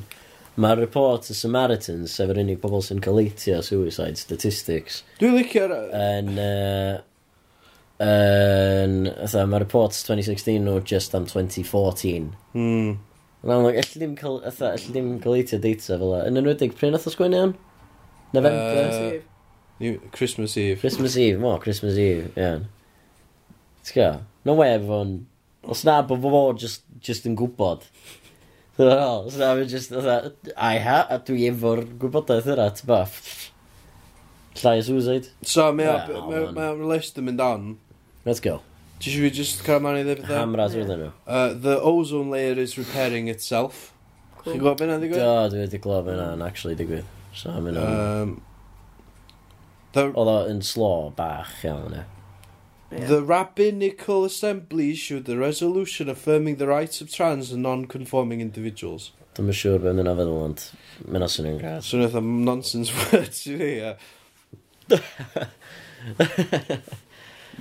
[0.53, 5.73] Mae'r report y Samaritans, sef yr unig pobl sy'n coleitio suicide statistics, Dwi'n licio'r...
[5.97, 6.29] yn...
[6.37, 6.99] Uh,
[8.05, 8.93] yn...
[9.09, 12.29] Ytha, mae'r report 2016 nhw just am 2014.
[12.53, 12.93] Mm.
[13.43, 16.21] Yn amlwg, allu ddim, col, ytha, allu ddim coleitio data fel la.
[16.29, 17.57] Yn enwedig, pryn oedd o sgwini iawn?
[18.37, 18.93] November?
[18.93, 20.77] Uh, New- Christmas Eve.
[20.79, 22.69] Christmas Eve, mo, Christmas Eve, iawn.
[23.83, 24.21] T'w gael?
[24.45, 25.23] No way, everyone...
[25.63, 27.85] Os na, bod fo just, just yn gwybod.
[28.77, 29.91] Dwi'n meddwl, so na, mi'n just,
[30.57, 33.01] I ha, a dwi efo'r gwybodaeth yna, ti'n ba,
[34.63, 35.29] llai o suicide.
[35.45, 36.53] So, mae o- Wel, mae man.
[36.57, 37.67] mae o'r list yn mynd on.
[38.25, 38.55] Let's go.
[39.03, 40.39] Ti eisiau fi just cael ma'n i ddweud pethau?
[40.41, 41.11] Hamras wrth nhw.
[41.27, 43.91] Uh, the ozone layer is repairing itself.
[44.43, 45.51] Chi'n gwybod beth yna'n Do, digwydd?
[45.53, 47.05] dwi wedi glwb yna yn actually digwydd.
[47.35, 47.93] So, mi'n o'n...
[48.23, 48.33] Um,
[49.93, 52.03] the, Oedd o yn slo bach iawn, e.
[52.93, 59.11] The Rabbinical Assembly issued a resolution affirming the rights of trans and non-conforming individuals.
[59.33, 60.61] Dwi'n yn siŵr beth mae'n feddwl, ond
[61.09, 61.81] mynd os yn gael.
[61.81, 63.97] Swn eitha nonsense words i fi, ie.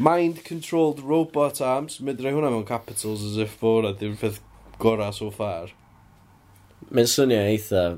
[0.09, 1.97] Mind-controlled robot arms.
[2.05, 4.45] Mynd rhaid hwnna mewn capitals as if bod a dim peth
[4.83, 5.73] gorau so far.
[6.93, 7.97] Mae'n swnio eitha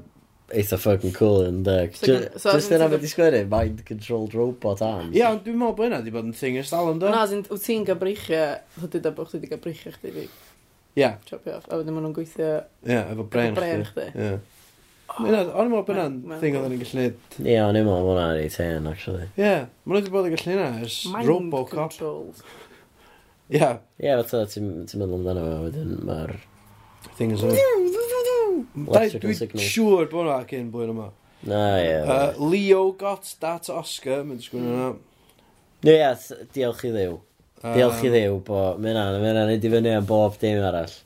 [0.53, 1.95] eitha fucking cool yn deg.
[1.97, 2.19] So,
[2.53, 5.15] Just yna fe di sgweri, mind-controlled robot arms.
[5.17, 7.13] Ia, ond dwi'n meddwl bod yna di bod yn thing ers dal ynddo.
[7.13, 10.27] Na, wyt ti'n gael breichiau, hwyd a bod chdi di gael breichiau chdi di
[11.01, 11.17] yeah.
[11.29, 12.51] chopio off, a wedyn maen nhw'n gweithio...
[12.85, 13.57] Ie, yeah, efo bren
[13.89, 14.11] chdi.
[14.13, 14.35] Ie.
[15.15, 17.19] O'n i'n meddwl bod yna'n thing oedden ni'n gallu neud.
[17.41, 19.27] Ie, o'n i'n meddwl bod yna'n ei ten, actually.
[19.35, 19.67] Ie, yeah.
[19.85, 21.99] maen nhw wedi bod yn gallu neud ers Robocop.
[23.53, 23.61] Ie.
[23.61, 26.37] Ie, fatha, ti'n meddwl amdano fo, wedyn mae'r...
[27.19, 27.53] Thing is on.
[28.85, 29.61] Electrical signal.
[29.61, 31.11] Dwi'n siŵr bod hwnna cyn blwyddyn yma.
[31.45, 31.97] Na, ie.
[32.01, 34.91] Uh, Leo got that Oscar, mae'n sgwyn yna.
[35.85, 37.19] Ie, yeah, diolch i ddew.
[37.65, 40.97] Diolch i um, ddew, bo, mae'n anna, mae'n anna i fyny am bob dim arall.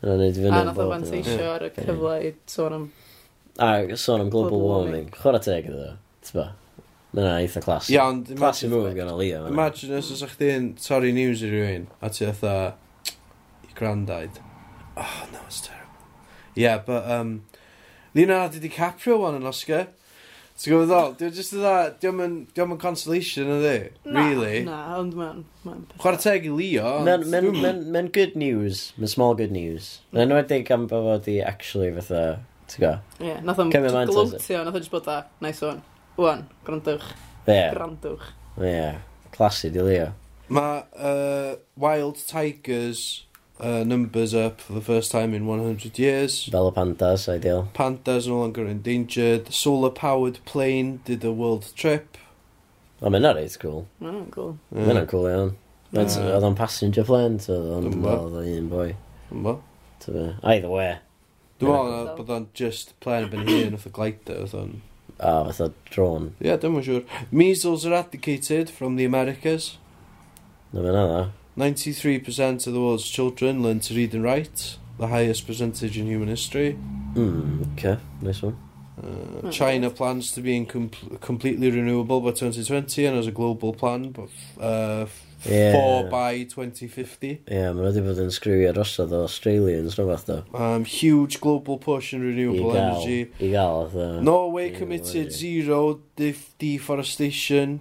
[0.00, 0.62] Mae'n anna i fyny am bob dim arall.
[0.62, 2.86] A nath o fanteisio ar y cyfle i sôn am...
[3.60, 5.10] A sôn am global warming.
[5.18, 5.94] Chwarae teg iddo,
[6.26, 6.46] ti'n ba?
[7.10, 7.90] Mae yna eitha clas.
[7.90, 8.30] Ia, ond...
[8.38, 9.42] Clas i mwyn gan o Leo.
[9.50, 12.54] Imagine os ydych chdi'n torri news i rywun, a ti atha...
[13.66, 14.38] i grandaid.
[14.96, 15.66] Oh, no, it's
[16.54, 17.44] Yeah, but um,
[18.14, 19.88] Leonardo DiCaprio won an Oscar.
[20.60, 21.12] Ti'n gwybod ddol?
[21.16, 24.58] Dwi'n just dda, diolch yn consolation ydy, really.
[24.66, 25.38] Na, ond mae'n...
[26.02, 27.24] Chwarae teg i Leo, ond...
[27.32, 29.88] Mae'n good news, mae'n small good news.
[30.12, 32.92] Yn enwedig am bod fod i actually fatha, ti'n go?
[33.24, 35.80] Ie, nath o'n glwtio, nath o'n just bod da, nice one.
[36.20, 37.08] Wan, grandwch.
[37.46, 37.62] Ie.
[37.72, 38.28] Grandwch.
[38.60, 38.84] Ie,
[39.32, 40.10] classy di Leo.
[40.52, 43.06] Mae uh, Wild Tigers
[43.60, 46.48] uh, numbers up for the first time in 100 years.
[46.48, 47.68] Bella pandas, ideal.
[47.74, 49.52] Pandas no longer endangered.
[49.52, 52.16] Solar-powered plane did a world trip.
[53.02, 53.86] O, mean, mae'n is cool.
[54.00, 54.58] Mae'n cool.
[54.74, 54.86] Yeah.
[54.86, 55.56] Mae'n cool iawn.
[55.90, 58.90] Oedd o'n passenger plane, so oedd o'n un boi.
[59.32, 59.56] Ymbo.
[60.08, 60.98] Either way.
[61.60, 64.78] Dwi'n meddwl bod o'n just plane byn hun, oedd o glider, oedd o'n...
[65.18, 66.30] O, oedd o drone.
[66.38, 67.04] Ie, yeah, dwi'n siŵr.
[67.32, 69.74] Measles eradicated from the Americas.
[70.72, 71.36] Na fe'n.
[71.56, 76.28] 93% of the world's children learn to read and write, the highest percentage in human
[76.28, 76.78] history.
[77.14, 78.56] Mm, okay, nice one.
[78.98, 79.50] Uh, hmm.
[79.50, 80.90] China plans to be com
[81.20, 84.28] completely renewable by 2020 and has a global plan but
[84.60, 85.06] uh,
[85.44, 85.72] yeah.
[85.72, 87.26] four by 2050.
[87.26, 90.30] Ie, yeah, mae'n wedi bod yn sgriwio drosodd o Australians, no fath.
[90.52, 93.20] Um, huge global push in renewable I gael, energy.
[93.40, 97.80] I gael, the, Norway committed zero def deforestation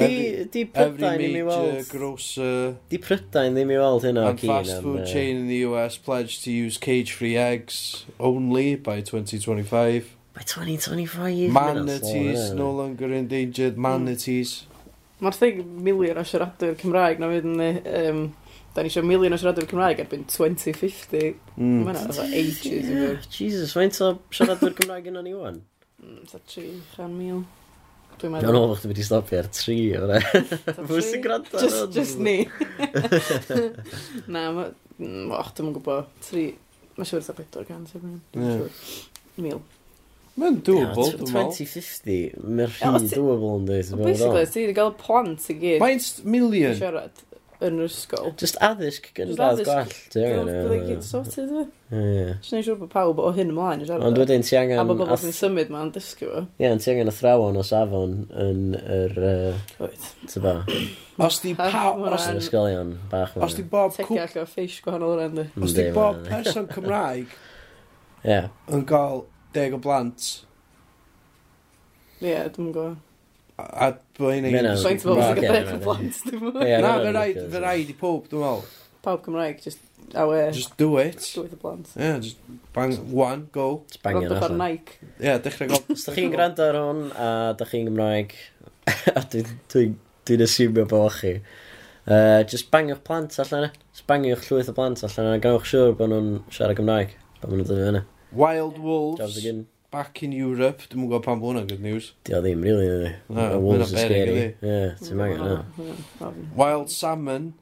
[0.00, 1.82] Di, di Prydain ddim i weld...
[1.90, 2.76] grocer...
[2.92, 6.52] Di Prydain ddim i weld hynna And fast food chain in the US pledged to
[6.52, 10.16] use cage-free eggs only by 2025.
[10.34, 11.52] By 2025?
[11.52, 12.76] Manatees no eh?
[12.82, 13.86] longer endangered, mm.
[13.88, 14.64] manatees.
[15.20, 18.22] Mae'r thing miliwn o siaradwyr Cymraeg na fydd yn um,
[18.74, 21.32] Da ni eisiau miliwn o siaradwyr Cymraeg erbyn 2050.
[21.56, 21.80] Mm.
[21.86, 23.08] Mae'n arfa ages i.
[23.34, 25.58] Jesus, faint o siaradwyr Cymraeg yna ni wan?
[25.98, 27.42] Mm, 300 mil.
[28.20, 28.46] Dwi'n meddwl.
[28.46, 30.10] Dwi'n meddwl bod chdi wedi stopio ar tri o'r
[30.90, 32.36] Fwy sy'n gwrando ar Just, just ni.
[34.34, 34.66] Na, ma...
[35.00, 36.10] Mm, och, dwi'n gwybod.
[36.26, 36.46] Tri...
[36.98, 38.18] Mae siwr eitha bedwar gan sef yn.
[39.40, 39.62] Mil.
[40.40, 41.54] Mae'n doable, dwi'n meddwl.
[41.56, 43.94] 2050, mae'r rhi doable yn dweud.
[44.04, 45.80] Basically, ti wedi cael plant i gyd.
[45.82, 46.76] Mae'n million.
[46.76, 47.24] Siarad
[47.64, 48.30] yn yr ysgol.
[48.40, 49.90] Just addysg gynradd gwall.
[50.14, 51.64] Byddai gyd sorted fe.
[51.90, 54.06] Just neud siwr bod pawb o hyn ymlaen i siarad.
[54.06, 54.80] Ond wedyn ti angen...
[54.80, 56.44] A bod bobl sy'n symud ma'n dysgu fo.
[56.62, 59.18] Ie, ond ti angen athrawon o safon yn yr...
[60.30, 60.54] Tyfa.
[61.20, 62.06] Os di pawb...
[62.08, 63.36] Os di ysgolion bach.
[63.44, 63.92] Os di bob...
[63.98, 65.46] Tegau allan ffeis gwahanol o'r di.
[65.60, 67.36] Os di bob person Cymraeg...
[68.24, 68.40] Ie.
[68.72, 70.32] ...yn cael deg o blant...
[72.20, 72.98] Ie, dwi'n gwybod.
[73.86, 74.52] A bwyn i...
[74.80, 76.58] Swynt fawr sy'n gyda'r plant, dim ond.
[76.60, 78.66] Na, fe rhaid, fe rhaid i pob, dwi'n meddwl.
[79.04, 79.80] Pawb Cymraeg, just
[80.14, 80.50] awe...
[80.52, 81.18] Just do it.
[81.34, 81.88] Do it the plant.
[81.96, 82.36] Yeah, just
[82.74, 83.84] bang, one, go.
[83.88, 84.58] Just bang it allan.
[84.58, 84.98] Nike.
[85.18, 85.80] Yeah, dechrau go.
[85.94, 88.36] Os da chi'n gwrando ar hwn, a da chi'n Gymraeg,
[89.18, 91.38] a dwi'n asumio bo chi.
[92.10, 93.72] Uh, just bangio'ch plant allan e.
[93.92, 95.42] Just bangio'ch llwyth o plant allan e.
[95.44, 97.12] Gawch siwr bod nhw'n siarad Gymraeg.
[97.40, 98.02] Pan nhw'n dod i fyny.
[98.32, 99.20] Wild Wolves.
[99.20, 100.86] Jobs again back in Europe.
[100.90, 102.12] Dwi'n gwybod pan bod hwnna good news.
[102.26, 103.14] Di o ddim, really, ydy.
[103.28, 104.46] No, Wolves are scary.
[104.60, 105.66] Ie, ti'n mangan,
[106.20, 106.34] no.
[106.58, 107.52] Wild salmon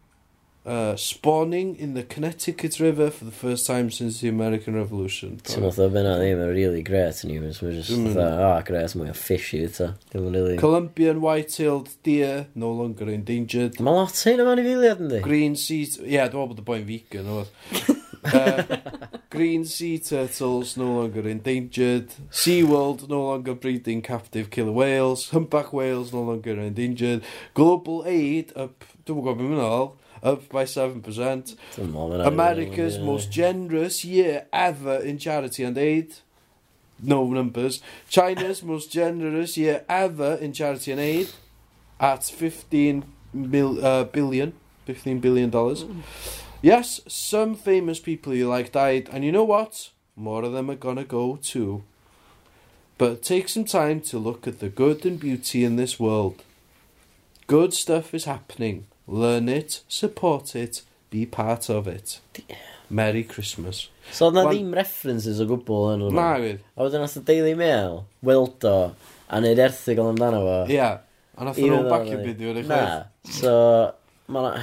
[0.68, 5.40] uh, spawning in the Connecticut River for the first time since the American Revolution.
[5.42, 7.62] Ti'n meddwl o benna ddim yn really great news.
[7.64, 8.18] Mae'n just, mm.
[8.20, 9.94] ah, oh, great, mae'n fishy, ta.
[10.12, 10.58] Really...
[10.60, 13.80] Colombian white-tailed deer, no longer endangered.
[13.80, 15.22] Mae lot hyn yma'n i filiad, ynddi?
[15.24, 15.96] Green seas...
[16.02, 17.96] Ie, yeah, dwi'n meddwl bod y boi'n vegan, oedd.
[18.24, 18.76] Uh,
[19.30, 22.08] green sea turtles no longer endangered.
[22.30, 25.30] SeaWorld no longer breeding captive killer whales.
[25.30, 27.22] Humpback whales no longer endangered.
[27.54, 29.92] Global aid up, dwi'n gwybod beth mae'n
[30.22, 31.56] up by 7%.
[32.26, 36.14] America's most generous year ever in charity and aid.
[37.00, 37.80] No numbers.
[38.08, 41.28] China's most generous year ever in charity and aid
[42.00, 44.52] at 15 mil, uh, billion.
[44.86, 45.84] 15 billion dollars.
[45.84, 46.00] Mm.
[46.61, 49.90] Yes, some famous people you like died, and you know what?
[50.16, 51.84] More of them are gonna go too.
[52.98, 56.42] But take some time to look at the good and beauty in this world.
[57.46, 58.86] Good stuff is happening.
[59.06, 62.20] Learn it, support it, be part of it.
[62.90, 63.88] Merry Christmas.
[64.11, 66.16] So oedd na ddim references o gwbl yn hwnnw?
[66.18, 66.61] Na, fydd.
[66.74, 68.76] A wedyn oedd y Daily Mail, weldo,
[69.28, 70.61] a wneud erthigol amdano fo.
[70.66, 70.98] Ie, yeah.
[71.38, 72.84] a nath o'n bacio byddi o'r eich Na,
[73.30, 73.52] so...
[74.32, 74.54] Ma na...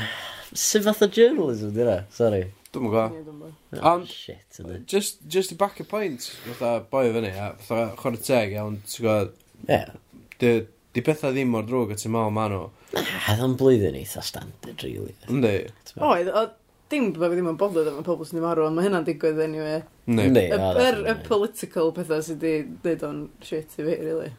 [0.55, 1.97] Sut fath o journalism di na?
[2.15, 2.45] Sorry.
[2.75, 3.53] Dwi'n gwybod.
[3.75, 4.81] Oh, ond, shit, ydy.
[4.87, 9.05] just, just i back a point, fatha boi fyny, a fatha chwrdd teg, iawn, ti'n
[9.05, 9.33] gwybod,
[9.69, 9.93] yeah.
[10.39, 10.51] di,
[10.95, 12.61] di bethau ddim mor drwg a ti'n meddwl ma nhw.
[12.99, 15.15] Ah, a dda'n blwyddyn eitha standard, really.
[15.31, 15.53] Yndi.
[15.99, 16.45] Oedd, o,
[16.91, 19.83] dim bod ddim yn bothered am pobl sy'n marw, ond mae hynna'n digwydd anyway.
[20.11, 20.47] Yndi.
[20.51, 24.31] Y political pethau sydd wedi dweud o'n shit i fi, really.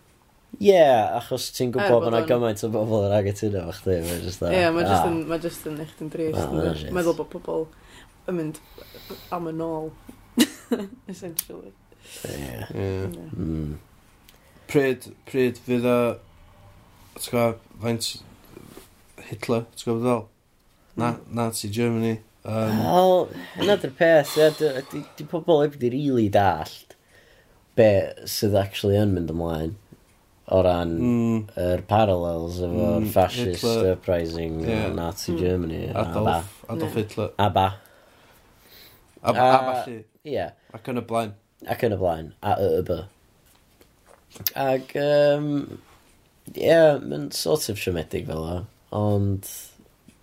[0.56, 3.96] Ie, yeah, achos ti'n gwybod bod yna gymaint o bobl yn agytuno fo chdi.
[4.00, 5.08] Ie, mae jyst ah.
[5.10, 6.38] yn, mae jyst yn eich yn drist.
[6.40, 7.66] Ah, meddwl bod pobl
[8.30, 8.60] yn mynd
[9.36, 9.90] am y nôl.
[11.08, 11.72] essentially.
[12.24, 12.30] Ie.
[12.30, 12.68] Yeah.
[12.74, 13.34] Yeah.
[13.36, 13.76] Mm.
[14.66, 15.98] Pryd, pryd fydd o,
[17.18, 18.10] ti'n gwybod, faint
[19.28, 20.24] Hitler, ti'n gwybod ddol?
[20.96, 22.16] Na, Nazi Germany.
[22.46, 22.80] Um...
[22.80, 23.16] Wel,
[23.62, 24.36] yna dy'r peth,
[24.90, 26.96] di pobl heb di rili dallt
[27.76, 27.88] be
[28.30, 29.74] sydd actually yn mynd ymlaen
[30.46, 31.38] o ran mm.
[31.58, 33.92] er parallels efo'r mm, fascist Hitler.
[33.96, 34.92] uprising yeah.
[34.94, 35.40] Nazi mm.
[35.40, 35.82] Germany.
[35.90, 36.76] Adolf, Abba.
[36.76, 37.30] Adolf Hitler.
[37.38, 37.66] Abba.
[39.22, 40.46] Ab uh, Abba Ie
[40.76, 41.34] Ac yn y blaen.
[41.72, 42.32] Ac yn y blaen.
[42.46, 43.02] A y y by.
[44.60, 45.50] Ac, um,
[46.54, 48.56] yeah, mae'n sort of siomedig fel o.
[48.94, 49.48] Ond,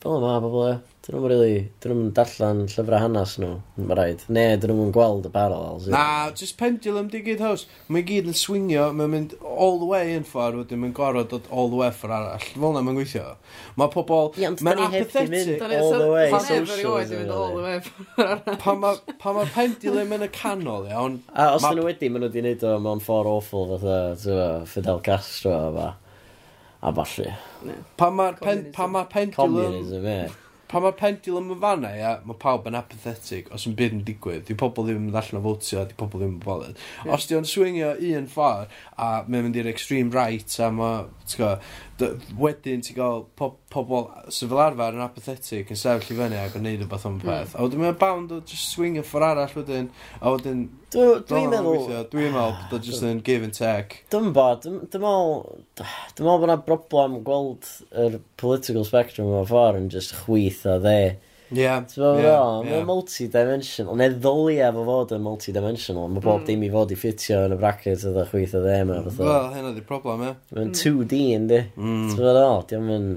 [0.04, 0.74] fel yma, bobl e.
[1.04, 4.22] Dyn nhw'n really, dyn nhw'n darllen llyfrau hanes nhw, mae'n rhaid.
[4.32, 5.90] Ne, dyn nhw'n gweld y parallels.
[5.92, 7.66] Na, just pendulum di gyd haws.
[7.92, 11.50] Mae gyd yn swingio, mae'n mynd all the way yn ffordd, wedyn mae'n gorfod dod
[11.52, 12.46] all the way ffordd arall.
[12.54, 13.34] Fel na mae'n gweithio.
[13.82, 14.32] Mae pobl...
[14.40, 15.60] Mae'n apathetic.
[15.76, 16.32] All the way.
[18.64, 21.18] Pan mae'r pendulum yn y canol, iawn...
[21.36, 25.04] A os dyn nhw wedi, maen nhw wedi gwneud o mewn ffordd awful, fatha, Fidel
[25.04, 25.90] Castro a fa.
[26.80, 27.36] A falle.
[28.00, 29.36] Pan mae'r pendulum...
[29.36, 30.32] Communism, ie
[30.74, 34.48] pan mae'r pendulum yn fanna, ia, mae pawb yn apathetic, os yn byd yn digwydd,
[34.48, 36.80] di pobl ddim yn allan o fotio, di pobl ddim yn bolyd.
[37.04, 37.14] Yeah.
[37.14, 41.62] Os di o'n swingio un ffordd, a mae'n mynd i'r extreme right, a mae, ti'n
[42.40, 46.56] wedyn ti'n gael po pobl sy'n fel arfer yn apathetic yn sefyll i fyny ac
[46.58, 47.52] yn neud rhywbeth bath o'n peth.
[47.54, 47.60] Hmm.
[47.60, 49.90] A wedyn mae'n bound o just swing y ffordd arall wedyn.
[50.20, 50.64] A wedyn...
[50.94, 51.86] Dwi'n dwi meddwl...
[52.12, 54.02] Dwi'n meddwl bod o just yn give and take.
[54.14, 55.62] Dwi'n bod, dwi'n meddwl...
[55.78, 57.70] Dwi'n meddwl bod yna broblem gweld
[58.06, 60.98] yr political spectrum o'r ffordd yn just chwyth a dde.
[61.54, 61.74] Ie.
[62.66, 63.98] Mae'n multi-dimensional.
[64.00, 66.10] Neu ddolia fo fod yn multi-dimensional.
[66.12, 66.48] Mae bob mm.
[66.50, 68.94] dim i fod i ffitio yn y bracket ydy chwyth e o ddim.
[69.20, 70.34] Wel, hynna di problem, ie.
[70.56, 70.80] Mae'n mm.
[70.82, 71.62] 2D, yndi.
[71.78, 72.02] Mm.
[72.10, 73.14] Ti'n fawr o, diolch yn...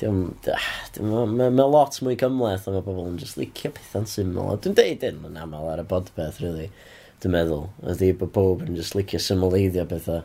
[0.00, 4.54] Ah, mae lot mwy cymleth a mae pobl yn just licio pethau'n syml.
[4.64, 6.70] Dwi'n deud hyn yn aml ar y bodbeth, really,
[7.20, 7.66] dwi'n meddwl.
[7.92, 10.22] Ydy bod pob yn just licio symleiddio pethau.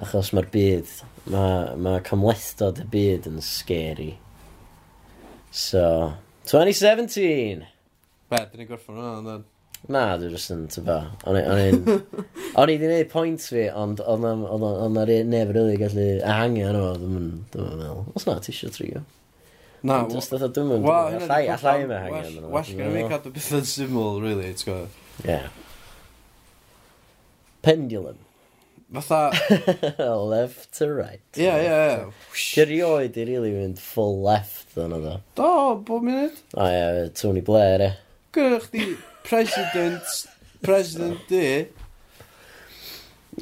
[0.00, 0.94] Achos mae'r byd,
[1.30, 4.14] mae ma cymlethdod y byd yn scary.
[5.54, 6.12] So,
[6.50, 7.60] 2017!
[8.28, 9.42] Be, dyn ni'n gorffan hwnna, ond then.
[9.86, 10.96] Na, dwi'n jyst yn, ti'n ba.
[11.30, 11.84] O'n i'n...
[12.58, 16.96] O'n i wedi gwneud pwynt fi, ond o'n na neb rili gallu ehangu arno fo,
[17.04, 17.30] dwi'n yn...
[17.52, 18.02] Ddim yn meddwl.
[18.18, 19.04] Os na, ti eisiau trio?
[19.86, 20.10] Na, wel...
[20.16, 21.28] Just oedd dwi'n mynd, Wel, hynna...
[21.28, 22.52] Allai, allai yma ehangu arno fo.
[22.56, 25.00] Well, gan i mi cadw beth yn syml, really, ti'n gwybod?
[25.22, 25.50] Yeah.
[27.62, 28.23] Pendulum.
[28.94, 30.14] Fatha...
[30.14, 31.20] left to right.
[31.36, 32.12] Ie, ie, ie.
[32.54, 35.14] Gerioed i really mynd full left yn oedd o.
[35.38, 35.50] Do,
[35.86, 36.38] bob munud.
[36.54, 37.92] O ie, Tony Blair, ie.
[38.34, 38.86] Gyrra chdi
[39.26, 40.14] president,
[40.62, 41.46] president di.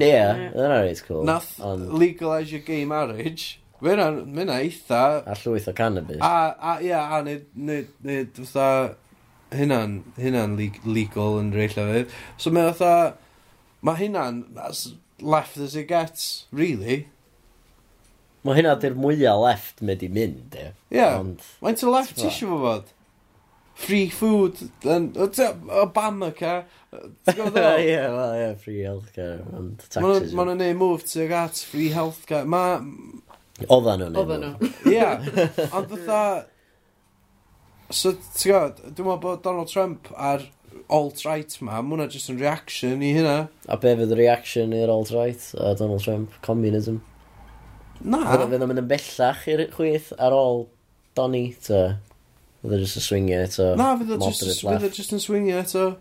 [0.00, 0.22] Ie,
[0.56, 1.26] yna reit cool.
[1.28, 1.90] Nath on...
[2.00, 3.58] legalise your gay marriage.
[3.82, 5.02] Mae'n eitha...
[5.26, 6.20] A llwyth o cannabis.
[6.22, 8.94] A, a ie, a nid, nid, nid, fatha,
[9.56, 10.56] hynna'n, hynna'n
[10.86, 12.14] legal yn reill o fydd.
[12.40, 13.16] So mae'n fatha,
[13.84, 14.44] mae hynna'n,
[15.22, 17.06] left as it gets, really.
[18.42, 20.72] Mae hynna di'r mwyaf left mae di mynd, e.
[20.94, 21.06] Ie,
[21.62, 22.90] mae'n to left ti eisiau fod.
[23.82, 26.62] Free food, and, Obama ca.
[26.92, 30.34] Ie, wel, ie, free healthcare, and taxes.
[30.34, 32.48] Mae nhw'n neud move to at free healthcare.
[32.50, 32.80] Mae...
[33.68, 34.72] Oedden nhw'n neud Oeddan nhw.
[34.90, 35.06] Ie,
[35.78, 36.22] ond fatha...
[37.92, 40.46] So, ti'n gwybod, dwi'n meddwl bod Donald Trump a'r
[40.92, 43.38] alt-right ma, mae hwnna jyst yn reaction i hynna.
[43.68, 46.36] A be fydd y reaction i'r alt-right a Donald Trump?
[46.44, 47.00] Communism?
[48.02, 48.22] Na.
[48.30, 50.66] Fydd fydd yn mynd yn bellach i'r chwyth ar ôl
[51.18, 51.82] Donny, ta?
[52.62, 53.68] Fydd e just yn swingio eto?
[53.78, 55.92] Na, fydd e just yn swingio eto.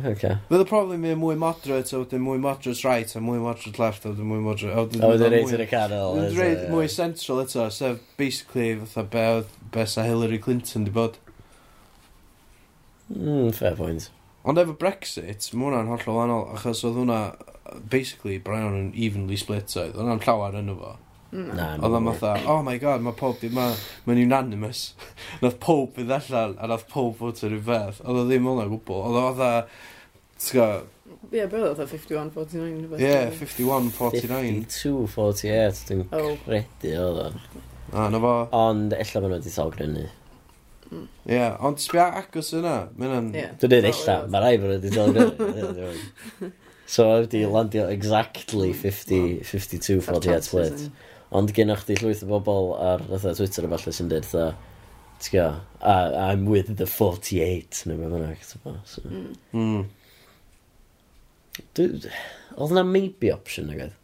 [0.00, 0.38] Okay.
[0.48, 4.06] Fydd y problem yn mwy moderate, a wedyn mwy moderate right, a mwy moderate left,
[4.06, 5.00] a wedyn mwy moderate...
[5.00, 6.14] A wedyn reit yn y canol.
[6.16, 9.26] Wedyn reit mwy central eto, sef basically fatha be,
[9.74, 11.18] be sa Hillary Clinton di bod.
[13.10, 14.08] Mm, fair point.
[14.48, 17.20] Ond efo Brexit, mae hwnna'n hollol wahanol, achos oedd hwnna,
[17.92, 20.94] basically, Brian yn evenly split oedd, oedd hwnna'n llawer yn efo.
[21.30, 21.50] Mm.
[21.54, 23.76] Na, Oedd o'n fatha, oh my god, mae pob, mae'n
[24.06, 24.86] ma unanimous.
[25.42, 28.00] nath pob fydd allan, a nath pob fod yn rhywbeth.
[28.02, 29.04] Oedd o ddim hwnna gwbl.
[29.10, 29.52] Oedd o fatha,
[30.40, 30.96] ti'n gwybod,
[31.30, 33.02] Ie, beth oedd o 51-49?
[33.04, 34.64] Ie, 51-49.
[34.72, 36.32] 52-48, dwi'n oh.
[36.46, 37.28] credu oedd o.
[37.90, 38.32] Na, na fo.
[38.56, 40.06] Ond, illa maen nhw wedi tol grynu.
[40.90, 41.04] Ie,
[41.36, 43.28] yeah, ond sbia agos yna, mae'n an...
[43.36, 43.52] Yeah.
[43.60, 46.50] Dwi'n dweud illa, mae rai bod wedi dod yn...
[46.90, 50.88] So wedi landio exactly 50, 52, 48 split.
[51.30, 54.48] Ond gennych chdi llwyth o bobl ar fatha Twitter a falle sy'n dweud dda,
[55.22, 55.44] ti'n go,
[55.86, 58.74] I'm with the 48, neu beth bynnag, ti'n bo.
[58.90, 59.06] So.
[59.06, 59.30] Mm.
[59.54, 59.86] Hmm.
[62.58, 63.96] Oedd na maybe option nag oedd?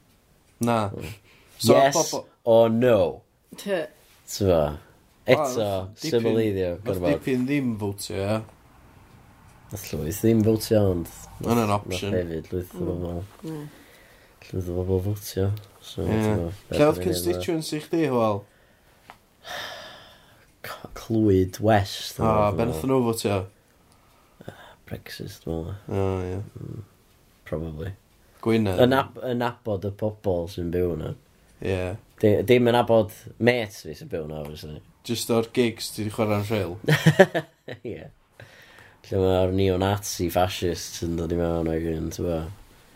[0.62, 0.78] Na.
[0.94, 1.10] Mm.
[1.58, 2.14] So, yes
[2.46, 3.22] or no.
[3.58, 4.78] Ti'n
[5.26, 6.76] Eto, symleiddio.
[6.86, 8.36] Nath dipyn ddim fwtio, ie.
[9.72, 11.10] Nath llwyth ddim fwtio, ond...
[11.42, 12.14] Yn an option.
[12.14, 13.00] Nath hefyd, llwyth o mm.
[13.02, 13.64] bobl.
[14.46, 15.48] Llwyth o bobl fwtio.
[15.96, 18.40] Lle oedd constituency chdi, wel?
[20.94, 22.22] Clwyd West.
[22.22, 23.42] O, ben oedd nhw fwtio?
[24.86, 25.76] Brexit, dwi'n meddwl.
[25.90, 26.40] O, ie.
[26.62, 26.82] Mm,
[27.50, 27.96] probably.
[28.46, 28.86] Gwynedd.
[29.26, 31.10] Yn abod y pobl sy'n byw yna.
[31.10, 31.25] No?
[31.60, 31.96] Yeah.
[32.20, 33.12] Di- Dim yn abod
[33.44, 34.80] mates fi sy'n byw yna, obviously.
[35.06, 36.76] Just o'r gigs, ti wedi chwarae yn rhail.
[37.92, 38.06] Ie.
[39.06, 42.38] Lle mae'r neo-Nazi fascists yn dod i mewn ag yn, ti'n bo.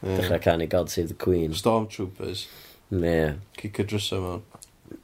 [0.03, 1.53] Dechrau canu God Save the Queen.
[1.55, 2.47] Stormtroopers,
[2.91, 3.35] Ie.
[3.85, 4.47] y drysau mewn,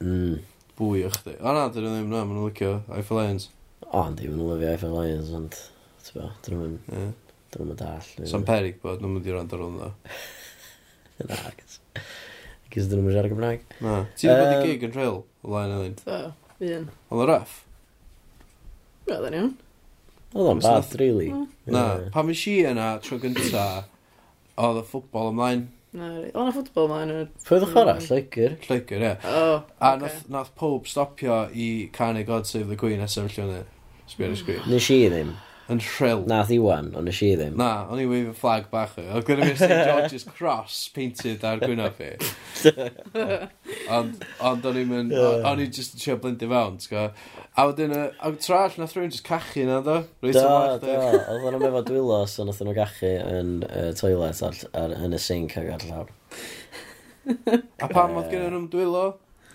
[0.03, 0.41] Mm.
[0.75, 1.37] bwy o chdi.
[1.39, 3.45] O na, dyn nhw ddim na, maen nhw'n licio Eiffel Lions.
[3.87, 5.55] O, ond ddim yn lyfio Eiffel Lions, ond,
[6.03, 7.13] ti'n bo, dyn nhw'n Yeah.
[7.55, 8.09] dyn nhw'n dall.
[8.27, 9.87] Sam Perig bod, nhw'n mynd i rand ar hwnna.
[11.31, 11.79] Na, gys.
[12.73, 13.63] Cys dyn nhw'n siarad Gymraeg.
[13.83, 13.93] Na.
[14.17, 15.95] Ti wedi bod i gig yn rhael o lain Elin?
[16.03, 16.19] Do,
[16.67, 16.89] un.
[17.11, 17.55] Oedd y raff?
[19.07, 19.53] Oedd yn iawn.
[20.35, 21.29] Oedd o'n bath, really.
[21.31, 21.47] Mm.
[21.73, 23.63] Na, pam ys si yna tro gynta,
[24.59, 25.65] oedd y ffwbol ymlaen.
[25.97, 27.31] Na, Oedd yna ffwbol ymlaen.
[27.47, 27.95] Pwy ddech y chwarae?
[27.95, 28.05] Mm.
[28.11, 28.57] Lloegr?
[28.67, 29.15] Lloegr, ie.
[29.79, 29.93] A
[30.35, 33.65] nath pob stopio i canu God Save the Queen a sefyllio o'n e.
[34.11, 34.67] Sbio ar y sgrin.
[34.71, 35.31] Nes i ddim
[35.71, 36.23] yn rhyl.
[36.29, 37.57] Na, ddiwan, ond nes i ddim.
[37.59, 38.95] Na, o'n i wave flag bach.
[39.01, 39.03] o.
[39.17, 42.13] Oedd gyda fi St George's Cross painted ar gwyno fi.
[43.97, 47.09] ond ond o'n i'n mynd, o'n i'n just trio blindi fewn, t'go.
[47.57, 49.99] A wedyn, a trall, nath rhywun just cachu na do.
[50.23, 50.97] Rwy'n da, da.
[51.35, 55.21] Oedd o'n efo dwylo, so nath nhw'n gachu yn uh, toilet ar, ar, yn y
[55.21, 56.13] sink ag ar llawr.
[57.83, 59.07] a pam oedd gen nhw'n dwylo?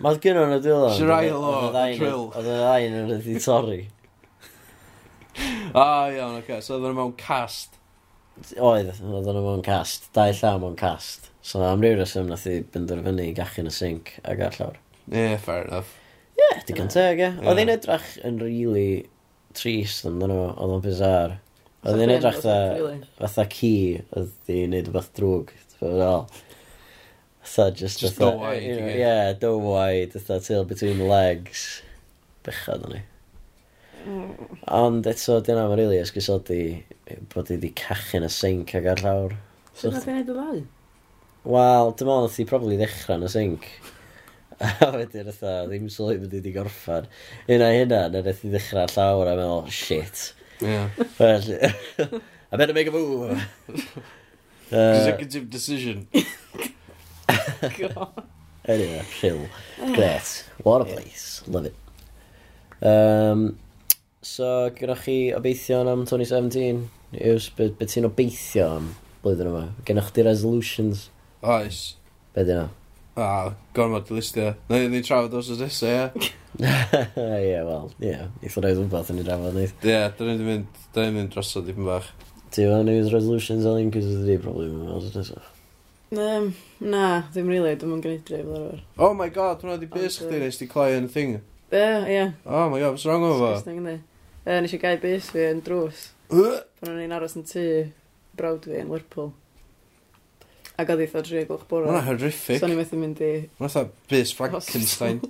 [0.03, 0.93] Mae oedd gen nhw'n y dwylo.
[0.93, 2.29] Sirai lo, drill.
[2.29, 3.81] Oedd y ddain yn rydw i torri.
[5.73, 5.83] O,
[6.13, 6.59] iawn, oce.
[6.61, 7.79] So, oedd nhw mewn cast.
[8.53, 10.09] Oedd, oedd nhw mewn cast.
[10.13, 11.31] Dau llaw mewn cast.
[11.43, 14.77] So, am ryw reswm nath i benderfynu i gachu yn y sink a gael llawr.
[15.09, 15.95] Ie, yeah, fair enough.
[16.37, 17.31] Ie, yeah, digon teg, ie.
[17.43, 19.03] Oedd hi'n edrach yn really
[19.57, 21.37] trist yn nhw, oedd o'n bizar.
[21.83, 23.75] Oedd hi'n edrach edrych fatha ci,
[24.15, 25.55] oedd hi'n neud rhywbeth drwg.
[25.79, 25.97] ti'n
[27.43, 27.99] Fatha just...
[27.99, 28.63] Just doe-eyed.
[28.63, 31.81] Ie, yeah, doe-eyed, fatha tail between legs.
[32.47, 33.03] Bechad o'n i.
[34.03, 36.61] Ond eto, dyna mae'n rili really esgusodi
[37.33, 39.35] bod i wedi cachu yn y sink ag ar llawr.
[39.73, 40.61] Sut nath i wneud y ddau?
[41.53, 43.67] Wel, dim ond oedd i probably ddechrau yn y sink.
[44.63, 47.09] A wedyn ytho, ddim sylwi bod i wedi gorffan.
[47.51, 50.29] Un a'i hynna, na nath hi ddechrau llawr a meddwl, shit.
[50.63, 50.89] Yeah.
[51.19, 53.31] I better make a move.
[54.71, 56.07] uh, Executive decision.
[57.79, 58.23] God.
[58.65, 59.47] Anyway, chill.
[59.95, 60.45] Great.
[60.63, 61.43] What a place.
[61.47, 61.75] Love it.
[62.85, 63.57] Um,
[64.23, 66.77] So, gynnwch chi obeithion am 2017?
[67.27, 68.85] Iws, beth be ti'n obeithio am
[69.19, 69.63] blwyddyn yma?
[69.83, 71.09] Gennych chi resolutions?
[71.43, 71.79] Oes.
[72.31, 72.69] Be dyn nhw?
[73.19, 73.25] A,
[73.75, 74.53] gormod i listio.
[74.69, 76.31] Na i ni trafod os oes nesa, ie?
[76.63, 78.13] Ie, wel, ie.
[78.45, 79.75] Eitha rhaid rhywbeth yn ei drafod, neith.
[79.83, 82.07] Ie, dyn ni'n mynd, dyn ni'n mynd drosodd i bach.
[82.55, 85.43] Ti fan New Year's resolutions alun, cys ydy problem yn os oes nesa?
[86.15, 86.47] Um,
[86.79, 88.81] na, ddim rili, dwi'n yn gwneud dref ar o'r.
[89.03, 91.37] Oh my god, hwnna di bus chdi, nes di cloi yn y thing.
[91.75, 92.25] Ie, ie.
[92.47, 93.51] Oh my god, what's wrong with fo?
[93.57, 93.83] Disgusting,
[94.43, 96.09] Uh, nes i gael bus fi yn drws.
[96.29, 97.63] Pan o'n i'n aros yn tŷ
[98.35, 99.29] brawd fi yn Lerpwl.
[100.81, 101.87] Ac oedd eitha dri glwch bora.
[101.93, 102.59] Mae'n horrific.
[102.59, 103.31] So o'n i'n methu mynd i...
[103.59, 105.17] Mae'n eitha bus Frankenstein.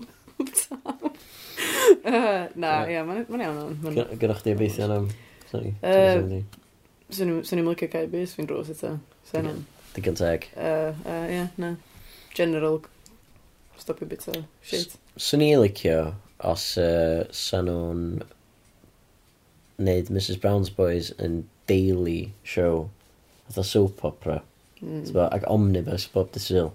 [2.64, 3.74] Na, ie, mae'n iawn o'n.
[4.18, 5.08] Gyrwch di obeithio am...
[5.52, 5.72] Sorry.
[7.14, 8.92] Swn i'n lycio cael bus fi'n drws eto.
[9.30, 9.60] Sen yn.
[9.94, 10.40] Digon teg.
[10.58, 11.70] Ie, na.
[12.34, 12.76] General
[13.78, 14.34] stopio bit o
[14.66, 14.98] shit.
[15.22, 15.98] Swn i'n licio
[16.44, 18.02] os uh, sa'n nhw'n
[19.82, 22.90] wneud Mrs Brown's Boys yn daily show.
[23.48, 24.42] Fatha soap opera.
[24.82, 25.04] Mm.
[25.08, 26.74] Tbo, ac omnibus bob dy syl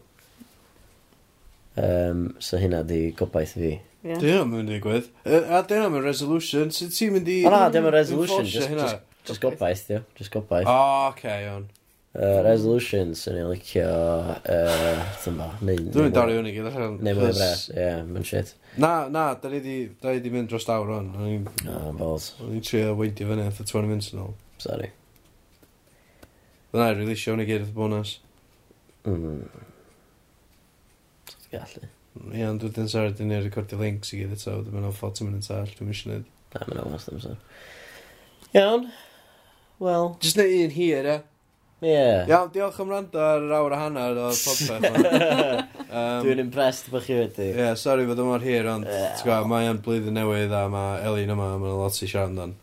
[1.79, 3.73] Um, so hynna di gobaith i fi.
[4.03, 4.19] Yeah.
[4.19, 5.11] Dyna mae'n digwydd.
[5.27, 6.73] A dyna mae'n resolution.
[6.75, 7.41] Sut ti'n mynd i...
[7.47, 8.47] O na, dyna mae'n resolution.
[8.47, 10.01] Just, just, just gobaith, dio.
[10.19, 10.67] Just gobaith.
[10.67, 11.69] O, oh, iawn.
[12.19, 13.87] Uh, resolutions yn ei licio...
[14.43, 16.99] Uh, dyma Dwi'n mynd dario i gyd allan.
[16.99, 18.55] Neu mae'n bres, ie, mae'n shit.
[18.79, 21.09] Na, na, da ni di, da ni di mynd dros awr o'n.
[21.67, 22.31] Ah, balls.
[22.45, 24.37] O'n i'n trio weidio fyny eitha 20 minutes yn ôl.
[24.63, 24.93] Sorry.
[26.71, 28.13] Dyna i releasio hwn i gyd eitha bonus.
[29.09, 29.41] Mm.
[31.33, 31.91] Ti'n gallu.
[32.29, 35.27] Ie, ond dwi'n sorry, dyn ni'n recordio links i gyd eto, dwi'n mynd o 40
[35.27, 36.31] minutes all, dwi'n mysio neud.
[36.55, 37.43] Na, mae'n o'n amser.
[38.55, 38.87] Iawn.
[39.83, 40.09] Wel...
[40.23, 41.19] Just neud un hir, e?
[41.19, 41.38] Eh?
[41.79, 41.91] Ie.
[41.93, 42.27] Yeah.
[42.27, 44.87] Iawn, diolch am rando ar yr awr a hanner o'r popeth.
[44.99, 47.53] um, Dwi'n impressed bod chi wedi.
[47.53, 49.45] Ie, yeah, sori bod yma'r hir, ond yeah.
[49.47, 52.57] mae yn blwyddyn newydd a mae Elin yma, mae'n lot i siarad amdan.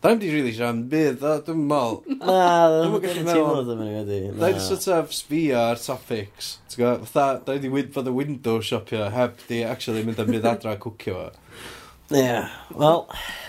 [0.00, 1.98] Da ni'n di rili siarad am bydd, dwi'n mol.
[2.22, 2.38] Na,
[2.70, 3.66] dwi'n gallu meddwl.
[3.66, 4.22] Dwi'n wedi.
[4.38, 6.54] Da ni'n sort of sbio ar topics.
[6.78, 10.78] Fatha, da ni wedi bod y window shopio heb di actually mynd am bydd adra
[10.80, 11.30] cwcio fo.
[12.14, 12.42] Ie,
[12.78, 13.08] wel,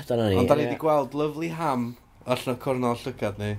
[0.09, 0.41] dyna ni.
[0.41, 1.91] Ond da ni di gweld lovely ham
[2.25, 3.55] allan o cornol llygad ni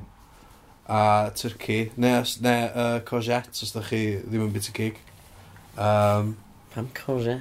[0.89, 4.99] a turkey, neu, os- neu uh, courgette, os da chi ddim yn bit o gig.
[5.79, 6.37] Um,
[6.73, 7.39] Pam corre?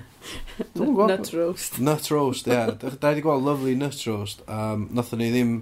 [0.76, 1.10] Dwi'n gwybod.
[1.16, 1.78] Nut roast.
[1.82, 2.54] Nut roast, ie.
[2.54, 2.74] Yeah.
[3.00, 4.44] Da wedi gweld lovely nut roast.
[4.48, 5.54] Um, Nothen ni ddim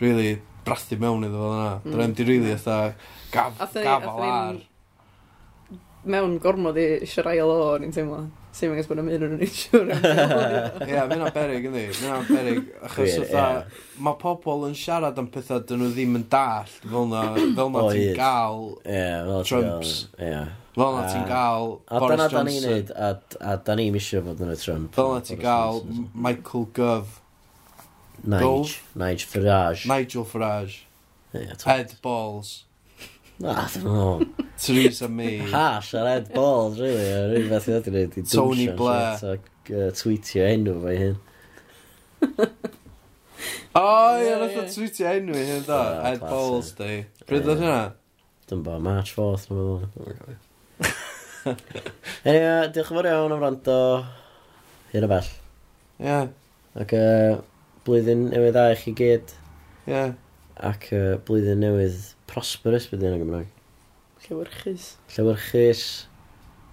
[0.00, 1.72] really brathu mewn iddo fel yna.
[1.82, 1.90] Mm.
[1.90, 2.56] Da Dwi'n di really mm.
[2.56, 2.78] eitha
[3.34, 4.54] gaf, Athyn ni- gafal athyn ar.
[4.54, 4.64] ni'n-
[6.08, 8.22] Mewn gormod i siarai o, lo, ni'n teimlo.
[8.58, 10.12] Sef angen bod am mynd yn nhw'n insurance.
[10.88, 11.82] Ie, mae'n aberig ydi.
[12.00, 12.64] Mae'n aberig.
[12.88, 13.76] Achos oedd yeah.
[14.02, 16.72] mae pobl yn siarad am pethau dyn nhw ddim yn dall.
[16.82, 18.66] fel na, fel na ti'n gael
[19.46, 19.94] Trumps.
[20.18, 22.02] Fel na ti'n gael Boris Johnson.
[22.02, 22.92] A dyna da ni'n neud,
[23.38, 24.90] a da ni'n misio fod yn y Trump.
[24.98, 25.82] Fel na ti'n gael
[26.26, 27.24] Michael Gove.
[28.26, 29.86] Nige, Nige Farage.
[29.86, 30.80] Nigel Farage.
[31.32, 32.64] Ed Balls.
[33.46, 34.24] Ah, dwi'n meddwl.
[34.58, 35.38] Theresa May.
[35.52, 37.06] Hash ar Ed Balls, really.
[37.30, 38.18] Rwy'n beth i ddod i wneud.
[38.32, 39.22] Tony Blair.
[39.36, 41.14] Ac uh, tweetio enw fe hyn.
[43.78, 43.84] O,
[44.18, 45.78] ie, nath o tweetio enw i hyn, da.
[46.00, 46.98] Ah, Ed Balls, di.
[47.28, 47.80] Bryd oedd hynna?
[48.50, 50.38] Dyn bo, March 4th, dwi'n meddwl.
[52.28, 53.76] Anyway, diolch yn fawr iawn am rando.
[54.90, 55.28] Hyn o bell.
[56.02, 56.16] Ie.
[56.82, 56.94] Ac
[57.86, 59.30] blwyddyn newydd a i chi gyd.
[59.88, 60.02] Ie
[60.64, 61.98] ac uh, blwyddyn newydd
[62.30, 63.50] prosperous bydd yn y Gymraeg.
[64.26, 64.90] Llewyrchus.
[65.14, 65.82] Llewyrchus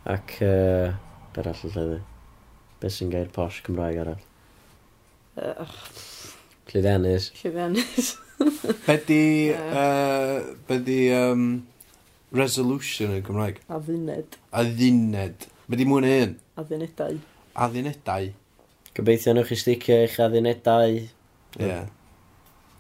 [0.10, 0.96] ac uh,
[1.36, 2.00] ber all y lleddi.
[2.82, 4.24] Be sy'n gair posh Cymraeg arall?
[5.38, 5.68] Uh,
[6.72, 7.30] Llyddiannus.
[7.40, 8.12] Llyddiannus.
[8.88, 9.22] be di,
[9.82, 11.66] uh, be di um,
[12.36, 13.62] resolution yn Gymraeg?
[13.70, 14.40] A dduned.
[14.52, 15.50] A dduned.
[15.70, 16.38] Be di mwyn hyn?
[16.58, 17.20] A ddunedau.
[17.56, 18.32] A ddunedau.
[18.96, 20.98] Gobeithio nhw'ch chi sticio eich a ddunedau.
[21.00, 21.12] Ie.
[21.62, 21.92] Yeah.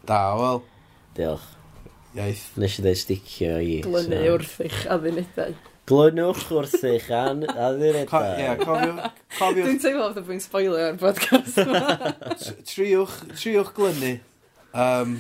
[0.05, 0.65] Da, wel.
[1.15, 1.47] Diolch.
[2.15, 2.49] Iaith.
[2.59, 3.79] Nes i ddweud sticio i.
[3.83, 4.35] Glynu so.
[4.35, 5.55] wrth eich addunedau.
[5.85, 8.39] Glynwch wrth eich an, addunedau.
[8.41, 9.01] Ie, cofiwch...
[9.35, 9.67] cofiwch...
[9.67, 11.81] Dwi'n teimlo fod fi'n spoiler ar podcast yma.
[12.71, 14.15] triwch, triwch glynu.
[14.73, 15.19] Um,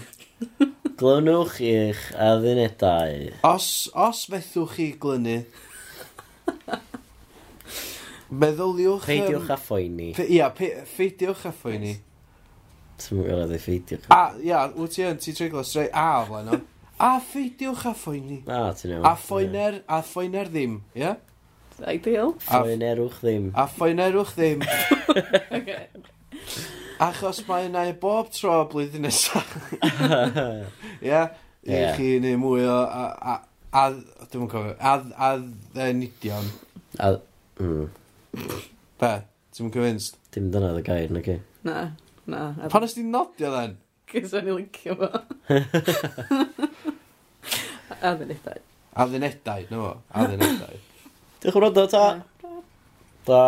[0.97, 3.29] glynwch i'ch addunedau.
[3.45, 5.37] Os, os fethwch chi glynu,
[8.33, 9.05] meddyliwch...
[9.05, 10.09] Peidiwch um, a phoeni.
[10.17, 11.93] Pe- Ia, peidiwch a phoeni.
[11.93, 12.03] Yes.
[13.01, 13.99] Ti'n mwyn gwrdd i ffeidio.
[14.13, 16.59] A, ia, wyt ti yn, ti'n treiglo straight a o flaen o.
[17.05, 18.41] A ffeidiwch a ffoeni.
[18.47, 19.07] A, ti'n iawn.
[19.09, 21.17] A ffoener, a ffoener ddim, ia?
[21.83, 22.33] Ideal.
[22.39, 23.49] Ffoenerwch ddim.
[23.55, 24.63] A ffoenerwch ddim.
[25.57, 25.87] okay.
[27.03, 29.49] Achos mae yna i bob tro blwyddyn nesaf.
[31.09, 31.25] Ia?
[31.67, 32.77] I chi neu mwy o...
[32.87, 33.35] A, a,
[33.75, 34.77] a dwi'n cofio.
[34.79, 35.33] A, a.
[37.03, 37.11] A,
[37.59, 37.89] mm.
[39.03, 39.11] Be?
[39.55, 40.21] Ti'n convinced?
[40.31, 41.41] Dim dyna y gair, na ki?
[41.67, 41.89] Na.
[42.31, 42.41] Na.
[42.71, 43.75] Pan ysdi nodio then?
[44.11, 45.09] Cys o'n i licio fo.
[48.05, 48.59] Addunedau.
[49.03, 49.91] Addunedau, no fo.
[50.21, 50.79] Addunedau.
[51.41, 52.05] Diolch yn rhodo, ta.
[53.27, 53.41] Ta.